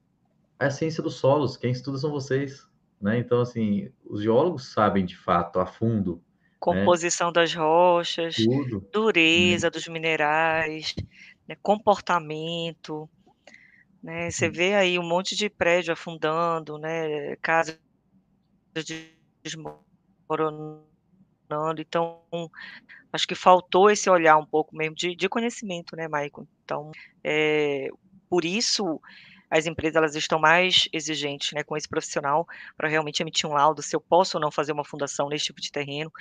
a 0.59 0.69
ciência 0.69 1.01
dos 1.01 1.15
solos, 1.15 1.57
quem 1.57 1.71
estuda 1.71 1.97
são 1.97 2.11
vocês, 2.11 2.67
né? 3.01 3.17
Então, 3.17 3.41
assim, 3.41 3.91
os 4.05 4.21
geólogos 4.21 4.71
sabem 4.71 5.05
de 5.05 5.17
fato, 5.17 5.59
a 5.59 5.65
fundo. 5.65 6.15
Né? 6.15 6.21
Composição 6.59 7.27
né? 7.27 7.33
das 7.33 7.53
rochas, 7.53 8.35
Tudo. 8.35 8.87
dureza 8.91 9.69
dos 9.69 9.87
minerais, 9.87 10.95
né? 11.47 11.55
comportamento. 11.61 13.09
Né? 14.05 14.29
Você 14.29 14.47
vê 14.47 14.75
aí 14.75 14.99
um 14.99 15.03
monte 15.03 15.35
de 15.35 15.49
prédio 15.49 15.91
afundando, 15.91 16.77
né? 16.77 17.35
casas 17.37 17.79
desmoronando, 19.43 19.81
então 21.79 22.21
acho 23.11 23.27
que 23.27 23.33
faltou 23.33 23.89
esse 23.89 24.07
olhar 24.07 24.37
um 24.37 24.45
pouco 24.45 24.75
mesmo 24.75 24.95
de, 24.95 25.15
de 25.15 25.27
conhecimento, 25.27 25.95
né, 25.95 26.07
Maicon? 26.07 26.45
Então, 26.63 26.91
é, 27.23 27.87
por 28.29 28.45
isso 28.45 29.01
as 29.49 29.65
empresas 29.65 29.95
elas 29.95 30.15
estão 30.15 30.39
mais 30.39 30.87
exigentes 30.91 31.53
né, 31.53 31.63
com 31.63 31.77
esse 31.77 31.87
profissional 31.87 32.47
para 32.75 32.87
realmente 32.87 33.21
emitir 33.21 33.49
um 33.49 33.53
laudo 33.53 33.81
se 33.81 33.95
eu 33.95 34.01
posso 34.01 34.37
ou 34.37 34.41
não 34.41 34.51
fazer 34.51 34.71
uma 34.71 34.83
fundação 34.83 35.29
nesse 35.29 35.45
tipo 35.45 35.61
de 35.61 35.71
terreno. 35.71 36.11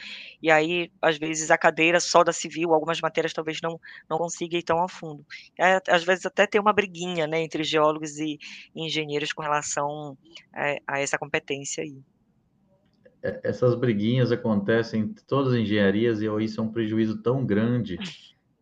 E 0.42 0.50
aí, 0.50 0.90
às 1.00 1.18
vezes, 1.18 1.50
a 1.50 1.58
cadeira 1.58 2.00
só 2.00 2.22
da 2.22 2.32
civil, 2.32 2.72
algumas 2.72 3.00
matérias 3.00 3.32
talvez 3.32 3.60
não, 3.62 3.80
não 4.08 4.18
consiga 4.18 4.56
ir 4.56 4.62
tão 4.62 4.82
a 4.82 4.88
fundo. 4.88 5.24
É, 5.58 5.80
às 5.88 6.04
vezes 6.04 6.26
até 6.26 6.46
tem 6.46 6.60
uma 6.60 6.72
briguinha 6.72 7.26
né, 7.26 7.40
entre 7.42 7.64
geólogos 7.64 8.18
e, 8.18 8.38
engenheiros 8.74 9.32
com 9.32 9.42
relação 9.42 10.16
a, 10.52 10.94
a 10.94 11.00
essa 11.00 11.18
competência 11.18 11.82
aí 11.82 11.96
é, 13.22 13.40
essas 13.42 13.74
briguinhas 13.74 14.30
acontecem 14.30 15.00
em 15.00 15.14
todas 15.26 15.54
as 15.54 15.58
engenharias 15.58 16.20
e 16.20 16.26
isso 16.44 16.60
é 16.60 16.62
um 16.62 16.70
prejuízo 16.70 17.22
tão 17.22 17.44
grande 17.44 17.98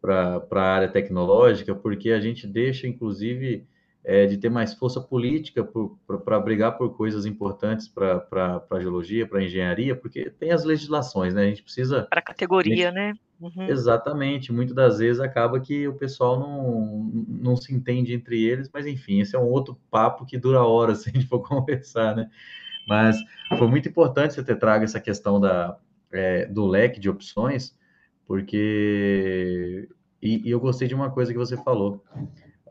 para 0.00 0.42
a 0.50 0.62
área 0.62 0.88
tecnológica, 0.88 1.74
porque 1.74 2.10
a 2.10 2.20
gente 2.20 2.46
deixa, 2.46 2.86
inclusive, 2.86 3.66
é, 4.04 4.26
de 4.26 4.36
ter 4.36 4.50
mais 4.50 4.74
força 4.74 5.00
política 5.00 5.66
para 6.24 6.40
brigar 6.40 6.76
por 6.76 6.96
coisas 6.96 7.24
importantes 7.24 7.86
para 7.86 8.64
a 8.70 8.80
geologia, 8.80 9.26
para 9.26 9.38
a 9.38 9.44
engenharia, 9.44 9.94
porque 9.94 10.30
tem 10.30 10.50
as 10.50 10.64
legislações, 10.64 11.34
né? 11.34 11.42
A 11.42 11.48
gente 11.48 11.62
precisa. 11.62 12.02
Para 12.10 12.18
a 12.18 12.24
categoria, 12.24 12.86
gente... 12.86 12.94
né? 12.94 13.14
Uhum. 13.40 13.68
Exatamente. 13.68 14.52
Muitas 14.52 14.74
das 14.74 14.98
vezes 14.98 15.20
acaba 15.20 15.60
que 15.60 15.86
o 15.86 15.94
pessoal 15.94 16.38
não, 16.38 17.10
não 17.28 17.56
se 17.56 17.74
entende 17.74 18.12
entre 18.12 18.42
eles, 18.42 18.68
mas 18.72 18.86
enfim, 18.86 19.20
esse 19.20 19.36
é 19.36 19.38
um 19.38 19.48
outro 19.48 19.78
papo 19.90 20.26
que 20.26 20.38
dura 20.38 20.62
horas 20.62 21.02
se 21.02 21.10
a 21.10 21.12
gente 21.12 21.26
for 21.26 21.40
conversar, 21.40 22.16
né? 22.16 22.28
Mas 22.88 23.16
foi 23.56 23.68
muito 23.68 23.88
importante 23.88 24.34
você 24.34 24.42
ter 24.42 24.56
trago 24.56 24.84
essa 24.84 25.00
questão 25.00 25.40
da, 25.40 25.78
é, 26.10 26.46
do 26.46 26.66
leque 26.66 26.98
de 26.98 27.08
opções, 27.08 27.76
porque. 28.26 29.88
E, 30.20 30.48
e 30.48 30.50
eu 30.50 30.60
gostei 30.60 30.86
de 30.86 30.94
uma 30.94 31.10
coisa 31.10 31.32
que 31.32 31.38
você 31.38 31.56
falou 31.56 32.02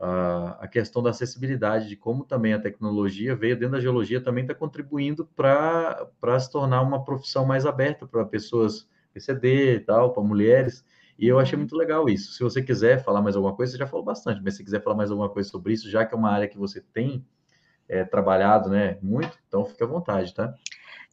a, 0.04 0.68
questão 0.68 1.04
da 1.04 1.12
acessibilidade, 1.12 1.88
de 1.88 1.96
como 1.96 2.26
também 2.26 2.54
a 2.54 2.60
tecnologia 2.60 3.36
veio 3.36 3.56
dentro 3.56 3.74
da 3.74 3.80
geologia, 3.80 4.20
também 4.20 4.44
está 4.44 4.56
contribuindo 4.56 5.26
para 5.36 6.40
se 6.40 6.52
tornar 6.52 6.82
uma 6.82 7.04
profissão 7.04 7.46
mais 7.46 7.68
aberta 7.68 8.08
para 8.08 8.26
pessoas 8.26 8.90
PCD 9.14 9.76
e 9.76 9.80
tal, 9.82 10.12
para 10.12 10.24
mulheres. 10.24 10.84
E 11.20 11.28
eu 11.28 11.38
achei 11.38 11.54
uhum. 11.54 11.62
muito 11.62 11.76
legal 11.76 12.10
isso. 12.10 12.34
Se 12.34 12.42
você 12.42 12.64
quiser 12.64 13.04
falar 13.04 13.22
mais 13.22 13.36
alguma 13.36 13.56
coisa, 13.56 13.74
você 13.74 13.78
já 13.78 13.86
falou 13.86 14.04
bastante, 14.04 14.42
mas 14.44 14.56
se 14.56 14.64
quiser 14.64 14.82
falar 14.82 14.96
mais 14.96 15.12
alguma 15.12 15.30
coisa 15.30 15.48
sobre 15.48 15.74
isso, 15.74 15.90
já 15.90 16.04
que 16.04 16.16
é 16.16 16.18
uma 16.18 16.32
área 16.32 16.48
que 16.48 16.58
você 16.58 16.82
tem 16.82 17.24
é, 17.88 18.04
trabalhado 18.04 18.70
né, 18.70 18.98
muito, 19.04 19.38
então 19.48 19.66
fique 19.66 19.84
à 19.84 19.88
vontade, 19.88 20.34
tá? 20.34 20.56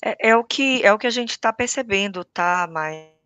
É, 0.02 0.30
é 0.30 0.36
o, 0.36 0.44
que, 0.44 0.82
é 0.82 0.92
o 0.92 0.98
que 0.98 1.06
a 1.06 1.10
gente 1.10 1.32
está 1.32 1.52
percebendo, 1.52 2.24
tá, 2.24 2.68
mas 2.72 3.17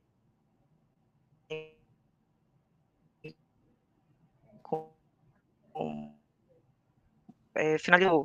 é, 7.54 7.78
finalizou 7.78 8.22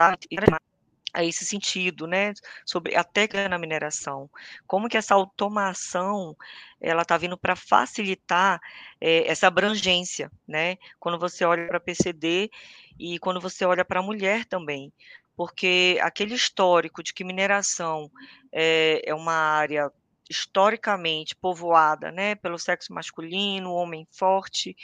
a 1.14 1.24
esse 1.24 1.46
sentido, 1.46 2.06
né, 2.06 2.34
sobre 2.66 2.96
a 2.96 3.04
técnica 3.04 3.50
na 3.50 3.58
mineração, 3.58 4.30
como 4.68 4.88
que 4.88 4.98
essa 4.98 5.16
automação 5.16 6.36
ela 6.80 7.02
está 7.02 7.18
vindo 7.18 7.38
para 7.38 7.56
facilitar 7.56 8.62
é, 9.02 9.28
essa 9.28 9.48
abrangência, 9.48 10.32
né, 10.48 10.78
quando 11.00 11.18
você 11.18 11.44
olha 11.44 11.68
para 11.68 11.80
PCD 11.80 12.52
e 13.00 13.18
quando 13.20 13.42
você 13.42 13.66
olha 13.66 13.84
para 13.84 14.00
a 14.00 14.04
mulher 14.04 14.46
também, 14.46 14.94
porque 15.36 15.98
aquele 16.02 16.36
histórico 16.36 17.02
de 17.02 17.14
que 17.14 17.24
mineração 17.24 18.12
é, 18.52 19.02
é 19.04 19.16
uma 19.16 19.34
área 19.34 19.92
historicamente 20.30 21.36
povoada, 21.36 22.12
né, 22.12 22.36
pelo 22.36 22.60
sexo 22.60 22.94
masculino, 22.94 23.74
homem 23.74 24.08
forte, 24.12 24.76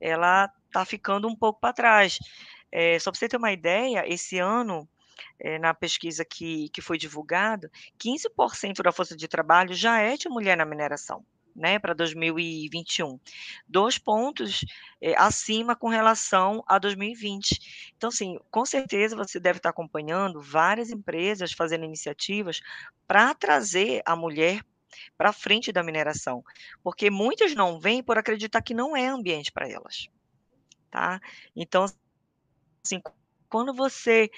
ela 0.00 0.50
está 0.76 0.84
ficando 0.84 1.26
um 1.26 1.34
pouco 1.34 1.58
para 1.60 1.72
trás. 1.72 2.18
É, 2.70 2.98
só 2.98 3.10
para 3.10 3.18
você 3.18 3.28
ter 3.28 3.36
uma 3.36 3.52
ideia, 3.52 4.04
esse 4.06 4.38
ano, 4.38 4.88
é, 5.38 5.58
na 5.58 5.72
pesquisa 5.72 6.24
que, 6.24 6.68
que 6.70 6.82
foi 6.82 6.98
divulgada, 6.98 7.70
15% 7.98 8.82
da 8.82 8.92
força 8.92 9.16
de 9.16 9.26
trabalho 9.26 9.72
já 9.72 10.00
é 10.00 10.16
de 10.16 10.28
mulher 10.28 10.56
na 10.56 10.64
mineração. 10.64 11.24
Né, 11.58 11.78
para 11.78 11.94
2021, 11.94 13.18
dois 13.66 13.96
pontos 13.96 14.62
é, 15.00 15.14
acima 15.16 15.74
com 15.74 15.88
relação 15.88 16.62
a 16.68 16.78
2020. 16.78 17.94
Então, 17.96 18.08
assim, 18.08 18.38
com 18.50 18.66
certeza 18.66 19.16
você 19.16 19.40
deve 19.40 19.56
estar 19.56 19.70
acompanhando 19.70 20.38
várias 20.38 20.90
empresas 20.90 21.54
fazendo 21.54 21.86
iniciativas 21.86 22.60
para 23.06 23.32
trazer 23.32 24.02
a 24.04 24.14
mulher 24.14 24.60
para 25.16 25.32
frente 25.32 25.72
da 25.72 25.82
mineração, 25.82 26.44
porque 26.82 27.08
muitas 27.08 27.54
não 27.54 27.80
vêm 27.80 28.02
por 28.02 28.18
acreditar 28.18 28.60
que 28.60 28.74
não 28.74 28.94
é 28.94 29.06
ambiente 29.06 29.50
para 29.50 29.66
elas, 29.66 30.10
tá? 30.90 31.20
Então, 31.54 31.84
assim, 32.84 33.00
quando 33.48 33.74
você 33.74 34.30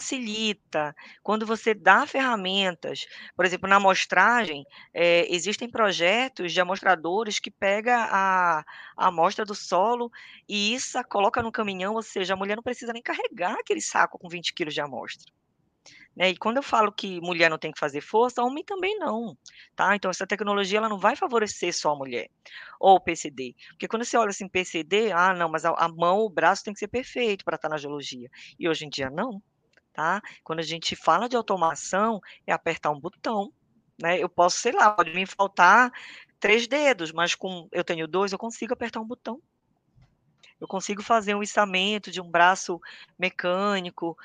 facilita, 0.00 0.94
quando 1.22 1.46
você 1.46 1.74
dá 1.74 2.06
ferramentas, 2.06 3.06
por 3.36 3.44
exemplo, 3.44 3.68
na 3.68 3.76
amostragem, 3.76 4.64
é, 4.94 5.32
existem 5.32 5.68
projetos 5.70 6.52
de 6.52 6.60
amostradores 6.60 7.38
que 7.38 7.50
pega 7.50 7.96
a, 8.10 8.60
a 8.96 9.06
amostra 9.08 9.44
do 9.44 9.54
solo 9.54 10.10
e 10.48 10.74
isso 10.74 10.98
coloca 11.04 11.42
no 11.42 11.52
caminhão, 11.52 11.94
ou 11.94 12.02
seja, 12.02 12.34
a 12.34 12.36
mulher 12.36 12.56
não 12.56 12.62
precisa 12.62 12.92
nem 12.92 13.02
carregar 13.02 13.54
aquele 13.54 13.80
saco 13.80 14.18
com 14.18 14.28
20 14.28 14.54
quilos 14.54 14.74
de 14.74 14.80
amostra. 14.80 15.32
Né? 16.16 16.30
E 16.30 16.36
quando 16.36 16.56
eu 16.56 16.62
falo 16.62 16.92
que 16.92 17.20
mulher 17.20 17.48
não 17.48 17.58
tem 17.58 17.70
que 17.70 17.78
fazer 17.78 18.00
força, 18.00 18.42
homem 18.42 18.64
também 18.64 18.98
não, 18.98 19.36
tá? 19.76 19.94
Então 19.94 20.10
essa 20.10 20.26
tecnologia 20.26 20.78
ela 20.78 20.88
não 20.88 20.98
vai 20.98 21.14
favorecer 21.14 21.72
só 21.72 21.92
a 21.92 21.96
mulher 21.96 22.28
ou 22.78 22.96
o 22.96 23.00
PCD, 23.00 23.54
porque 23.70 23.86
quando 23.86 24.04
você 24.04 24.16
olha 24.16 24.30
assim 24.30 24.48
PCD, 24.48 25.12
ah 25.12 25.32
não, 25.32 25.48
mas 25.48 25.64
a, 25.64 25.70
a 25.70 25.88
mão, 25.88 26.20
o 26.20 26.30
braço 26.30 26.64
tem 26.64 26.74
que 26.74 26.80
ser 26.80 26.88
perfeito 26.88 27.44
para 27.44 27.56
estar 27.56 27.68
na 27.68 27.78
geologia. 27.78 28.28
E 28.58 28.68
hoje 28.68 28.84
em 28.84 28.88
dia 28.88 29.08
não, 29.08 29.40
tá? 29.92 30.20
Quando 30.42 30.58
a 30.58 30.64
gente 30.64 30.96
fala 30.96 31.28
de 31.28 31.36
automação, 31.36 32.20
é 32.46 32.52
apertar 32.52 32.90
um 32.90 32.98
botão, 32.98 33.52
né? 34.00 34.18
Eu 34.18 34.28
posso, 34.28 34.58
sei 34.58 34.72
lá, 34.72 34.90
pode 34.90 35.12
me 35.12 35.26
faltar 35.26 35.92
três 36.40 36.66
dedos, 36.66 37.12
mas 37.12 37.34
com 37.34 37.68
eu 37.70 37.84
tenho 37.84 38.08
dois, 38.08 38.32
eu 38.32 38.38
consigo 38.38 38.72
apertar 38.72 39.00
um 39.00 39.06
botão. 39.06 39.40
Eu 40.60 40.68
consigo 40.68 41.02
fazer 41.02 41.34
um 41.34 41.42
içamento 41.42 42.10
de 42.10 42.20
um 42.20 42.30
braço 42.30 42.80
mecânico, 43.18 44.16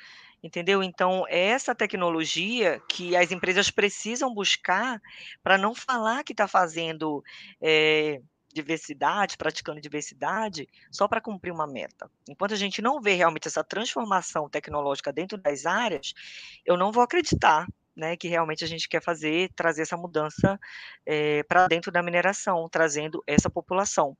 Entendeu? 0.45 0.83
Então, 0.83 1.25
é 1.27 1.39
essa 1.39 1.73
tecnologia 1.73 2.79
que 2.87 3.15
as 3.15 3.31
empresas 3.31 3.71
precisam 3.71 4.31
buscar 4.31 5.01
para 5.41 5.57
não 5.57 5.73
falar 5.73 6.23
que 6.23 6.33
está 6.33 6.47
fazendo 6.47 7.23
é, 7.59 8.21
diversidade, 8.53 9.37
praticando 9.37 9.81
diversidade, 9.81 10.67
só 10.91 11.07
para 11.07 11.19
cumprir 11.19 11.51
uma 11.51 11.65
meta. 11.65 12.07
Enquanto 12.29 12.53
a 12.53 12.57
gente 12.57 12.79
não 12.79 13.01
vê 13.01 13.15
realmente 13.15 13.47
essa 13.47 13.63
transformação 13.63 14.47
tecnológica 14.47 15.11
dentro 15.11 15.35
das 15.35 15.65
áreas, 15.65 16.13
eu 16.63 16.77
não 16.77 16.91
vou 16.91 17.01
acreditar 17.01 17.65
né, 17.95 18.17
que 18.17 18.27
realmente 18.27 18.63
a 18.63 18.67
gente 18.67 18.89
quer 18.89 19.01
fazer, 19.01 19.49
trazer 19.55 19.83
essa 19.83 19.95
mudança 19.95 20.59
é, 21.05 21.43
para 21.43 21.67
dentro 21.67 21.91
da 21.91 22.03
mineração, 22.03 22.67
trazendo 22.69 23.23
essa 23.25 23.49
população. 23.49 24.17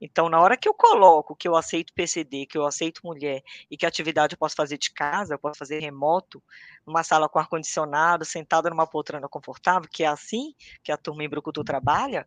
Então, 0.00 0.28
na 0.28 0.40
hora 0.40 0.56
que 0.56 0.68
eu 0.68 0.74
coloco 0.74 1.34
que 1.34 1.48
eu 1.48 1.56
aceito 1.56 1.92
PCD, 1.92 2.46
que 2.46 2.56
eu 2.56 2.64
aceito 2.64 3.00
mulher 3.02 3.42
e 3.70 3.76
que 3.76 3.84
atividade 3.84 4.34
eu 4.34 4.38
posso 4.38 4.54
fazer 4.54 4.78
de 4.78 4.92
casa, 4.92 5.34
eu 5.34 5.38
posso 5.38 5.58
fazer 5.58 5.80
remoto, 5.80 6.42
numa 6.86 7.02
sala 7.02 7.28
com 7.28 7.38
ar-condicionado, 7.38 8.24
sentada 8.24 8.70
numa 8.70 8.86
poltrona 8.86 9.28
confortável, 9.28 9.88
que 9.92 10.04
é 10.04 10.06
assim 10.06 10.54
que 10.82 10.92
a 10.92 10.96
turma 10.96 11.24
em 11.24 11.28
Brucutu 11.28 11.64
trabalha, 11.64 12.26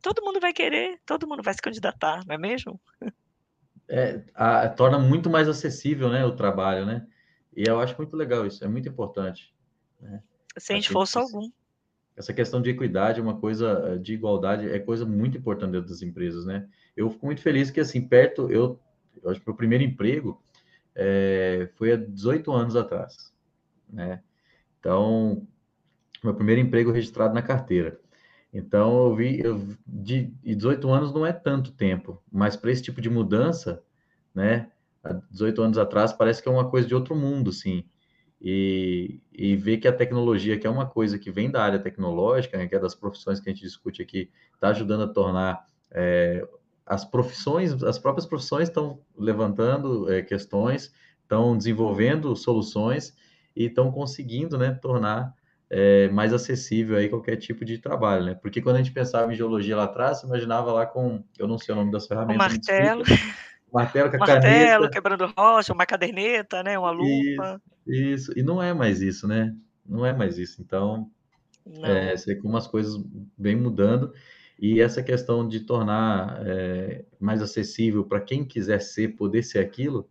todo 0.00 0.24
mundo 0.24 0.40
vai 0.40 0.52
querer, 0.52 1.00
todo 1.04 1.26
mundo 1.26 1.42
vai 1.42 1.52
se 1.52 1.60
candidatar, 1.60 2.24
não 2.26 2.34
é 2.34 2.38
mesmo? 2.38 2.80
É, 3.88 4.22
a, 4.34 4.68
torna 4.68 4.98
muito 4.98 5.30
mais 5.30 5.48
acessível 5.48 6.10
né, 6.10 6.24
o 6.24 6.34
trabalho, 6.34 6.86
né? 6.86 7.06
E 7.56 7.64
eu 7.68 7.80
acho 7.80 7.96
muito 7.96 8.16
legal 8.16 8.46
isso, 8.46 8.64
é 8.64 8.68
muito 8.68 8.88
importante. 8.88 9.54
Né? 10.00 10.22
Sem 10.58 10.78
esforço 10.78 11.18
algum. 11.18 11.50
Essa 12.16 12.32
questão 12.32 12.62
de 12.62 12.70
equidade, 12.70 13.20
uma 13.20 13.38
coisa 13.38 13.92
eh, 13.92 13.98
de 13.98 14.14
igualdade, 14.14 14.68
é 14.70 14.78
coisa 14.78 15.04
muito 15.04 15.36
importante 15.36 15.72
dentro 15.72 15.88
das 15.88 16.00
empresas, 16.00 16.46
né? 16.46 16.66
Eu 16.96 17.10
fico 17.10 17.26
muito 17.26 17.42
feliz 17.42 17.70
que, 17.70 17.78
assim, 17.78 18.00
perto, 18.00 18.50
eu, 18.50 18.80
eu 19.22 19.30
acho 19.30 19.40
que 19.40 19.46
meu 19.46 19.54
primeiro 19.54 19.84
emprego 19.84 20.42
é, 20.94 21.68
foi 21.74 21.92
há 21.92 21.96
18 21.96 22.50
anos 22.52 22.74
atrás, 22.74 23.34
né? 23.86 24.22
Então, 24.80 25.46
meu 26.24 26.34
primeiro 26.34 26.60
emprego 26.60 26.90
registrado 26.90 27.34
na 27.34 27.42
carteira. 27.42 28.00
Então, 28.50 29.08
eu 29.08 29.14
vi, 29.14 29.40
eu, 29.40 29.58
de, 29.86 30.32
de 30.42 30.54
18 30.54 30.88
anos 30.88 31.12
não 31.12 31.26
é 31.26 31.34
tanto 31.34 31.72
tempo, 31.72 32.22
mas 32.32 32.56
para 32.56 32.70
esse 32.70 32.82
tipo 32.82 33.02
de 33.02 33.10
mudança, 33.10 33.82
né? 34.34 34.70
Há 35.04 35.12
18 35.30 35.60
anos 35.60 35.76
atrás 35.76 36.14
parece 36.14 36.42
que 36.42 36.48
é 36.48 36.52
uma 36.52 36.70
coisa 36.70 36.88
de 36.88 36.94
outro 36.94 37.14
mundo, 37.14 37.50
assim 37.50 37.84
e, 38.40 39.20
e 39.32 39.56
ver 39.56 39.78
que 39.78 39.88
a 39.88 39.92
tecnologia, 39.92 40.58
que 40.58 40.66
é 40.66 40.70
uma 40.70 40.86
coisa 40.86 41.18
que 41.18 41.30
vem 41.30 41.50
da 41.50 41.62
área 41.62 41.78
tecnológica, 41.78 42.58
né, 42.58 42.66
que 42.66 42.74
é 42.74 42.78
das 42.78 42.94
profissões 42.94 43.40
que 43.40 43.48
a 43.48 43.52
gente 43.52 43.62
discute 43.62 44.02
aqui, 44.02 44.30
está 44.54 44.68
ajudando 44.68 45.04
a 45.04 45.08
tornar 45.08 45.66
é, 45.90 46.46
as 46.84 47.04
profissões, 47.04 47.82
as 47.82 47.98
próprias 47.98 48.26
profissões 48.26 48.68
estão 48.68 49.00
levantando 49.16 50.10
é, 50.12 50.22
questões, 50.22 50.92
estão 51.22 51.56
desenvolvendo 51.56 52.36
soluções 52.36 53.14
e 53.54 53.64
estão 53.64 53.90
conseguindo 53.90 54.56
né, 54.56 54.72
tornar 54.72 55.34
é, 55.68 56.08
mais 56.10 56.32
acessível 56.32 56.96
aí 56.96 57.08
qualquer 57.08 57.36
tipo 57.36 57.64
de 57.64 57.78
trabalho, 57.78 58.24
né? 58.24 58.34
Porque 58.34 58.62
quando 58.62 58.76
a 58.76 58.78
gente 58.78 58.92
pensava 58.92 59.32
em 59.32 59.36
geologia 59.36 59.76
lá 59.76 59.84
atrás, 59.84 60.20
você 60.20 60.26
imaginava 60.26 60.72
lá 60.72 60.86
com, 60.86 61.24
eu 61.36 61.48
não 61.48 61.58
sei 61.58 61.74
o 61.74 61.76
nome 61.76 61.90
das 61.90 62.06
ferramentas. 62.06 62.36
O 62.36 62.38
martelo. 62.38 63.02
martelo 63.72 64.10
com 64.10 64.16
a 64.16 64.18
martelo, 64.18 64.42
caneta. 64.42 64.90
quebrando 64.90 65.26
rocha, 65.36 65.72
uma 65.72 65.86
caderneta, 65.86 66.62
né? 66.62 66.78
Uma 66.78 66.90
lupa. 66.90 67.60
Isso, 67.86 68.30
isso, 68.30 68.38
e 68.38 68.42
não 68.42 68.62
é 68.62 68.72
mais 68.72 69.00
isso, 69.00 69.26
né? 69.26 69.54
Não 69.84 70.04
é 70.04 70.12
mais 70.12 70.38
isso. 70.38 70.60
Então, 70.62 71.10
é, 71.82 72.16
sei 72.16 72.36
como 72.36 72.56
as 72.56 72.66
coisas 72.66 73.02
vêm 73.38 73.56
mudando. 73.56 74.12
E 74.58 74.80
essa 74.80 75.02
questão 75.02 75.46
de 75.46 75.60
tornar 75.60 76.40
é, 76.46 77.04
mais 77.20 77.42
acessível 77.42 78.04
para 78.04 78.20
quem 78.20 78.44
quiser 78.44 78.80
ser, 78.80 79.08
poder 79.16 79.42
ser 79.42 79.58
aquilo, 79.58 80.08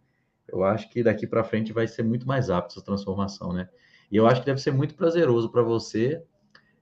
eu 0.47 0.63
acho 0.63 0.89
que 0.89 1.01
daqui 1.01 1.25
para 1.25 1.43
frente 1.43 1.73
vai 1.73 1.87
ser 1.87 2.03
muito 2.03 2.27
mais 2.27 2.49
rápido 2.49 2.73
essa 2.73 2.83
transformação, 2.83 3.51
né? 3.51 3.67
E 4.11 4.15
eu 4.15 4.27
acho 4.27 4.41
que 4.41 4.45
deve 4.45 4.61
ser 4.61 4.71
muito 4.71 4.93
prazeroso 4.93 5.49
para 5.49 5.63
você, 5.63 6.21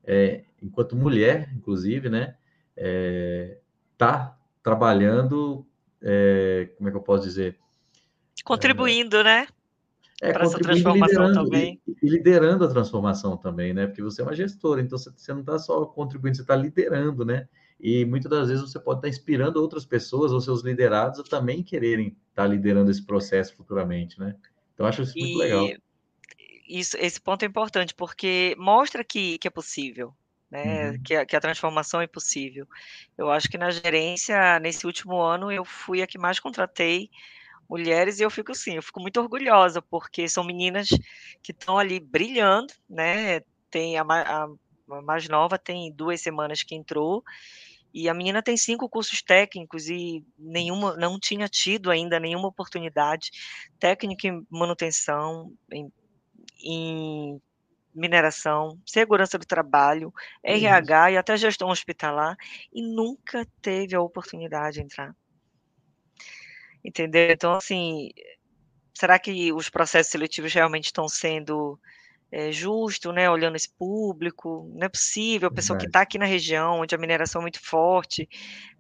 é, 0.03 0.43
enquanto 0.61 0.95
mulher, 0.95 1.49
inclusive, 1.55 2.09
né? 2.09 2.36
É, 2.76 3.57
tá 3.97 4.38
trabalhando, 4.61 5.65
é, 6.04 6.70
como 6.78 6.89
é 6.89 6.91
que 6.91 6.97
eu 6.97 7.01
posso 7.01 7.24
dizer? 7.24 7.58
Contribuindo, 8.43 9.24
né? 9.24 9.47
É, 10.22 10.32
para 10.32 10.43
essa 10.43 10.60
transformação 10.60 11.28
liderando, 11.28 11.43
também. 11.49 11.82
E, 11.88 11.95
e, 12.06 12.10
liderando 12.10 12.66
a 12.66 12.68
transformação 12.68 13.38
também, 13.38 13.74
né? 13.74 13.88
Porque 13.88 14.01
você 14.01 14.22
é 14.22 14.26
uma 14.26 14.36
gestora, 14.36 14.82
então 14.82 14.97
você, 14.97 15.10
você 15.10 15.34
não 15.34 15.41
está 15.41 15.58
só 15.58 15.86
contribuindo, 15.86 16.38
você 16.38 16.43
está 16.43 16.56
liderando, 16.56 17.26
né? 17.26 17.47
E 17.80 18.06
muitas 18.06 18.30
das 18.30 18.47
vezes 18.47 18.64
você 18.64 18.80
pode 18.80 18.99
estar 18.99 19.08
tá 19.08 19.10
inspirando 19.10 19.62
outras 19.62 19.86
pessoas 19.86 20.32
ou 20.32 20.39
seus 20.39 20.62
liderados 20.62 21.20
a 21.20 21.24
também 21.24 21.64
quererem 21.64 22.08
estar 22.30 22.43
tá 22.43 22.47
liderando 22.47 22.91
esse 22.91 23.06
processo 23.06 23.56
futuramente, 23.56 24.20
né? 24.20 24.36
Então, 24.74 24.86
acho 24.86 25.01
isso 25.01 25.18
e... 25.18 25.22
muito 25.22 25.38
legal. 25.38 25.68
Isso, 26.68 26.95
esse 26.97 27.20
ponto 27.20 27.43
é 27.43 27.45
importante, 27.45 27.93
porque 27.93 28.56
mostra 28.58 29.04
que, 29.04 29.38
que 29.38 29.47
é 29.47 29.51
possível, 29.51 30.14
né? 30.54 30.91
Uhum. 30.91 31.04
Que, 31.04 31.16
a, 31.16 31.26
que 31.26 31.36
a 31.36 31.41
transformação 31.41 31.99
é 31.99 32.06
possível. 32.06 32.68
Eu 33.18 33.32
acho 33.32 33.49
que 33.49 33.58
na 33.58 33.72
gerência, 33.72 34.60
nesse 34.60 34.86
último 34.86 35.20
ano, 35.20 35.51
eu 35.51 35.66
fui 35.66 36.04
a 36.04 36.08
que 36.08 36.20
mais 36.20 36.39
contratei 36.39 37.10
mulheres 37.68 38.20
e 38.20 38.24
eu 38.24 38.30
fico 38.30 38.51
assim, 38.51 38.76
eu 38.76 38.84
fico 38.84 39.01
muito 39.01 39.20
orgulhosa, 39.20 39.82
porque 39.82 40.30
são 40.30 40.43
meninas 40.43 40.89
que 41.41 41.51
estão 41.51 41.80
ali 41.80 41.99
brilhando, 41.99 42.72
né? 42.88 43.39
Tem 43.72 43.97
a, 43.97 44.04
a, 44.04 44.43
a 44.43 45.01
mais 45.01 45.28
nova 45.28 45.58
tem 45.58 45.91
duas 45.91 46.22
semanas 46.22 46.62
que 46.62 46.76
entrou 46.76 47.24
e 47.91 48.08
a 48.08 48.14
menina 48.14 48.43
tem 48.43 48.56
cinco 48.56 48.88
cursos 48.88 49.24
técnicos 49.24 49.89
e 49.89 50.24
nenhuma, 50.38 50.95
não 50.97 51.20
tinha 51.20 51.47
tido 51.47 51.89
ainda 51.89 52.20
nenhuma 52.20 52.47
oportunidade 52.47 53.32
técnica 53.80 54.28
em 54.28 54.45
manutenção, 54.51 55.51
em, 55.72 55.91
em 56.64 57.41
mineração, 57.94 58.80
segurança 58.86 59.38
do 59.38 59.46
trabalho, 59.46 60.14
RH 60.44 61.12
e 61.12 61.18
até 61.18 61.38
gestão 61.38 61.70
hospitalar, 61.70 62.36
e 62.72 62.82
nunca 62.82 63.46
teve 63.62 63.96
a 63.96 64.02
oportunidade 64.02 64.76
de 64.76 64.82
entrar. 64.82 65.16
Entendeu? 66.84 67.32
Então, 67.32 67.54
assim, 67.54 68.10
será 68.94 69.18
que 69.18 69.54
os 69.54 69.70
processos 69.70 70.12
seletivos 70.12 70.54
realmente 70.54 70.86
estão 70.86 71.08
sendo 71.08 71.80
é, 72.34 72.52
justo, 72.52 73.12
né, 73.12 73.30
olhando 73.30 73.56
esse 73.56 73.70
público, 73.70 74.68
não 74.74 74.88
é 74.88 74.89
possível, 74.89 75.50
a 75.50 75.54
pessoa 75.54 75.78
que 75.78 75.86
está 75.86 76.02
aqui 76.02 76.18
na 76.18 76.26
região, 76.26 76.80
onde 76.80 76.96
a 76.96 76.98
mineração 76.98 77.41
é 77.41 77.44
muito 77.44 77.60
forte, 77.64 78.28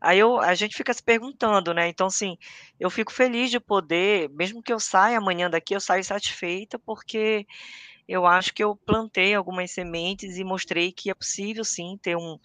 aí 0.01 0.17
eu, 0.17 0.39
a 0.39 0.55
gente 0.55 0.75
fica 0.75 0.91
se 0.91 1.03
perguntando, 1.03 1.71
né, 1.71 1.87
então, 1.87 2.07
assim, 2.07 2.35
eu 2.79 2.89
fico 2.89 3.13
feliz 3.13 3.51
de 3.51 3.59
poder, 3.59 4.27
mesmo 4.31 4.63
que 4.63 4.73
eu 4.73 4.79
saia 4.79 5.19
amanhã 5.19 5.51
daqui, 5.51 5.75
eu 5.75 5.79
saio 5.79 6.03
satisfeita, 6.03 6.79
porque 6.79 7.45
eu 8.07 8.25
acho 8.25 8.53
que 8.53 8.63
eu 8.63 8.75
plantei 8.75 9.33
algumas 9.33 9.71
sementes 9.71 10.37
e 10.37 10.43
mostrei 10.43 10.91
que 10.91 11.09
é 11.09 11.13
possível, 11.13 11.63
sim, 11.63 11.97
ter 12.01 12.15
um, 12.15 12.37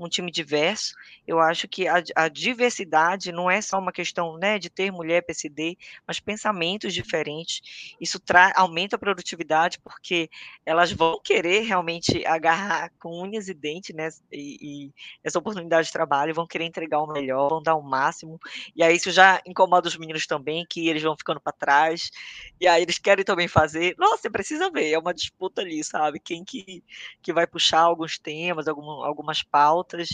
um 0.00 0.08
time 0.08 0.30
diverso. 0.30 0.94
Eu 1.26 1.38
acho 1.38 1.68
que 1.68 1.86
a, 1.86 2.02
a 2.16 2.28
diversidade 2.28 3.30
não 3.30 3.50
é 3.50 3.60
só 3.60 3.78
uma 3.78 3.92
questão 3.92 4.38
né, 4.38 4.58
de 4.58 4.70
ter 4.70 4.90
mulher 4.90 5.22
PSD, 5.22 5.76
mas 6.06 6.18
pensamentos 6.18 6.94
diferentes. 6.94 7.94
Isso 8.00 8.18
aumenta 8.54 8.96
a 8.96 8.98
produtividade, 8.98 9.78
porque 9.80 10.30
elas 10.64 10.90
vão 10.90 11.20
querer 11.22 11.60
realmente 11.60 12.24
agarrar 12.26 12.90
com 12.98 13.22
unhas 13.22 13.48
e 13.48 13.54
dentes 13.54 13.94
né, 13.94 14.08
e, 14.32 14.86
e 14.86 14.92
essa 15.22 15.38
oportunidade 15.38 15.88
de 15.88 15.92
trabalho, 15.92 16.34
vão 16.34 16.46
querer 16.46 16.64
entregar 16.64 17.00
o 17.00 17.12
melhor, 17.12 17.50
vão 17.50 17.62
dar 17.62 17.76
o 17.76 17.82
máximo. 17.82 18.40
E 18.74 18.82
aí 18.82 18.96
isso 18.96 19.10
já 19.10 19.40
incomoda 19.46 19.88
os 19.88 19.96
meninos 19.98 20.26
também, 20.26 20.64
que 20.68 20.88
eles 20.88 21.02
vão 21.02 21.16
ficando 21.16 21.40
para 21.40 21.52
trás. 21.52 22.10
E 22.58 22.66
aí 22.66 22.82
eles 22.82 22.98
querem 22.98 23.24
também 23.24 23.48
fazer. 23.48 23.94
Nossa, 23.98 24.22
você 24.22 24.30
precisa 24.30 24.70
ver, 24.70 24.92
é 24.92 24.98
uma 24.98 25.12
disputa 25.12 25.60
ali, 25.60 25.84
sabe? 25.84 26.18
Quem 26.18 26.42
que, 26.42 26.82
que 27.22 27.32
vai 27.32 27.46
puxar 27.46 27.80
alguns 27.80 28.18
temas, 28.18 28.66
algum, 28.66 29.04
algumas 29.04 29.42
pautas 29.42 29.89
outras. 29.90 30.10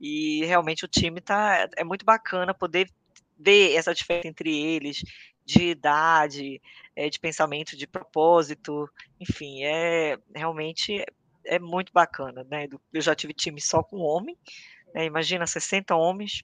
E 0.00 0.44
realmente 0.46 0.84
o 0.84 0.88
time 0.88 1.20
tá 1.20 1.68
é 1.76 1.84
muito 1.84 2.04
bacana 2.04 2.54
poder 2.54 2.90
ver 3.38 3.74
essa 3.74 3.94
diferença 3.94 4.28
entre 4.28 4.56
eles 4.56 5.02
de 5.44 5.70
idade, 5.70 6.60
é, 6.94 7.08
de 7.08 7.18
pensamento, 7.18 7.76
de 7.76 7.86
propósito, 7.86 8.88
enfim, 9.18 9.64
é 9.64 10.18
realmente 10.34 11.04
é 11.44 11.58
muito 11.58 11.92
bacana, 11.92 12.46
né? 12.48 12.68
Eu 12.92 13.00
já 13.00 13.14
tive 13.14 13.32
time 13.32 13.60
só 13.60 13.82
com 13.82 13.98
homem, 13.98 14.36
né? 14.94 15.06
imagina 15.06 15.46
60 15.46 15.96
homens, 15.96 16.42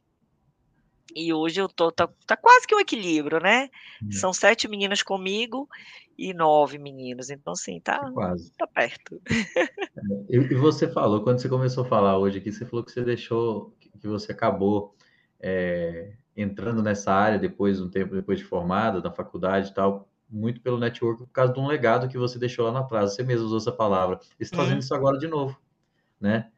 e 1.15 1.33
hoje 1.33 1.61
eu 1.61 1.69
tô 1.69 1.91
tá, 1.91 2.09
tá 2.27 2.37
quase 2.37 2.67
que 2.67 2.75
um 2.75 2.81
equilíbrio, 2.81 3.41
né? 3.41 3.69
É. 4.07 4.13
São 4.13 4.33
sete 4.33 4.69
meninas 4.69 5.03
comigo 5.03 5.69
e 6.19 6.33
nove 6.33 6.79
meninos, 6.79 7.31
então 7.31 7.53
assim 7.53 7.81
tá 7.81 8.11
quase. 8.13 8.51
tá 8.57 8.67
perto. 8.67 9.21
É, 9.31 9.57
e, 10.31 10.37
e, 10.37 10.55
você 10.55 10.89
falou 10.89 11.23
quando 11.23 11.41
você 11.41 11.49
começou 11.49 11.85
a 11.85 11.89
falar 11.89 12.19
hoje 12.19 12.39
aqui, 12.39 12.53
você 12.53 12.65
falou 12.65 12.85
que 12.85 12.93
você 12.93 13.03
deixou 13.03 13.75
que 14.01 14.07
você 14.07 14.33
acabou 14.33 14.95
é, 15.41 16.15
entrando 16.37 16.83
nessa 16.83 17.13
área 17.13 17.39
depois 17.39 17.81
um 17.81 17.89
tempo 17.89 18.15
depois 18.15 18.39
de 18.39 18.45
formado 18.45 19.01
da 19.01 19.11
faculdade 19.11 19.71
e 19.71 19.75
tal, 19.75 20.09
muito 20.29 20.61
pelo 20.61 20.79
network 20.79 21.25
por 21.25 21.33
causa 21.33 21.53
de 21.53 21.61
um 21.61 21.67
legado 21.67 22.09
que 22.09 22.19
você 22.19 22.39
deixou 22.39 22.67
lá 22.67 22.73
na 22.73 22.81
atrás. 22.81 23.15
Você 23.15 23.23
mesmo 23.23 23.47
usou 23.47 23.59
essa 23.59 23.73
palavra. 23.73 24.19
E 24.39 24.43
está 24.43 24.57
fazendo 24.57 24.81
isso 24.81 24.95
agora 24.95 25.19
de 25.19 25.29
novo, 25.29 25.59
né? 26.21 26.51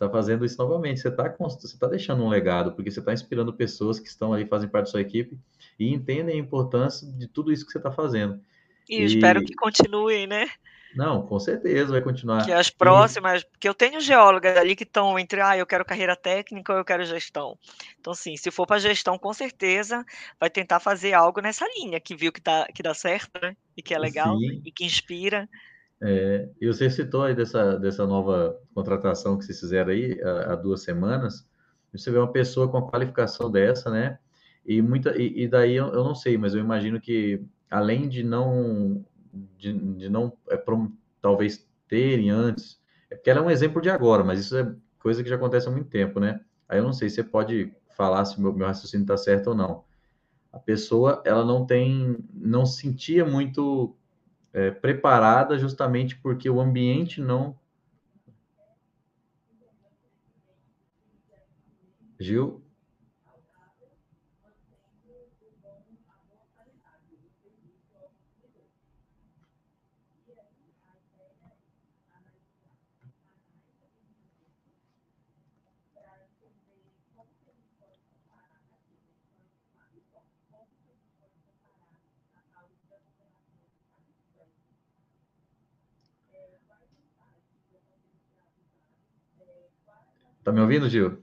Está 0.00 0.08
fazendo 0.08 0.44
isso 0.44 0.56
novamente. 0.56 1.00
Você 1.00 1.08
está 1.08 1.28
você 1.38 1.78
tá 1.78 1.86
deixando 1.86 2.24
um 2.24 2.28
legado, 2.28 2.72
porque 2.72 2.90
você 2.90 3.00
está 3.00 3.12
inspirando 3.12 3.52
pessoas 3.52 4.00
que 4.00 4.08
estão 4.08 4.32
ali, 4.32 4.46
fazem 4.46 4.68
parte 4.68 4.86
da 4.86 4.90
sua 4.92 5.00
equipe 5.02 5.38
e 5.78 5.92
entendem 5.92 6.36
a 6.36 6.38
importância 6.38 7.06
de 7.06 7.28
tudo 7.28 7.52
isso 7.52 7.66
que 7.66 7.72
você 7.72 7.78
está 7.78 7.92
fazendo. 7.92 8.40
E, 8.88 9.00
e 9.00 9.04
espero 9.04 9.44
que 9.44 9.54
continuem, 9.54 10.26
né? 10.26 10.48
Não, 10.94 11.24
com 11.24 11.38
certeza 11.38 11.92
vai 11.92 12.00
continuar. 12.00 12.44
Que 12.44 12.52
as 12.52 12.68
próximas, 12.68 13.44
porque 13.44 13.68
eu 13.68 13.74
tenho 13.74 14.00
geólogas 14.00 14.56
ali 14.56 14.74
que 14.74 14.82
estão 14.82 15.16
entre, 15.18 15.40
ah, 15.40 15.56
eu 15.56 15.66
quero 15.66 15.84
carreira 15.84 16.16
técnica 16.16 16.72
ou 16.72 16.78
eu 16.78 16.84
quero 16.84 17.04
gestão. 17.04 17.56
Então, 18.00 18.12
sim, 18.12 18.36
se 18.36 18.50
for 18.50 18.66
para 18.66 18.80
gestão, 18.80 19.16
com 19.16 19.32
certeza 19.32 20.04
vai 20.38 20.50
tentar 20.50 20.80
fazer 20.80 21.12
algo 21.12 21.40
nessa 21.40 21.64
linha, 21.76 22.00
que 22.00 22.16
viu 22.16 22.32
que, 22.32 22.40
tá, 22.40 22.66
que 22.74 22.82
dá 22.82 22.92
certo, 22.92 23.30
né? 23.40 23.56
E 23.76 23.82
que 23.82 23.94
é 23.94 23.98
legal 23.98 24.36
sim. 24.36 24.62
e 24.64 24.72
que 24.72 24.84
inspira. 24.84 25.48
É, 26.02 26.48
e 26.60 26.66
você 26.66 26.88
citou 26.88 27.24
aí 27.24 27.34
dessa, 27.34 27.78
dessa 27.78 28.06
nova 28.06 28.58
contratação 28.74 29.36
que 29.36 29.44
vocês 29.44 29.60
fizeram 29.60 29.90
aí 29.90 30.18
há, 30.22 30.52
há, 30.52 30.56
duas 30.56 30.82
semanas. 30.82 31.46
Você 31.92 32.10
vê 32.10 32.18
uma 32.18 32.32
pessoa 32.32 32.68
com 32.70 32.78
a 32.78 32.90
qualificação 32.90 33.50
dessa, 33.50 33.90
né? 33.90 34.18
E, 34.64 34.80
muita, 34.80 35.16
e, 35.20 35.42
e 35.44 35.48
daí 35.48 35.74
eu, 35.74 35.88
eu, 35.88 36.04
não 36.04 36.14
sei, 36.14 36.38
mas 36.38 36.54
eu 36.54 36.60
imagino 36.60 37.00
que 37.00 37.42
além 37.70 38.08
de 38.08 38.22
não 38.22 39.04
de, 39.58 39.72
de 39.72 40.08
não 40.08 40.32
é, 40.48 40.56
prom, 40.56 40.90
talvez 41.20 41.68
terem 41.88 42.30
antes, 42.30 42.80
é 43.10 43.16
porque 43.16 43.30
ela 43.30 43.40
é 43.40 43.42
um 43.42 43.50
exemplo 43.50 43.80
de 43.80 43.90
agora, 43.90 44.24
mas 44.24 44.40
isso 44.40 44.56
é 44.56 44.74
coisa 44.98 45.22
que 45.22 45.28
já 45.28 45.36
acontece 45.36 45.68
há 45.68 45.70
muito 45.70 45.88
tempo, 45.90 46.20
né? 46.20 46.40
Aí 46.68 46.78
eu 46.78 46.84
não 46.84 46.92
sei 46.92 47.08
se 47.08 47.16
você 47.16 47.24
pode 47.24 47.72
falar 47.96 48.24
se 48.24 48.40
meu, 48.40 48.52
meu 48.52 48.66
raciocínio 48.66 49.04
está 49.04 49.16
certo 49.16 49.48
ou 49.48 49.54
não. 49.54 49.84
A 50.52 50.58
pessoa 50.58 51.22
ela 51.24 51.44
não 51.44 51.66
tem, 51.66 52.18
não 52.32 52.64
sentia 52.64 53.24
muito 53.24 53.96
é, 54.52 54.70
preparada 54.70 55.58
justamente 55.58 56.16
porque 56.16 56.48
o 56.50 56.60
ambiente 56.60 57.20
não. 57.20 57.58
Gil? 62.18 62.59
Tá 90.50 90.54
me 90.54 90.60
ouvindo, 90.62 90.88
Gil? 90.88 91.16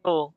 Tô. 0.00 0.32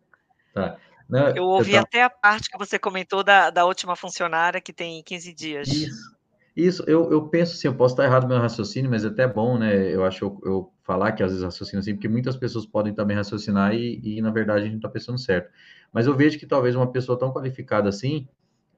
Tá. 0.56 0.76
Não, 1.08 1.30
eu 1.36 1.44
ouvi 1.44 1.74
eu 1.74 1.82
até 1.82 2.02
a 2.02 2.10
parte 2.10 2.50
que 2.50 2.58
você 2.58 2.80
comentou 2.80 3.24
da, 3.24 3.52
da 3.52 3.64
última 3.64 3.96
funcionária 3.96 4.60
que 4.60 4.74
tem 4.74 5.04
15 5.04 5.32
dias. 5.32 5.68
Isso. 5.68 6.14
Isso, 6.56 6.84
eu, 6.88 7.12
eu 7.12 7.28
penso 7.30 7.54
assim, 7.54 7.68
eu 7.68 7.76
posso 7.76 7.94
estar 7.94 8.06
errado 8.06 8.24
no 8.24 8.30
meu 8.30 8.40
raciocínio, 8.40 8.90
mas 8.90 9.06
é 9.06 9.08
até 9.08 9.28
bom, 9.28 9.58
né? 9.58 9.92
Eu 9.92 10.04
acho 10.04 10.26
eu, 10.26 10.42
eu 10.44 10.74
falar 10.84 11.12
que 11.12 11.22
às 11.22 11.30
vezes 11.30 11.44
raciocínio 11.44 11.80
assim, 11.80 11.94
porque 11.94 12.08
muitas 12.08 12.36
pessoas 12.38 12.66
podem 12.66 12.94
também 12.94 13.18
raciocinar 13.18 13.74
e, 13.76 14.00
e 14.04 14.22
na 14.22 14.32
verdade 14.32 14.62
a 14.62 14.64
gente 14.64 14.74
não 14.74 14.80
está 14.80 14.90
pensando 14.90 15.20
certo. 15.20 15.52
Mas 15.92 16.08
eu 16.08 16.16
vejo 16.16 16.40
que 16.40 16.48
talvez 16.48 16.76
uma 16.76 16.92
pessoa 16.92 17.18
tão 17.18 17.32
qualificada 17.32 17.90
assim, 17.90 18.28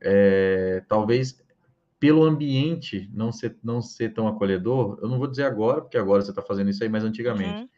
é, 0.02 0.84
talvez 0.88 1.42
pelo 2.00 2.24
ambiente 2.24 3.10
não 3.14 3.32
ser, 3.32 3.58
não 3.64 3.82
ser 3.82 4.14
tão 4.14 4.28
acolhedor, 4.28 5.00
eu 5.02 5.08
não 5.08 5.18
vou 5.18 5.28
dizer 5.28 5.44
agora, 5.44 5.82
porque 5.82 5.98
agora 5.98 6.22
você 6.22 6.32
está 6.32 6.42
fazendo 6.42 6.70
isso 6.70 6.84
aí, 6.84 6.90
mas 6.90 7.04
antigamente, 7.04 7.62
uhum. 7.62 7.70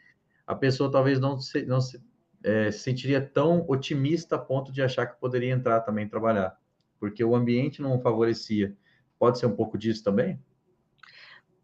A 0.48 0.56
pessoa 0.56 0.89
talvez 0.89 1.20
não 1.20 1.38
se, 1.38 1.64
não 1.66 1.82
se, 1.82 2.02
é, 2.43 2.72
se 2.72 2.80
sentiria 2.80 3.22
tão 3.22 3.66
otimista 3.68 4.38
a 4.38 4.39
ponto 4.39 4.72
de 4.72 4.82
achar 4.82 5.06
que 5.06 5.20
poderia 5.20 5.54
entrar 5.54 5.82
também 5.82 6.08
trabalhar, 6.08 6.58
porque 7.00 7.24
o 7.24 7.36
ambiente 7.36 7.82
não 7.82 8.00
favorecia. 8.00 8.76
Pode 9.20 9.38
ser 9.38 9.45
um 9.48 9.56
pouco 9.56 9.78
disso 9.78 10.04
também? 10.04 10.39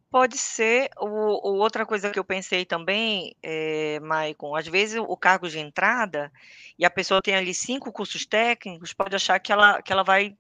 Pode 0.10 0.38
ser. 0.38 0.90
O, 1.00 1.08
o 1.08 1.58
outra 1.58 1.86
coisa 1.86 2.12
que 2.12 2.20
eu 2.20 2.24
pensei 2.24 2.66
também, 2.66 3.36
é, 3.42 4.00
Maicon, 4.02 4.56
às 4.56 4.68
vezes 4.68 5.00
o 5.00 5.18
cargo 5.18 5.50
de 5.50 5.58
entrada 5.58 6.32
e 6.78 6.86
a 6.86 6.90
pessoa 6.90 7.22
tem 7.22 7.36
ali 7.36 7.54
cinco 7.54 7.92
cursos 7.92 8.26
técnicos, 8.26 8.94
pode 8.94 9.16
achar 9.16 9.40
que 9.40 9.52
ela, 9.52 9.82
que 9.82 9.92
ela 9.92 10.04
vai 10.04 10.38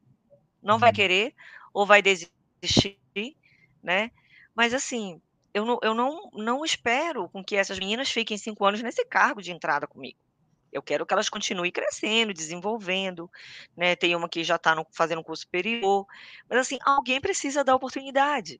não 0.61 0.77
vai 0.77 0.89
uhum. 0.89 0.95
querer 0.95 1.33
ou 1.73 1.85
vai 1.85 2.01
desistir, 2.01 2.97
né? 3.81 4.11
Mas 4.55 4.73
assim, 4.73 5.19
eu 5.53 5.65
não, 5.65 5.79
eu 5.83 5.93
não, 5.93 6.29
não 6.33 6.65
espero 6.65 7.29
com 7.29 7.43
que 7.43 7.55
essas 7.55 7.77
meninas 7.77 8.09
fiquem 8.09 8.37
cinco 8.37 8.65
anos 8.65 8.81
nesse 8.81 9.05
cargo 9.05 9.41
de 9.41 9.51
entrada 9.51 9.85
comigo. 9.85 10.17
Eu 10.71 10.81
quero 10.81 11.05
que 11.05 11.13
elas 11.13 11.29
continuem 11.29 11.71
crescendo, 11.71 12.33
desenvolvendo, 12.33 13.29
né? 13.77 13.95
Tem 13.95 14.15
uma 14.15 14.27
que 14.27 14.43
já 14.43 14.55
está 14.55 14.75
fazendo 14.91 15.19
um 15.19 15.23
curso 15.23 15.43
superior, 15.43 16.07
mas 16.49 16.59
assim, 16.59 16.79
alguém 16.83 17.21
precisa 17.21 17.63
dar 17.63 17.75
oportunidade. 17.75 18.53
Sim. 18.53 18.59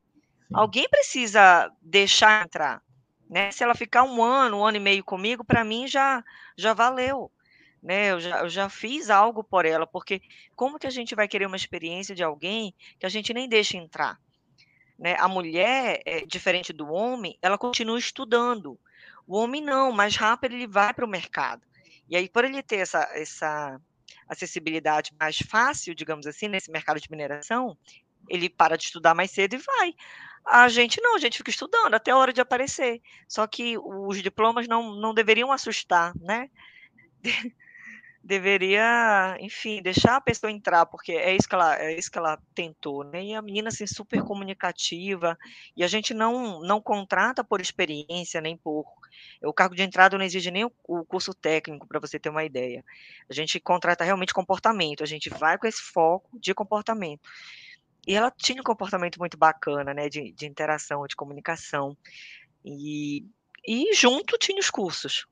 Alguém 0.54 0.88
precisa 0.88 1.72
deixar 1.82 2.46
entrar, 2.46 2.84
né? 3.28 3.52
Se 3.52 3.64
ela 3.64 3.74
ficar 3.74 4.04
um 4.04 4.24
ano, 4.24 4.60
um 4.60 4.66
ano 4.66 4.78
e 4.78 4.80
meio 4.80 5.04
comigo, 5.04 5.44
para 5.44 5.64
mim 5.64 5.88
já 5.88 6.24
já 6.56 6.76
valeu, 6.76 7.32
né? 7.82 8.12
Eu 8.12 8.20
já, 8.20 8.40
eu 8.42 8.50
já 8.50 8.70
fiz 8.70 9.10
algo 9.10 9.44
por 9.44 9.66
ela, 9.66 9.88
porque 9.88 10.22
como 10.56 10.78
que 10.78 10.86
a 10.86 10.92
gente 10.92 11.16
vai 11.16 11.28
querer 11.28 11.48
uma 11.48 11.56
experiência 11.56 12.14
de 12.14 12.24
alguém 12.24 12.76
que 13.00 13.08
a 13.08 13.10
gente 13.10 13.34
nem 13.34 13.50
deixa 13.50 13.76
entrar? 13.78 14.20
Né? 14.98 15.16
A 15.20 15.28
mulher, 15.28 16.02
é, 16.06 16.26
diferente 16.26 16.72
do 16.72 16.92
homem, 16.92 17.38
ela 17.42 17.58
continua 17.58 17.98
estudando. 17.98 18.80
O 19.28 19.38
homem 19.38 19.62
não, 19.62 19.92
mais 19.92 20.16
rápido 20.16 20.54
ele 20.54 20.68
vai 20.68 20.94
para 20.94 21.06
o 21.06 21.08
mercado. 21.08 21.62
E 22.10 22.16
aí, 22.16 22.30
por 22.30 22.44
ele 22.44 22.62
ter 22.62 22.78
essa, 22.78 23.10
essa 23.14 23.80
acessibilidade 24.28 25.14
mais 25.20 25.38
fácil, 25.38 25.96
digamos 25.96 26.28
assim, 26.28 26.48
nesse 26.48 26.72
mercado 26.72 27.00
de 27.00 27.10
mineração, 27.10 27.78
ele 28.30 28.50
para 28.50 28.78
de 28.78 28.86
estudar 28.86 29.14
mais 29.14 29.32
cedo 29.32 29.56
e 29.56 29.58
vai. 29.58 29.94
A 30.46 30.68
gente 30.68 31.02
não, 31.02 31.16
a 31.16 31.20
gente 31.20 31.38
fica 31.38 31.50
estudando 31.50 31.94
até 31.94 32.12
a 32.12 32.18
hora 32.18 32.34
de 32.34 32.42
aparecer. 32.42 33.02
Só 33.28 33.48
que 33.48 33.78
os 33.78 34.22
diplomas 34.22 34.68
não, 34.68 34.96
não 34.96 35.14
deveriam 35.14 35.52
assustar, 35.52 36.14
né? 36.20 36.50
deveria, 38.24 39.36
enfim, 39.42 39.82
deixar 39.82 40.16
a 40.16 40.22
pessoa 40.22 40.52
entrar, 40.52 40.86
porque 40.86 41.12
é 41.12 41.36
isso 41.36 41.48
que 41.48 41.56
ela, 41.56 41.78
é 41.78 41.98
isso 41.98 42.10
que 42.10 42.18
ela 42.18 42.40
tentou, 42.56 43.04
né? 43.04 43.24
E 43.24 43.36
a 43.36 43.42
menina 43.42 43.68
assim 43.68 43.86
super 43.86 44.24
comunicativa, 44.24 45.38
e 45.76 45.84
a 45.84 45.88
gente 45.88 46.14
não 46.14 46.62
não 46.62 46.82
contrata 46.82 47.44
por 47.44 47.60
experiência 47.60 48.40
nem 48.40 48.56
por 48.56 48.86
o 49.44 49.54
cargo 49.54 49.76
de 49.76 49.84
entrada 49.84 50.18
não 50.18 50.26
exige 50.26 50.50
nem 50.50 50.64
o, 50.64 50.72
o 50.88 51.06
curso 51.06 51.34
técnico 51.34 51.86
para 51.86 52.00
você 52.00 52.18
ter 52.18 52.30
uma 52.30 52.46
ideia. 52.46 52.84
A 53.30 53.34
gente 53.34 53.60
contrata 53.60 54.04
realmente 54.04 54.34
comportamento, 54.34 55.04
a 55.04 55.08
gente 55.08 55.30
vai 55.30 55.58
com 55.58 55.68
esse 55.68 55.82
foco 55.82 56.40
de 56.40 56.54
comportamento. 56.54 57.30
E 58.08 58.16
ela 58.16 58.32
tinha 58.32 58.62
um 58.62 58.66
comportamento 58.66 59.18
muito 59.18 59.38
bacana, 59.38 59.94
né, 59.94 60.10
de, 60.10 60.32
de 60.32 60.46
interação, 60.46 61.06
de 61.08 61.16
comunicação. 61.16 61.96
E, 62.66 63.26
e 63.66 63.94
junto 63.94 64.38
tinha 64.38 64.60
os 64.60 64.70
cursos. 64.70 65.26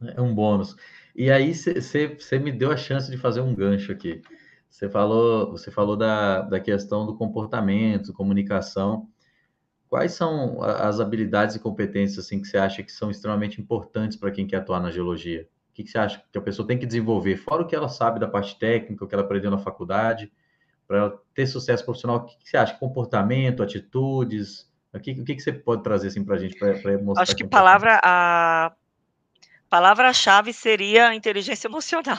É 0.00 0.20
um 0.20 0.34
bônus. 0.34 0.76
E 1.18 1.32
aí 1.32 1.52
você 1.52 2.38
me 2.38 2.52
deu 2.52 2.70
a 2.70 2.76
chance 2.76 3.10
de 3.10 3.16
fazer 3.16 3.40
um 3.40 3.52
gancho 3.52 3.90
aqui. 3.90 4.22
Você 4.70 4.88
falou, 4.88 5.50
você 5.50 5.68
falou 5.68 5.96
da, 5.96 6.42
da 6.42 6.60
questão 6.60 7.04
do 7.04 7.16
comportamento, 7.16 8.12
comunicação. 8.12 9.08
Quais 9.88 10.12
são 10.12 10.62
as 10.62 11.00
habilidades 11.00 11.56
e 11.56 11.58
competências 11.58 12.24
assim 12.24 12.40
que 12.40 12.46
você 12.46 12.56
acha 12.56 12.84
que 12.84 12.92
são 12.92 13.10
extremamente 13.10 13.60
importantes 13.60 14.16
para 14.16 14.30
quem 14.30 14.46
quer 14.46 14.58
atuar 14.58 14.78
na 14.78 14.92
geologia? 14.92 15.48
O 15.72 15.74
que, 15.74 15.82
que 15.82 15.90
você 15.90 15.98
acha 15.98 16.22
que 16.30 16.38
a 16.38 16.40
pessoa 16.40 16.68
tem 16.68 16.78
que 16.78 16.86
desenvolver, 16.86 17.36
fora 17.36 17.62
o 17.62 17.66
que 17.66 17.74
ela 17.74 17.88
sabe 17.88 18.20
da 18.20 18.28
parte 18.28 18.56
técnica, 18.56 19.04
o 19.04 19.08
que 19.08 19.14
ela 19.16 19.24
aprendeu 19.24 19.50
na 19.50 19.58
faculdade, 19.58 20.30
para 20.86 21.12
ter 21.34 21.48
sucesso 21.48 21.84
profissional? 21.84 22.18
O 22.18 22.26
que, 22.26 22.38
que, 22.38 22.48
você 22.48 22.56
acha? 22.56 22.78
Comportamento, 22.78 23.60
atitudes? 23.60 24.70
O 24.94 25.00
que, 25.00 25.20
o 25.20 25.24
que, 25.24 25.34
que 25.34 25.42
você 25.42 25.52
pode 25.52 25.82
trazer 25.82 26.06
assim 26.06 26.22
para 26.22 26.36
a 26.36 26.38
gente 26.38 26.56
para 26.56 26.74
mostrar? 27.02 27.24
Acho 27.24 27.34
que 27.34 27.44
palavra 27.44 28.00
a 28.04 28.72
Palavra-chave 29.68 30.52
seria 30.52 31.14
inteligência 31.14 31.68
emocional. 31.68 32.18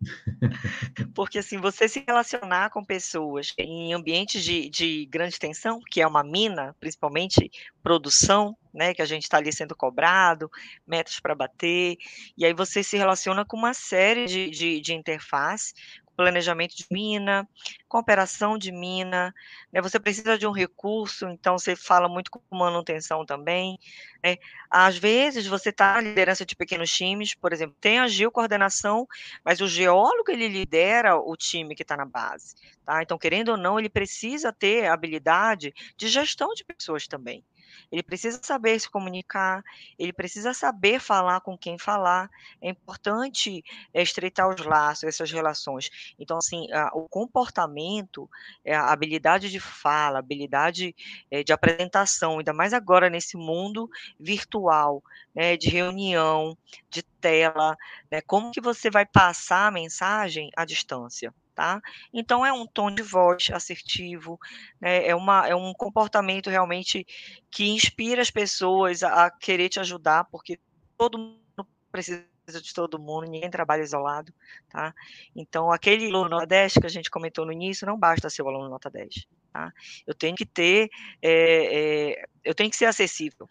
Porque 1.14 1.38
assim, 1.38 1.58
você 1.58 1.88
se 1.88 2.04
relacionar 2.06 2.70
com 2.70 2.84
pessoas 2.84 3.52
em 3.58 3.92
ambientes 3.92 4.44
de, 4.44 4.68
de 4.70 5.06
grande 5.06 5.38
tensão, 5.38 5.80
que 5.90 6.00
é 6.00 6.06
uma 6.06 6.22
mina, 6.22 6.74
principalmente 6.78 7.50
produção, 7.82 8.56
né, 8.72 8.94
que 8.94 9.02
a 9.02 9.06
gente 9.06 9.24
está 9.24 9.38
ali 9.38 9.52
sendo 9.52 9.74
cobrado, 9.74 10.48
metas 10.86 11.18
para 11.18 11.34
bater, 11.34 11.96
e 12.36 12.44
aí 12.46 12.54
você 12.54 12.82
se 12.82 12.96
relaciona 12.96 13.44
com 13.44 13.56
uma 13.56 13.74
série 13.74 14.26
de, 14.26 14.50
de, 14.50 14.80
de 14.80 14.94
interface, 14.94 15.74
planejamento 16.18 16.76
de 16.76 16.84
mina, 16.90 17.48
cooperação 17.86 18.58
de 18.58 18.72
mina, 18.72 19.32
né? 19.72 19.80
Você 19.80 20.00
precisa 20.00 20.36
de 20.36 20.48
um 20.48 20.50
recurso, 20.50 21.28
então 21.28 21.56
você 21.56 21.76
fala 21.76 22.08
muito 22.08 22.28
com 22.28 22.40
manutenção 22.50 23.24
também. 23.24 23.78
Né? 24.22 24.36
Às 24.68 24.98
vezes 24.98 25.46
você 25.46 25.68
está 25.68 25.94
na 25.94 26.00
liderança 26.00 26.44
de 26.44 26.56
pequenos 26.56 26.90
times, 26.90 27.34
por 27.34 27.52
exemplo, 27.52 27.76
tem 27.80 28.00
a 28.00 28.08
geocoordenação, 28.08 29.06
mas 29.44 29.60
o 29.60 29.68
geólogo 29.68 30.28
ele 30.32 30.48
lidera 30.48 31.16
o 31.16 31.36
time 31.36 31.76
que 31.76 31.82
está 31.82 31.96
na 31.96 32.04
base, 32.04 32.56
tá? 32.84 33.00
Então, 33.00 33.16
querendo 33.16 33.50
ou 33.50 33.56
não, 33.56 33.78
ele 33.78 33.88
precisa 33.88 34.52
ter 34.52 34.86
habilidade 34.88 35.72
de 35.96 36.08
gestão 36.08 36.52
de 36.52 36.64
pessoas 36.64 37.06
também. 37.06 37.44
Ele 37.90 38.02
precisa 38.02 38.40
saber 38.42 38.78
se 38.78 38.90
comunicar, 38.90 39.62
ele 39.98 40.12
precisa 40.12 40.52
saber 40.54 41.00
falar 41.00 41.40
com 41.40 41.56
quem 41.56 41.78
falar. 41.78 42.30
É 42.60 42.68
importante 42.70 43.64
é, 43.92 44.02
estreitar 44.02 44.48
os 44.48 44.64
laços, 44.64 45.04
essas 45.04 45.30
relações. 45.30 46.14
Então, 46.18 46.38
assim, 46.38 46.66
o 46.92 47.08
comportamento, 47.08 48.28
é, 48.64 48.74
a 48.74 48.92
habilidade 48.92 49.50
de 49.50 49.60
fala, 49.60 50.18
a 50.18 50.20
habilidade 50.20 50.94
é, 51.30 51.42
de 51.42 51.52
apresentação, 51.52 52.38
ainda 52.38 52.52
mais 52.52 52.72
agora 52.72 53.10
nesse 53.10 53.36
mundo 53.36 53.88
virtual, 54.18 55.02
né, 55.34 55.56
de 55.56 55.68
reunião, 55.68 56.56
de 56.90 57.02
tela, 57.02 57.76
né, 58.10 58.20
como 58.22 58.50
que 58.50 58.60
você 58.60 58.90
vai 58.90 59.06
passar 59.06 59.68
a 59.68 59.70
mensagem 59.70 60.50
à 60.56 60.64
distância? 60.64 61.32
Tá? 61.58 61.82
Então 62.14 62.46
é 62.46 62.52
um 62.52 62.64
tom 62.64 62.88
de 62.88 63.02
voz 63.02 63.48
assertivo, 63.52 64.38
né? 64.80 65.08
é, 65.08 65.12
uma, 65.12 65.44
é 65.44 65.56
um 65.56 65.74
comportamento 65.74 66.48
realmente 66.48 67.04
que 67.50 67.68
inspira 67.68 68.22
as 68.22 68.30
pessoas 68.30 69.02
a, 69.02 69.26
a 69.26 69.30
querer 69.32 69.68
te 69.68 69.80
ajudar, 69.80 70.22
porque 70.26 70.60
todo 70.96 71.18
mundo 71.18 71.68
precisa 71.90 72.22
de 72.46 72.72
todo 72.72 72.96
mundo, 72.96 73.28
ninguém 73.28 73.50
trabalha 73.50 73.82
isolado, 73.82 74.32
tá? 74.70 74.94
Então, 75.34 75.72
aquele 75.72 76.06
aluno 76.06 76.28
nota 76.28 76.46
10 76.46 76.74
que 76.74 76.86
a 76.86 76.90
gente 76.90 77.10
comentou 77.10 77.44
no 77.44 77.52
início, 77.52 77.88
não 77.88 77.98
basta 77.98 78.30
ser 78.30 78.42
o 78.42 78.48
aluno 78.48 78.68
nota 78.68 78.88
10, 78.88 79.26
tá? 79.52 79.72
Eu 80.06 80.14
tenho 80.14 80.36
que 80.36 80.46
ter, 80.46 80.88
é, 81.20 82.12
é, 82.12 82.24
eu 82.44 82.54
tenho 82.54 82.70
que 82.70 82.76
ser 82.76 82.86
acessível, 82.86 83.48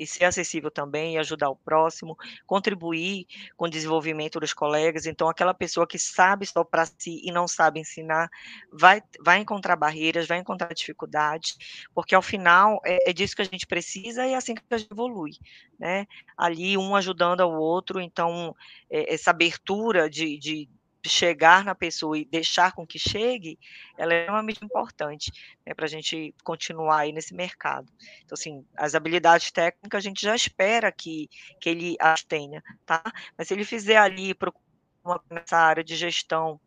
e 0.00 0.06
ser 0.06 0.24
acessível 0.24 0.70
também, 0.70 1.14
e 1.14 1.18
ajudar 1.18 1.50
o 1.50 1.56
próximo, 1.56 2.16
contribuir 2.46 3.26
com 3.56 3.66
o 3.66 3.70
desenvolvimento 3.70 4.40
dos 4.40 4.54
colegas. 4.54 5.04
Então, 5.04 5.28
aquela 5.28 5.52
pessoa 5.52 5.86
que 5.86 5.98
sabe 5.98 6.46
só 6.46 6.64
para 6.64 6.86
si 6.86 7.20
e 7.22 7.30
não 7.30 7.46
sabe 7.46 7.80
ensinar, 7.80 8.30
vai, 8.72 9.02
vai 9.20 9.38
encontrar 9.38 9.76
barreiras, 9.76 10.26
vai 10.26 10.38
encontrar 10.38 10.72
dificuldades, 10.72 11.58
porque 11.94 12.14
ao 12.14 12.22
final 12.22 12.80
é, 12.84 13.10
é 13.10 13.12
disso 13.12 13.36
que 13.36 13.42
a 13.42 13.44
gente 13.44 13.66
precisa 13.66 14.26
e 14.26 14.32
é 14.32 14.36
assim 14.36 14.54
que 14.54 14.62
a 14.70 14.78
gente 14.78 14.90
evolui, 14.90 15.32
né? 15.78 16.06
Ali 16.36 16.78
um 16.78 16.96
ajudando 16.96 17.42
ao 17.42 17.52
outro, 17.52 18.00
então 18.00 18.56
é, 18.90 19.12
essa 19.12 19.30
abertura 19.30 20.08
de, 20.08 20.38
de 20.38 20.68
chegar 21.08 21.64
na 21.64 21.74
pessoa 21.74 22.18
e 22.18 22.24
deixar 22.24 22.72
com 22.72 22.86
que 22.86 22.98
chegue, 22.98 23.58
ela 23.96 24.12
é 24.12 24.20
extremamente 24.20 24.64
importante 24.64 25.32
né, 25.66 25.74
para 25.74 25.86
a 25.86 25.88
gente 25.88 26.34
continuar 26.44 27.00
aí 27.00 27.12
nesse 27.12 27.34
mercado. 27.34 27.90
Então, 28.24 28.34
assim, 28.34 28.64
as 28.76 28.94
habilidades 28.94 29.50
técnicas 29.50 29.98
a 29.98 30.08
gente 30.08 30.22
já 30.22 30.34
espera 30.34 30.92
que, 30.92 31.28
que 31.60 31.68
ele 31.68 31.96
as 32.00 32.22
tenha, 32.22 32.62
tá? 32.84 33.02
Mas 33.36 33.48
se 33.48 33.54
ele 33.54 33.64
fizer 33.64 33.96
ali 33.96 34.34
uma, 35.04 35.22
nessa 35.30 35.56
área 35.56 35.82
de 35.82 35.96
gestão 35.96 36.60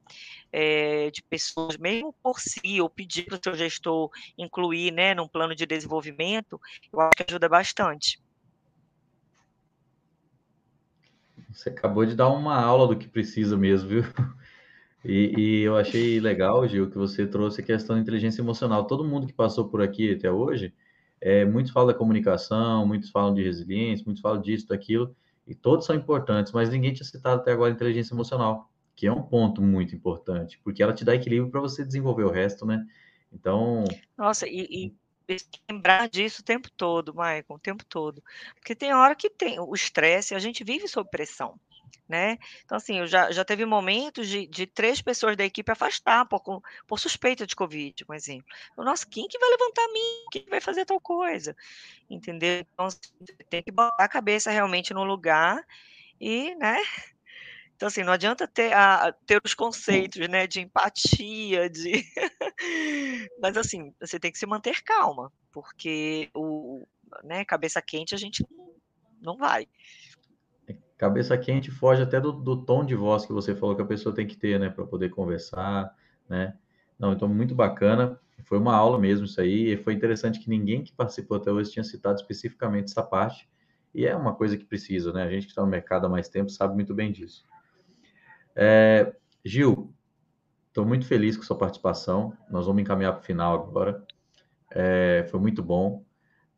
é, 0.51 1.11
de 1.11 1.21
pessoas, 1.23 1.77
mesmo 1.77 2.13
por 2.21 2.39
si, 2.39 2.81
ou 2.81 2.89
pedir 2.89 3.25
para 3.25 3.35
o 3.35 3.39
seu 3.43 3.55
gestor 3.55 4.09
incluir, 4.37 4.91
né, 4.91 5.13
num 5.13 5.27
plano 5.27 5.55
de 5.55 5.65
desenvolvimento, 5.65 6.59
eu 6.91 7.01
acho 7.01 7.11
que 7.17 7.25
ajuda 7.27 7.49
bastante. 7.49 8.22
Você 11.53 11.69
acabou 11.69 12.05
de 12.05 12.15
dar 12.15 12.29
uma 12.29 12.55
aula 12.55 12.87
do 12.87 12.97
que 12.97 13.07
precisa 13.07 13.55
mesmo, 13.57 13.89
viu? 13.89 14.03
E, 15.05 15.33
e, 15.37 15.61
eu 15.63 15.75
achei 15.75 16.17
legal, 16.21 16.65
Gil, 16.65 16.89
que 16.89 16.97
você 16.97 17.27
trouxe 17.27 17.59
a 17.59 17.63
questão 17.63 17.97
da 17.97 18.01
inteligência 18.01 18.41
emocional. 18.41 18.87
Todo 18.87 19.03
mundo 19.03 19.27
que 19.27 19.33
passou 19.33 19.67
por 19.67 19.81
aqui 19.81 20.13
até 20.13 20.31
hoje, 20.31 20.73
é, 21.19 21.43
muitos 21.43 21.73
falam 21.73 21.87
da 21.87 21.93
comunicação, 21.93 22.87
muitos 22.87 23.09
falam 23.09 23.33
de 23.33 23.43
resiliência, 23.43 24.05
muitos 24.05 24.21
falam 24.21 24.41
disso, 24.41 24.65
daquilo, 24.69 25.13
e 25.45 25.53
todos 25.53 25.85
são 25.85 25.93
importantes, 25.93 26.53
mas 26.53 26.69
ninguém 26.69 26.93
tinha 26.93 27.05
citado 27.05 27.41
até 27.41 27.51
agora 27.51 27.69
a 27.69 27.75
inteligência 27.75 28.13
emocional, 28.13 28.71
que 28.95 29.05
é 29.05 29.11
um 29.11 29.21
ponto 29.21 29.61
muito 29.61 29.93
importante, 29.93 30.57
porque 30.63 30.81
ela 30.81 30.93
te 30.93 31.03
dá 31.03 31.13
equilíbrio 31.13 31.51
para 31.51 31.59
você 31.59 31.83
desenvolver 31.83 32.23
o 32.23 32.31
resto, 32.31 32.65
né? 32.65 32.85
Então. 33.29 33.83
Nossa, 34.17 34.47
e, 34.47 34.67
e 34.71 34.95
lembrar 35.69 36.09
disso 36.09 36.41
o 36.41 36.45
tempo 36.45 36.69
todo, 36.71 37.13
Michael, 37.13 37.45
o 37.49 37.59
tempo 37.59 37.85
todo. 37.85 38.23
Porque 38.55 38.75
tem 38.75 38.93
hora 38.93 39.15
que 39.15 39.29
tem 39.29 39.59
o 39.59 39.73
estresse, 39.73 40.35
a 40.35 40.39
gente 40.39 40.63
vive 40.63 40.87
sob 40.87 41.09
pressão 41.09 41.59
né? 42.07 42.37
Então, 42.63 42.77
assim, 42.77 42.99
eu 42.99 43.07
já, 43.07 43.31
já 43.31 43.45
teve 43.45 43.65
momentos 43.65 44.27
de, 44.27 44.45
de 44.47 44.67
três 44.67 45.01
pessoas 45.01 45.35
da 45.37 45.43
equipe 45.45 45.71
afastar 45.71 46.25
por, 46.25 46.61
por 46.87 46.99
suspeita 46.99 47.47
de 47.47 47.55
Covid, 47.55 48.05
por 48.05 48.15
exemplo. 48.15 48.45
Nossa, 48.77 49.05
quem 49.07 49.27
que 49.27 49.39
vai 49.39 49.49
levantar 49.49 49.87
mim? 49.87 50.25
Quem 50.31 50.45
vai 50.49 50.61
fazer 50.61 50.85
tal 50.85 50.99
coisa? 50.99 51.55
Entendeu? 52.09 52.65
Então, 52.73 52.85
assim, 52.85 52.99
tem 53.49 53.63
que 53.63 53.71
botar 53.71 54.03
a 54.03 54.09
cabeça 54.09 54.51
realmente 54.51 54.93
no 54.93 55.03
lugar 55.03 55.65
e, 56.19 56.55
né? 56.55 56.77
Então, 57.83 57.89
assim, 57.89 58.03
não 58.03 58.13
adianta 58.13 58.47
ter, 58.47 58.71
a, 58.71 59.13
ter 59.25 59.41
os 59.43 59.53
conceitos, 59.53 60.25
né, 60.29 60.47
de 60.47 60.61
empatia, 60.61 61.69
de... 61.69 62.05
Mas, 63.41 63.57
assim, 63.57 63.93
você 63.99 64.17
tem 64.17 64.31
que 64.31 64.39
se 64.39 64.45
manter 64.45 64.81
calma, 64.83 65.29
porque 65.51 66.29
o, 66.33 66.87
né, 67.25 67.43
cabeça 67.43 67.81
quente 67.81 68.15
a 68.15 68.17
gente 68.17 68.47
não 69.21 69.35
vai. 69.35 69.67
Cabeça 70.97 71.37
quente 71.37 71.71
foge 71.71 72.01
até 72.01 72.21
do, 72.21 72.31
do, 72.31 72.63
tom 72.63 72.85
de 72.85 72.95
voz 72.95 73.25
que 73.25 73.33
você 73.33 73.53
falou 73.53 73.75
que 73.75 73.81
a 73.81 73.85
pessoa 73.85 74.15
tem 74.15 74.25
que 74.25 74.37
ter, 74.37 74.57
né, 74.57 74.69
para 74.69 74.85
poder 74.85 75.09
conversar, 75.09 75.93
né? 76.29 76.57
Não, 76.97 77.11
então 77.11 77.27
muito 77.27 77.53
bacana. 77.53 78.17
Foi 78.45 78.59
uma 78.59 78.73
aula 78.73 78.97
mesmo 78.97 79.25
isso 79.25 79.41
aí, 79.41 79.73
e 79.73 79.77
foi 79.77 79.91
interessante 79.91 80.39
que 80.39 80.49
ninguém 80.49 80.85
que 80.85 80.93
participou 80.93 81.35
até 81.35 81.51
hoje 81.51 81.73
tinha 81.73 81.83
citado 81.83 82.15
especificamente 82.15 82.91
essa 82.91 83.03
parte, 83.03 83.45
e 83.93 84.05
é 84.05 84.15
uma 84.15 84.33
coisa 84.33 84.55
que 84.55 84.63
precisa, 84.63 85.11
né? 85.11 85.23
A 85.23 85.29
gente 85.29 85.47
que 85.47 85.51
está 85.51 85.61
no 85.61 85.67
mercado 85.67 86.05
há 86.05 86.09
mais 86.09 86.29
tempo 86.29 86.49
sabe 86.49 86.75
muito 86.75 86.93
bem 86.95 87.11
disso. 87.11 87.43
É, 88.55 89.13
Gil, 89.43 89.93
estou 90.67 90.85
muito 90.85 91.05
feliz 91.05 91.37
com 91.37 91.43
sua 91.43 91.57
participação. 91.57 92.35
Nós 92.49 92.65
vamos 92.65 92.81
encaminhar 92.81 93.13
para 93.13 93.21
o 93.21 93.25
final 93.25 93.53
agora. 93.53 94.03
É, 94.71 95.25
foi 95.29 95.39
muito 95.39 95.61
bom. 95.63 96.03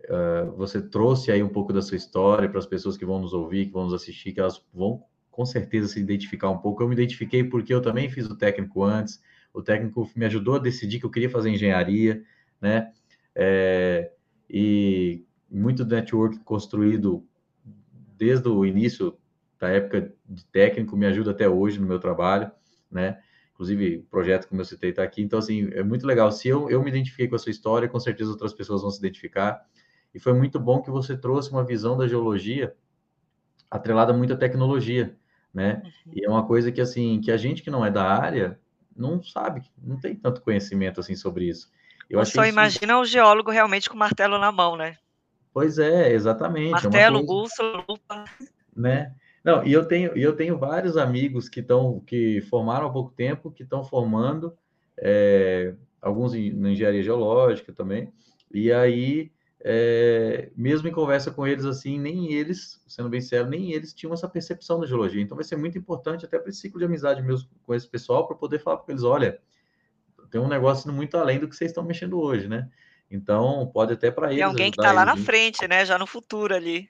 Uh, 0.05 0.51
você 0.55 0.81
trouxe 0.81 1.31
aí 1.31 1.41
um 1.41 1.49
pouco 1.49 1.73
da 1.73 1.81
sua 1.81 1.97
história 1.97 2.47
para 2.47 2.59
as 2.59 2.65
pessoas 2.65 2.95
que 2.95 3.05
vão 3.05 3.19
nos 3.19 3.33
ouvir, 3.33 3.65
que 3.65 3.71
vão 3.71 3.85
nos 3.85 3.93
assistir, 3.93 4.33
que 4.33 4.39
elas 4.39 4.63
vão 4.71 5.03
com 5.31 5.45
certeza 5.45 5.87
se 5.87 5.99
identificar 5.99 6.49
um 6.49 6.59
pouco. 6.59 6.81
Eu 6.81 6.87
me 6.87 6.93
identifiquei 6.93 7.43
porque 7.43 7.73
eu 7.73 7.81
também 7.81 8.09
fiz 8.09 8.25
o 8.29 8.37
técnico 8.37 8.83
antes. 8.83 9.21
O 9.53 9.61
técnico 9.61 10.09
me 10.15 10.25
ajudou 10.25 10.55
a 10.55 10.59
decidir 10.59 10.99
que 10.99 11.05
eu 11.05 11.09
queria 11.09 11.29
fazer 11.29 11.49
engenharia, 11.49 12.23
né? 12.61 12.93
É, 13.33 14.11
e 14.49 15.25
muito 15.49 15.83
network 15.83 16.39
construído 16.39 17.25
desde 18.17 18.47
o 18.47 18.65
início 18.65 19.17
da 19.59 19.69
época 19.69 20.14
de 20.27 20.45
técnico 20.45 20.97
me 20.97 21.05
ajuda 21.05 21.31
até 21.31 21.47
hoje 21.47 21.79
no 21.79 21.87
meu 21.87 21.99
trabalho, 21.99 22.51
né? 22.89 23.19
Inclusive, 23.53 23.97
o 23.97 24.03
projeto, 24.03 24.47
como 24.47 24.59
eu 24.59 24.65
citei, 24.65 24.89
está 24.89 25.01
aqui. 25.01 25.21
Então, 25.21 25.39
assim, 25.39 25.69
é 25.71 25.81
muito 25.81 26.05
legal. 26.05 26.29
Se 26.31 26.47
eu, 26.47 26.69
eu 26.69 26.83
me 26.83 26.89
identifiquei 26.89 27.27
com 27.27 27.35
a 27.35 27.39
sua 27.39 27.51
história, 27.51 27.87
com 27.87 27.99
certeza 27.99 28.31
outras 28.31 28.53
pessoas 28.53 28.81
vão 28.81 28.91
se 28.91 28.99
identificar. 28.99 29.65
E 30.13 30.19
foi 30.19 30.33
muito 30.33 30.59
bom 30.59 30.81
que 30.81 30.91
você 30.91 31.15
trouxe 31.17 31.51
uma 31.51 31.63
visão 31.63 31.97
da 31.97 32.07
geologia 32.07 32.75
atrelada 33.71 34.13
muito 34.13 34.33
à 34.33 34.37
tecnologia, 34.37 35.17
né? 35.53 35.81
Uhum. 36.05 36.13
E 36.13 36.25
é 36.25 36.29
uma 36.29 36.45
coisa 36.45 36.71
que, 36.71 36.81
assim, 36.81 37.21
que 37.21 37.31
a 37.31 37.37
gente 37.37 37.63
que 37.63 37.69
não 37.69 37.85
é 37.85 37.89
da 37.89 38.03
área 38.03 38.59
não 38.95 39.21
sabe, 39.21 39.61
não 39.81 39.99
tem 39.99 40.15
tanto 40.15 40.41
conhecimento, 40.41 40.99
assim, 40.99 41.15
sobre 41.15 41.45
isso. 41.45 41.69
Eu 42.09 42.23
só 42.25 42.43
isso... 42.43 42.51
imagina 42.51 42.99
o 42.99 43.05
geólogo 43.05 43.51
realmente 43.51 43.89
com 43.89 43.95
o 43.95 43.99
martelo 43.99 44.37
na 44.37 44.51
mão, 44.51 44.75
né? 44.75 44.97
Pois 45.53 45.79
é, 45.79 46.11
exatamente. 46.11 46.71
Martelo, 46.71 47.19
é 47.19 47.23
bússola, 47.23 47.85
lupa. 47.87 48.25
Né? 48.75 49.13
Não, 49.45 49.63
e 49.63 49.71
eu 49.71 49.85
tenho, 49.85 50.17
eu 50.17 50.35
tenho 50.35 50.57
vários 50.57 50.97
amigos 50.97 51.47
que 51.47 51.59
estão 51.59 51.99
que 51.99 52.41
formaram 52.49 52.87
há 52.87 52.89
pouco 52.89 53.11
tempo, 53.11 53.51
que 53.51 53.61
estão 53.61 53.83
formando, 53.83 54.57
é, 54.97 55.75
alguns 56.01 56.33
na 56.33 56.71
engenharia 56.71 57.03
geológica 57.03 57.71
também, 57.71 58.11
e 58.51 58.71
aí 58.71 59.31
é, 59.63 60.49
mesmo 60.57 60.87
em 60.87 60.91
conversa 60.91 61.29
com 61.29 61.45
eles 61.45 61.63
assim, 61.63 61.99
nem 61.99 62.33
eles, 62.33 62.83
sendo 62.87 63.07
bem 63.07 63.21
sério, 63.21 63.47
nem 63.47 63.71
eles 63.71 63.93
tinham 63.93 64.13
essa 64.13 64.27
percepção 64.27 64.79
da 64.79 64.87
geologia. 64.87 65.21
Então 65.21 65.37
vai 65.37 65.43
ser 65.43 65.57
muito 65.57 65.77
importante 65.77 66.25
até 66.25 66.39
para 66.39 66.49
esse 66.49 66.61
ciclo 66.61 66.79
de 66.79 66.85
amizade 66.85 67.21
mesmo 67.21 67.47
com 67.61 67.75
esse 67.75 67.87
pessoal, 67.87 68.27
para 68.27 68.35
poder 68.35 68.57
falar 68.57 68.77
para 68.77 68.93
eles, 68.93 69.03
olha, 69.03 69.39
tem 70.31 70.41
um 70.41 70.47
negócio 70.47 70.91
muito 70.91 71.17
além 71.17 71.37
do 71.37 71.47
que 71.47 71.55
vocês 71.55 71.69
estão 71.69 71.83
mexendo 71.83 72.19
hoje, 72.19 72.47
né? 72.47 72.67
Então 73.11 73.69
pode 73.71 73.93
até 73.93 74.09
para 74.09 74.29
eles. 74.29 74.39
E 74.39 74.41
alguém 74.41 74.71
que 74.71 74.79
está 74.79 74.91
lá 74.91 75.05
na 75.05 75.15
frente, 75.15 75.67
né? 75.67 75.85
Já 75.85 75.99
no 75.99 76.07
futuro 76.07 76.55
ali. 76.55 76.89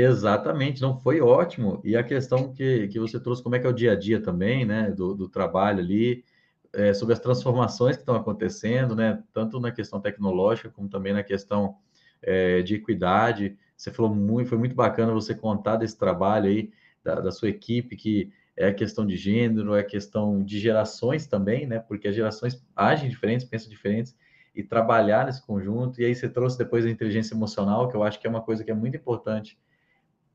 Exatamente, 0.00 0.80
não 0.80 0.96
foi 0.96 1.20
ótimo. 1.20 1.80
E 1.82 1.96
a 1.96 2.04
questão 2.04 2.52
que, 2.52 2.86
que 2.86 3.00
você 3.00 3.18
trouxe, 3.18 3.42
como 3.42 3.56
é 3.56 3.58
que 3.58 3.66
é 3.66 3.68
o 3.68 3.72
dia 3.72 3.92
a 3.92 3.96
dia 3.96 4.22
também, 4.22 4.64
né? 4.64 4.92
Do, 4.92 5.12
do 5.12 5.28
trabalho 5.28 5.80
ali, 5.80 6.24
é, 6.72 6.94
sobre 6.94 7.14
as 7.14 7.18
transformações 7.18 7.96
que 7.96 8.02
estão 8.02 8.14
acontecendo, 8.14 8.94
né? 8.94 9.20
Tanto 9.32 9.58
na 9.58 9.72
questão 9.72 10.00
tecnológica, 10.00 10.70
como 10.70 10.88
também 10.88 11.12
na 11.12 11.24
questão 11.24 11.78
é, 12.22 12.62
de 12.62 12.76
equidade. 12.76 13.58
Você 13.76 13.90
falou 13.90 14.14
muito, 14.14 14.48
foi 14.50 14.56
muito 14.58 14.76
bacana 14.76 15.12
você 15.12 15.34
contar 15.34 15.74
desse 15.74 15.98
trabalho 15.98 16.46
aí 16.48 16.70
da, 17.02 17.16
da, 17.16 17.32
sua 17.32 17.48
equipe, 17.48 17.96
que 17.96 18.30
é 18.56 18.72
questão 18.72 19.04
de 19.04 19.16
gênero, 19.16 19.74
é 19.74 19.82
questão 19.82 20.44
de 20.44 20.60
gerações 20.60 21.26
também, 21.26 21.66
né? 21.66 21.80
Porque 21.80 22.06
as 22.06 22.14
gerações 22.14 22.64
agem 22.76 23.10
diferentes, 23.10 23.44
pensam 23.44 23.68
diferentes, 23.68 24.16
e 24.54 24.62
trabalhar 24.62 25.26
nesse 25.26 25.44
conjunto. 25.44 26.00
E 26.00 26.04
aí 26.04 26.14
você 26.14 26.28
trouxe 26.28 26.56
depois 26.56 26.86
a 26.86 26.90
inteligência 26.90 27.34
emocional, 27.34 27.88
que 27.88 27.96
eu 27.96 28.04
acho 28.04 28.20
que 28.20 28.28
é 28.28 28.30
uma 28.30 28.42
coisa 28.42 28.62
que 28.62 28.70
é 28.70 28.74
muito 28.74 28.96
importante 28.96 29.58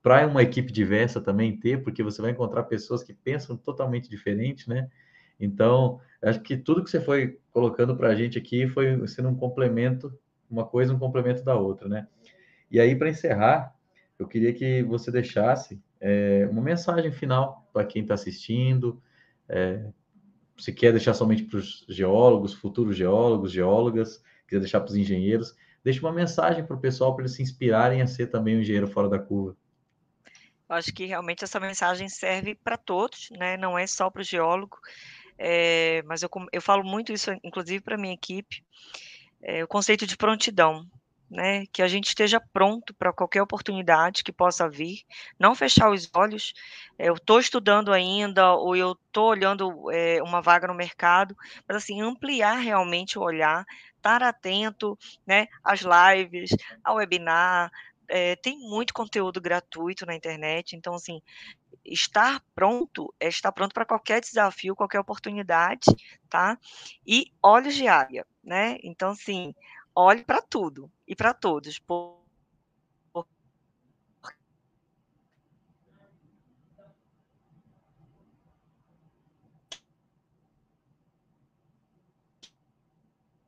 para 0.03 0.27
uma 0.27 0.43
equipe 0.43 0.71
diversa 0.71 1.21
também 1.21 1.57
ter, 1.57 1.81
porque 1.81 2.03
você 2.03 2.21
vai 2.21 2.31
encontrar 2.31 2.63
pessoas 2.63 3.01
que 3.01 3.13
pensam 3.13 3.55
totalmente 3.55 4.09
diferente, 4.09 4.69
né? 4.69 4.89
Então, 5.39 5.99
acho 6.21 6.41
que 6.41 6.57
tudo 6.57 6.83
que 6.83 6.89
você 6.89 6.99
foi 6.99 7.39
colocando 7.51 7.95
para 7.95 8.09
a 8.09 8.15
gente 8.15 8.37
aqui 8.37 8.67
foi 8.67 9.07
sendo 9.07 9.29
um 9.29 9.35
complemento 9.35 10.13
uma 10.49 10.65
coisa 10.65 10.93
um 10.93 10.99
complemento 10.99 11.43
da 11.43 11.55
outra, 11.55 11.87
né? 11.87 12.07
E 12.69 12.79
aí, 12.79 12.95
para 12.95 13.09
encerrar, 13.09 13.73
eu 14.19 14.27
queria 14.27 14.53
que 14.53 14.83
você 14.83 15.09
deixasse 15.09 15.81
é, 15.99 16.47
uma 16.51 16.61
mensagem 16.61 17.11
final 17.11 17.67
para 17.71 17.85
quem 17.85 18.01
está 18.01 18.13
assistindo. 18.13 19.01
É, 19.47 19.89
se 20.57 20.71
quer 20.71 20.91
deixar 20.91 21.13
somente 21.13 21.43
para 21.43 21.57
os 21.57 21.85
geólogos, 21.89 22.53
futuros 22.53 22.95
geólogos, 22.95 23.51
geólogas, 23.51 24.23
quiser 24.47 24.59
deixar 24.59 24.81
para 24.81 24.89
os 24.89 24.95
engenheiros, 24.95 25.55
deixe 25.83 25.99
uma 25.99 26.11
mensagem 26.11 26.63
para 26.63 26.75
o 26.75 26.79
pessoal 26.79 27.15
para 27.15 27.23
eles 27.23 27.35
se 27.35 27.41
inspirarem 27.41 28.01
a 28.01 28.07
ser 28.07 28.27
também 28.27 28.57
um 28.57 28.61
engenheiro 28.61 28.87
fora 28.87 29.09
da 29.09 29.17
curva. 29.17 29.55
Acho 30.69 30.93
que 30.93 31.05
realmente 31.05 31.43
essa 31.43 31.59
mensagem 31.59 32.09
serve 32.09 32.55
para 32.55 32.77
todos, 32.77 33.29
né? 33.31 33.57
Não 33.57 33.77
é 33.77 33.85
só 33.85 34.09
para 34.09 34.21
o 34.21 34.25
geólogo, 34.25 34.77
é, 35.37 36.01
mas 36.03 36.23
eu, 36.23 36.29
eu 36.51 36.61
falo 36.61 36.83
muito 36.83 37.11
isso, 37.11 37.31
inclusive, 37.43 37.81
para 37.81 37.97
minha 37.97 38.13
equipe 38.13 38.63
é, 39.43 39.63
o 39.63 39.67
conceito 39.67 40.07
de 40.07 40.15
prontidão, 40.15 40.85
né? 41.29 41.65
Que 41.71 41.81
a 41.81 41.87
gente 41.87 42.07
esteja 42.07 42.41
pronto 42.53 42.93
para 42.93 43.11
qualquer 43.11 43.41
oportunidade 43.41 44.23
que 44.23 44.31
possa 44.31 44.69
vir, 44.69 45.01
não 45.37 45.53
fechar 45.53 45.91
os 45.91 46.09
olhos. 46.15 46.53
É, 46.97 47.09
eu 47.09 47.15
estou 47.15 47.39
estudando 47.39 47.91
ainda, 47.91 48.53
ou 48.53 48.75
eu 48.75 48.93
estou 48.93 49.29
olhando 49.29 49.69
uma 50.23 50.41
vaga 50.41 50.67
no 50.67 50.73
mercado, 50.73 51.35
mas 51.67 51.77
assim, 51.77 52.01
ampliar 52.01 52.55
realmente 52.55 53.19
o 53.19 53.21
olhar, 53.21 53.65
estar 53.97 54.23
atento 54.23 54.97
né, 55.27 55.47
às 55.63 55.81
lives, 55.81 56.51
ao 56.83 56.95
webinar. 56.95 57.71
É, 58.07 58.35
tem 58.35 58.57
muito 58.59 58.93
conteúdo 58.93 59.41
gratuito 59.41 60.05
na 60.05 60.15
internet, 60.15 60.75
então 60.75 60.93
assim, 60.95 61.21
estar 61.85 62.41
pronto 62.55 63.13
é 63.19 63.27
estar 63.27 63.51
pronto 63.51 63.73
para 63.73 63.85
qualquer 63.85 64.21
desafio, 64.21 64.75
qualquer 64.75 64.99
oportunidade, 64.99 65.85
tá? 66.29 66.57
E 67.05 67.31
olhos 67.41 67.75
de 67.75 67.87
área, 67.87 68.25
né? 68.43 68.77
Então, 68.83 69.11
assim, 69.11 69.53
olhe 69.95 70.23
para 70.23 70.41
tudo 70.41 70.91
e 71.07 71.15
para 71.15 71.33
todos. 71.33 71.79
Por... 71.79 72.23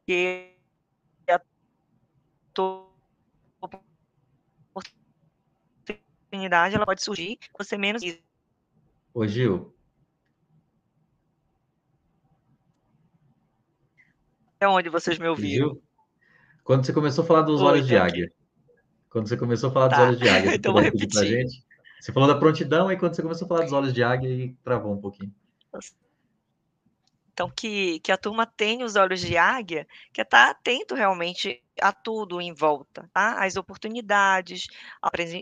Porque 0.05 0.55
a 1.27 1.39
oportunidade 6.35 6.75
ela 6.75 6.85
pode 6.85 7.03
surgir, 7.03 7.39
você 7.57 7.77
menos 7.77 8.01
Ô, 9.13 9.25
Gil. 9.25 9.73
É 14.59 14.67
onde 14.67 14.89
vocês 14.89 15.17
me 15.17 15.27
ouviram? 15.27 15.69
Gil? 15.69 15.83
Quando 16.63 16.85
você 16.85 16.91
começou 16.91 17.23
a 17.23 17.27
falar 17.27 17.41
dos 17.43 17.61
Oi, 17.61 17.67
olhos 17.67 17.87
de 17.87 17.95
águia. 17.95 18.31
Quando 19.09 19.29
você 19.29 19.37
começou 19.37 19.69
a 19.69 19.73
falar 19.73 19.89
tá. 19.89 19.95
dos 19.95 20.05
olhos 20.05 20.19
de 20.19 20.29
águia, 20.29 20.49
você 20.51 20.55
então 20.57 20.73
vou 20.73 20.81
repetir. 20.81 21.25
Gente? 21.25 21.65
Você 22.01 22.11
falou 22.11 22.27
da 22.27 22.37
prontidão 22.37 22.91
e 22.91 22.97
quando 22.97 23.15
você 23.15 23.21
começou 23.21 23.45
a 23.45 23.49
falar 23.49 23.61
dos 23.63 23.73
olhos 23.73 23.93
de 23.93 24.03
águia, 24.03 24.29
aí 24.29 24.53
travou 24.63 24.93
um 24.93 24.99
pouquinho. 24.99 25.33
Então, 27.33 27.49
que, 27.49 27.99
que 27.99 28.11
a 28.11 28.17
turma 28.17 28.45
tenha 28.45 28.85
os 28.85 28.95
olhos 28.95 29.19
de 29.21 29.37
águia, 29.37 29.87
que 30.11 30.21
é 30.21 30.23
estar 30.23 30.45
tá 30.45 30.51
atento 30.51 30.95
realmente 30.95 31.61
a 31.81 31.91
tudo 31.91 32.41
em 32.41 32.53
volta, 32.53 33.09
tá? 33.13 33.43
As 33.43 33.55
oportunidades, 33.55 34.67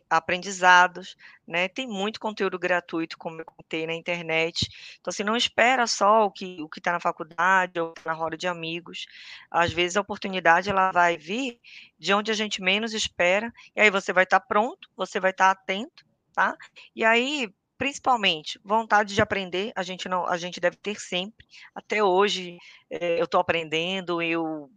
aprendizados, 0.09 1.15
né? 1.47 1.67
Tem 1.67 1.88
muito 1.88 2.19
conteúdo 2.19 2.57
gratuito, 2.57 3.17
como 3.17 3.41
eu 3.41 3.45
contei 3.45 3.86
na 3.86 3.93
internet. 3.93 4.69
Então, 4.99 5.09
assim, 5.11 5.23
não 5.23 5.36
espera 5.36 5.86
só 5.88 6.25
o 6.25 6.31
que 6.31 6.61
o 6.61 6.69
que 6.69 6.79
está 6.79 6.91
na 6.91 6.99
faculdade 6.99 7.79
ou 7.79 7.93
na 8.05 8.13
roda 8.13 8.38
de 8.38 8.47
amigos. 8.47 9.05
Às 9.51 9.71
vezes 9.71 9.97
a 9.97 10.01
oportunidade 10.01 10.69
ela 10.69 10.91
vai 10.91 11.17
vir 11.17 11.59
de 11.97 12.13
onde 12.13 12.31
a 12.31 12.36
gente 12.36 12.61
menos 12.61 12.93
espera, 12.93 13.53
e 13.75 13.81
aí 13.81 13.89
você 13.89 14.11
vai 14.13 14.23
estar 14.23 14.39
tá 14.39 14.45
pronto, 14.45 14.89
você 14.95 15.19
vai 15.19 15.31
estar 15.31 15.53
tá 15.55 15.61
atento, 15.61 16.05
tá? 16.34 16.57
E 16.95 17.03
aí 17.05 17.53
principalmente 17.77 18.59
vontade 18.63 19.13
de 19.13 19.21
aprender, 19.21 19.73
a 19.75 19.84
gente 19.84 20.07
não, 20.07 20.25
a 20.25 20.38
gente 20.38 20.59
deve 20.59 20.77
ter 20.77 20.97
sempre. 20.99 21.45
Até 21.75 22.01
hoje 22.03 22.57
é, 22.89 23.19
eu 23.19 23.25
estou 23.25 23.41
aprendendo, 23.41 24.21
eu 24.21 24.71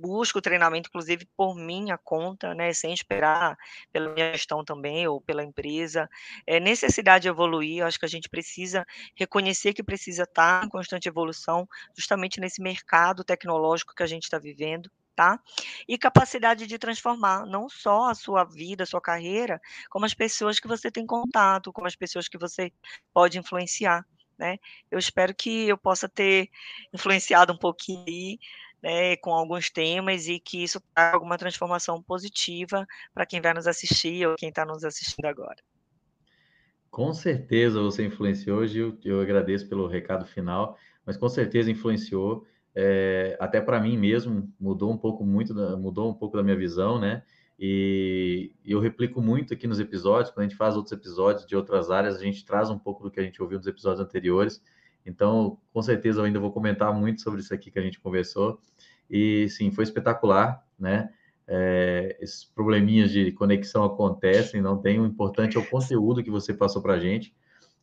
busco 0.00 0.40
treinamento, 0.40 0.88
inclusive 0.88 1.26
por 1.36 1.54
minha 1.54 1.98
conta, 1.98 2.54
né, 2.54 2.72
sem 2.72 2.92
esperar 2.92 3.56
pela 3.92 4.12
minha 4.14 4.32
gestão 4.32 4.64
também 4.64 5.06
ou 5.06 5.20
pela 5.20 5.44
empresa. 5.44 6.08
É 6.46 6.58
necessidade 6.58 7.22
de 7.22 7.28
evoluir, 7.28 7.84
acho 7.84 7.98
que 7.98 8.06
a 8.06 8.08
gente 8.08 8.28
precisa 8.28 8.86
reconhecer 9.14 9.74
que 9.74 9.82
precisa 9.82 10.22
estar 10.22 10.64
em 10.64 10.68
constante 10.68 11.08
evolução, 11.08 11.68
justamente 11.96 12.40
nesse 12.40 12.62
mercado 12.62 13.24
tecnológico 13.24 13.94
que 13.94 14.02
a 14.02 14.06
gente 14.06 14.24
está 14.24 14.38
vivendo 14.38 14.90
tá? 15.20 15.38
E 15.86 15.98
capacidade 15.98 16.66
de 16.66 16.78
transformar 16.78 17.44
não 17.44 17.68
só 17.68 18.08
a 18.08 18.14
sua 18.14 18.42
vida, 18.42 18.84
a 18.84 18.86
sua 18.86 19.02
carreira, 19.02 19.60
como 19.90 20.06
as 20.06 20.14
pessoas 20.14 20.58
que 20.58 20.66
você 20.66 20.90
tem 20.90 21.04
contato, 21.04 21.72
como 21.74 21.86
as 21.86 21.94
pessoas 21.94 22.26
que 22.26 22.38
você 22.38 22.72
pode 23.12 23.38
influenciar, 23.38 24.06
né? 24.38 24.56
Eu 24.90 24.98
espero 24.98 25.34
que 25.34 25.68
eu 25.68 25.76
possa 25.76 26.08
ter 26.08 26.48
influenciado 26.90 27.52
um 27.52 27.58
pouquinho 27.58 28.02
aí, 28.08 28.38
né, 28.82 29.16
com 29.16 29.32
alguns 29.32 29.70
temas 29.70 30.26
e 30.28 30.38
que 30.38 30.62
isso 30.62 30.80
traga 30.94 31.16
alguma 31.16 31.36
transformação 31.36 32.02
positiva 32.02 32.86
para 33.14 33.26
quem 33.26 33.40
vai 33.40 33.54
nos 33.54 33.66
assistir 33.66 34.26
ou 34.26 34.36
quem 34.36 34.48
está 34.48 34.64
nos 34.64 34.84
assistindo 34.84 35.26
agora. 35.26 35.56
Com 36.90 37.12
certeza 37.12 37.80
você 37.80 38.04
influenciou, 38.04 38.66
Gil. 38.66 38.98
Eu 39.04 39.20
agradeço 39.20 39.68
pelo 39.68 39.86
recado 39.86 40.26
final, 40.26 40.76
mas 41.06 41.16
com 41.16 41.28
certeza 41.28 41.70
influenciou 41.70 42.46
é, 42.74 43.36
até 43.40 43.60
para 43.60 43.80
mim 43.80 43.96
mesmo 43.96 44.52
mudou 44.58 44.92
um 44.92 44.96
pouco 44.96 45.24
muito, 45.24 45.54
mudou 45.78 46.10
um 46.10 46.14
pouco 46.14 46.36
da 46.36 46.42
minha 46.42 46.56
visão, 46.56 46.98
né? 46.98 47.22
E, 47.58 48.52
eu 48.64 48.80
replico 48.80 49.20
muito 49.20 49.52
aqui 49.52 49.66
nos 49.66 49.80
episódios, 49.80 50.30
quando 50.30 50.46
a 50.46 50.48
gente 50.48 50.56
faz 50.56 50.76
outros 50.76 50.92
episódios 50.92 51.46
de 51.46 51.54
outras 51.54 51.90
áreas, 51.90 52.16
a 52.16 52.24
gente 52.24 52.44
traz 52.44 52.70
um 52.70 52.78
pouco 52.78 53.02
do 53.02 53.10
que 53.10 53.20
a 53.20 53.22
gente 53.22 53.42
ouviu 53.42 53.58
nos 53.58 53.66
episódios 53.66 54.00
anteriores. 54.00 54.62
Então, 55.04 55.58
com 55.72 55.82
certeza 55.82 56.20
eu 56.20 56.24
ainda 56.24 56.40
vou 56.40 56.52
comentar 56.52 56.92
muito 56.94 57.20
sobre 57.20 57.40
isso 57.40 57.52
aqui 57.52 57.70
que 57.70 57.78
a 57.78 57.82
gente 57.82 58.00
conversou. 58.00 58.60
E 59.10 59.48
sim, 59.48 59.72
foi 59.72 59.84
espetacular, 59.84 60.64
né? 60.78 61.10
É, 61.52 62.16
esses 62.20 62.44
probleminhas 62.44 63.10
de 63.10 63.32
conexão 63.32 63.82
acontecem, 63.84 64.62
não 64.62 64.78
tem. 64.78 65.00
O 65.00 65.06
importante 65.06 65.56
é 65.56 65.60
o 65.60 65.66
conteúdo 65.66 66.22
que 66.22 66.30
você 66.30 66.54
passou 66.54 66.80
para 66.80 66.94
a 66.94 67.00
gente. 67.00 67.34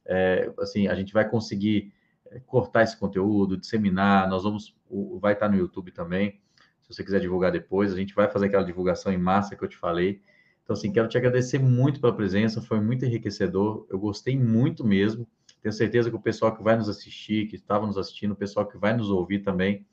É, 0.05 0.49
assim, 0.59 0.87
a 0.87 0.95
gente 0.95 1.11
vai 1.11 1.29
conseguir 1.29 1.91
é, 2.31 2.39
cortar 2.39 2.83
esse 2.83 2.97
conteúdo, 2.97 3.57
disseminar. 3.57 4.29
Nós 4.29 4.43
vamos, 4.43 4.73
vai 5.19 5.33
estar 5.33 5.49
no 5.49 5.57
YouTube 5.57 5.91
também. 5.91 6.39
Se 6.81 6.93
você 6.93 7.03
quiser 7.03 7.19
divulgar 7.19 7.51
depois, 7.51 7.91
a 7.91 7.97
gente 7.97 8.15
vai 8.15 8.29
fazer 8.29 8.45
aquela 8.45 8.63
divulgação 8.63 9.11
em 9.11 9.17
massa 9.17 9.53
que 9.53 9.63
eu 9.63 9.67
te 9.67 9.75
falei. 9.75 10.21
Então, 10.63 10.73
assim, 10.73 10.91
quero 10.91 11.09
te 11.09 11.17
agradecer 11.17 11.59
muito 11.59 11.99
pela 11.99 12.15
presença, 12.15 12.61
foi 12.61 12.79
muito 12.79 13.03
enriquecedor. 13.03 13.85
Eu 13.89 13.99
gostei 13.99 14.37
muito 14.37 14.85
mesmo. 14.85 15.27
Tenho 15.61 15.73
certeza 15.73 16.09
que 16.09 16.15
o 16.15 16.21
pessoal 16.21 16.55
que 16.55 16.63
vai 16.63 16.77
nos 16.77 16.87
assistir, 16.87 17.47
que 17.47 17.57
estava 17.57 17.85
nos 17.85 17.97
assistindo, 17.97 18.31
o 18.31 18.35
pessoal 18.35 18.65
que 18.65 18.77
vai 18.77 18.95
nos 18.95 19.09
ouvir 19.09 19.39
também, 19.39 19.85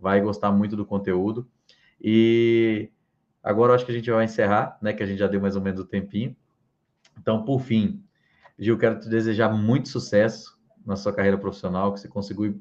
vai 0.00 0.20
gostar 0.20 0.50
muito 0.50 0.76
do 0.76 0.84
conteúdo. 0.84 1.46
E 2.00 2.90
agora 3.42 3.74
acho 3.74 3.84
que 3.84 3.92
a 3.92 3.94
gente 3.94 4.10
vai 4.10 4.24
encerrar, 4.24 4.78
né? 4.80 4.92
Que 4.92 5.02
a 5.02 5.06
gente 5.06 5.18
já 5.18 5.26
deu 5.26 5.40
mais 5.40 5.54
ou 5.54 5.62
menos 5.62 5.80
o 5.80 5.84
tempinho. 5.84 6.34
Então, 7.18 7.44
por 7.44 7.60
fim, 7.60 8.02
Gil, 8.58 8.78
quero 8.78 8.98
te 8.98 9.08
desejar 9.08 9.50
muito 9.50 9.88
sucesso 9.88 10.58
na 10.84 10.96
sua 10.96 11.12
carreira 11.12 11.36
profissional, 11.36 11.92
que 11.92 12.00
você 12.00 12.08
consiga, 12.08 12.54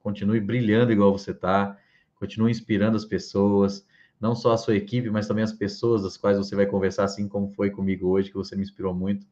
continue 0.00 0.40
brilhando 0.40 0.92
igual 0.92 1.16
você 1.16 1.30
está, 1.30 1.78
continue 2.16 2.50
inspirando 2.50 2.96
as 2.96 3.04
pessoas, 3.04 3.86
não 4.20 4.34
só 4.34 4.52
a 4.52 4.56
sua 4.56 4.76
equipe, 4.76 5.10
mas 5.10 5.28
também 5.28 5.44
as 5.44 5.52
pessoas 5.52 6.02
das 6.02 6.16
quais 6.16 6.36
você 6.36 6.56
vai 6.56 6.66
conversar, 6.66 7.04
assim 7.04 7.28
como 7.28 7.48
foi 7.48 7.70
comigo 7.70 8.08
hoje, 8.08 8.30
que 8.30 8.36
você 8.36 8.56
me 8.56 8.62
inspirou 8.62 8.94
muito, 8.94 9.26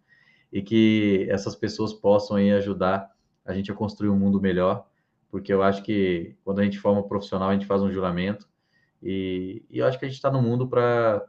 e 0.53 0.63
que 0.63 1.27
essas 1.31 1.57
pessoas 1.57 1.93
possam 1.93 2.37
aí 2.37 2.53
ajudar 2.53 3.11
a 3.45 3.53
gente 3.53 3.73
a 3.73 3.75
construir 3.75 4.11
um 4.11 4.19
mundo 4.19 4.41
melhor, 4.41 4.87
porque 5.33 5.53
eu 5.53 5.65
acho 5.65 5.83
que 5.83 6.37
quando 6.45 6.61
a 6.61 6.65
gente 6.65 6.79
forma 6.79 7.03
profissional, 7.03 7.49
a 7.49 7.55
gente 7.55 7.67
faz 7.67 7.83
um 7.83 7.91
juramento, 7.91 8.49
e, 9.03 9.65
e 9.69 9.81
eu 9.81 9.87
acho 9.87 9.99
que 9.99 10.05
a 10.05 10.09
gente 10.09 10.17
está 10.17 10.31
no 10.31 10.41
mundo 10.41 10.69
para 10.69 11.27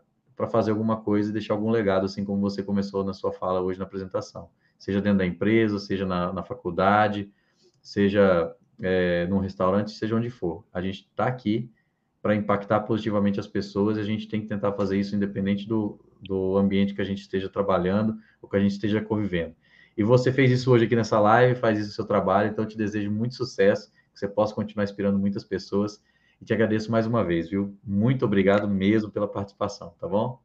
fazer 0.51 0.69
alguma 0.69 1.01
coisa 1.01 1.31
e 1.31 1.33
deixar 1.33 1.55
algum 1.55 1.71
legado, 1.71 2.05
assim 2.05 2.23
como 2.23 2.39
você 2.39 2.61
começou 2.61 3.03
na 3.03 3.13
sua 3.13 3.31
fala 3.31 3.61
hoje 3.61 3.79
na 3.79 3.85
apresentação 3.85 4.47
seja 4.83 4.99
dentro 4.99 5.19
da 5.19 5.25
empresa, 5.25 5.79
seja 5.79 6.05
na, 6.05 6.33
na 6.33 6.43
faculdade, 6.43 7.31
seja 7.81 8.53
é, 8.81 9.25
num 9.27 9.39
restaurante, 9.39 9.91
seja 9.91 10.13
onde 10.13 10.29
for. 10.29 10.65
A 10.73 10.81
gente 10.81 11.07
está 11.09 11.25
aqui 11.25 11.71
para 12.21 12.35
impactar 12.35 12.81
positivamente 12.81 13.39
as 13.39 13.47
pessoas 13.47 13.97
e 13.97 14.01
a 14.01 14.03
gente 14.03 14.27
tem 14.27 14.41
que 14.41 14.47
tentar 14.47 14.73
fazer 14.73 14.99
isso 14.99 15.15
independente 15.15 15.65
do, 15.65 15.97
do 16.21 16.57
ambiente 16.57 16.93
que 16.93 17.01
a 17.01 17.05
gente 17.05 17.21
esteja 17.21 17.47
trabalhando 17.47 18.17
ou 18.41 18.49
que 18.49 18.57
a 18.57 18.59
gente 18.59 18.71
esteja 18.71 19.01
convivendo. 19.01 19.55
E 19.95 20.03
você 20.03 20.31
fez 20.31 20.51
isso 20.51 20.71
hoje 20.71 20.85
aqui 20.85 20.95
nessa 20.95 21.19
live, 21.19 21.59
faz 21.59 21.77
isso 21.77 21.89
no 21.89 21.93
seu 21.93 22.05
trabalho, 22.05 22.49
então 22.49 22.63
eu 22.63 22.67
te 22.67 22.77
desejo 22.77 23.11
muito 23.11 23.35
sucesso, 23.35 23.91
que 24.11 24.19
você 24.19 24.27
possa 24.27 24.53
continuar 24.53 24.83
inspirando 24.83 25.19
muitas 25.19 25.43
pessoas 25.43 26.01
e 26.41 26.45
te 26.45 26.53
agradeço 26.53 26.91
mais 26.91 27.05
uma 27.05 27.23
vez, 27.23 27.49
viu? 27.49 27.77
Muito 27.83 28.25
obrigado 28.25 28.67
mesmo 28.67 29.11
pela 29.11 29.27
participação, 29.27 29.93
tá 29.99 30.07
bom? 30.07 30.41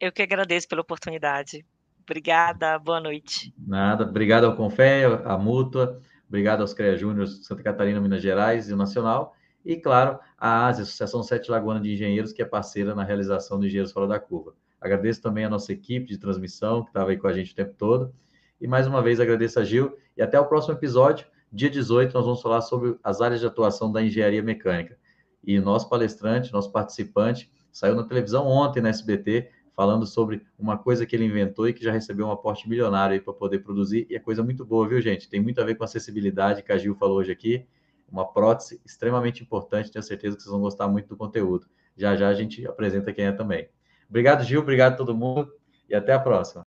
Eu 0.00 0.12
que 0.12 0.22
agradeço 0.22 0.68
pela 0.68 0.82
oportunidade. 0.82 1.64
Obrigada, 2.02 2.78
boa 2.78 3.00
noite. 3.00 3.54
Nada, 3.56 4.04
obrigado 4.04 4.44
ao 4.44 4.56
Confé, 4.56 5.04
à 5.24 5.38
Mútua, 5.38 6.00
obrigado 6.28 6.60
aos 6.60 6.74
CREA 6.74 6.96
Júnior 6.96 7.26
Santa 7.26 7.62
Catarina, 7.62 8.00
Minas 8.00 8.22
Gerais 8.22 8.68
e 8.68 8.74
o 8.74 8.76
Nacional, 8.76 9.34
e 9.64 9.76
claro, 9.76 10.18
a 10.36 10.66
ASE, 10.66 10.82
Associação 10.82 11.22
Sete 11.22 11.50
Lagoana 11.50 11.80
de 11.80 11.92
Engenheiros, 11.92 12.32
que 12.32 12.42
é 12.42 12.44
parceira 12.44 12.94
na 12.94 13.04
realização 13.04 13.58
do 13.58 13.66
Engenheiros 13.66 13.92
Fora 13.92 14.06
da 14.06 14.18
Curva. 14.18 14.54
Agradeço 14.78 15.22
também 15.22 15.46
a 15.46 15.48
nossa 15.48 15.72
equipe 15.72 16.06
de 16.06 16.18
transmissão, 16.18 16.82
que 16.82 16.90
estava 16.90 17.10
aí 17.10 17.16
com 17.16 17.26
a 17.26 17.32
gente 17.32 17.52
o 17.52 17.56
tempo 17.56 17.72
todo, 17.78 18.14
e 18.60 18.66
mais 18.66 18.86
uma 18.86 19.02
vez 19.02 19.20
agradeço 19.20 19.58
a 19.58 19.64
Gil, 19.64 19.96
e 20.16 20.22
até 20.22 20.38
o 20.38 20.46
próximo 20.46 20.74
episódio, 20.74 21.26
dia 21.52 21.70
18, 21.70 22.14
nós 22.14 22.24
vamos 22.24 22.42
falar 22.42 22.60
sobre 22.60 22.96
as 23.02 23.20
áreas 23.20 23.40
de 23.40 23.46
atuação 23.46 23.90
da 23.90 24.02
engenharia 24.02 24.42
mecânica. 24.42 24.98
E 25.42 25.58
nosso 25.60 25.88
palestrante, 25.88 26.52
nosso 26.52 26.72
participante, 26.72 27.50
saiu 27.70 27.94
na 27.94 28.04
televisão 28.04 28.46
ontem 28.46 28.80
na 28.80 28.88
SBT, 28.88 29.50
falando 29.74 30.06
sobre 30.06 30.46
uma 30.58 30.78
coisa 30.78 31.04
que 31.04 31.14
ele 31.14 31.24
inventou 31.24 31.68
e 31.68 31.72
que 31.72 31.82
já 31.82 31.92
recebeu 31.92 32.26
um 32.26 32.30
aporte 32.30 32.68
milionário 32.68 33.20
para 33.22 33.32
poder 33.32 33.58
produzir. 33.58 34.06
E 34.08 34.14
é 34.14 34.20
coisa 34.20 34.42
muito 34.42 34.64
boa, 34.64 34.88
viu, 34.88 35.00
gente? 35.00 35.28
Tem 35.28 35.40
muito 35.40 35.60
a 35.60 35.64
ver 35.64 35.74
com 35.74 35.84
acessibilidade 35.84 36.62
que 36.62 36.72
a 36.72 36.78
Gil 36.78 36.94
falou 36.94 37.18
hoje 37.18 37.32
aqui. 37.32 37.66
Uma 38.10 38.24
prótese 38.24 38.80
extremamente 38.84 39.42
importante. 39.42 39.90
Tenho 39.90 40.02
certeza 40.02 40.36
que 40.36 40.42
vocês 40.42 40.52
vão 40.52 40.60
gostar 40.60 40.86
muito 40.86 41.08
do 41.08 41.16
conteúdo. 41.16 41.66
Já 41.96 42.14
já 42.14 42.28
a 42.28 42.34
gente 42.34 42.66
apresenta 42.66 43.12
quem 43.12 43.26
é 43.26 43.32
também. 43.32 43.68
Obrigado, 44.08 44.44
Gil. 44.44 44.60
Obrigado 44.60 44.92
a 44.92 44.96
todo 44.96 45.14
mundo. 45.14 45.52
E 45.88 45.94
até 45.94 46.12
a 46.12 46.20
próxima. 46.20 46.63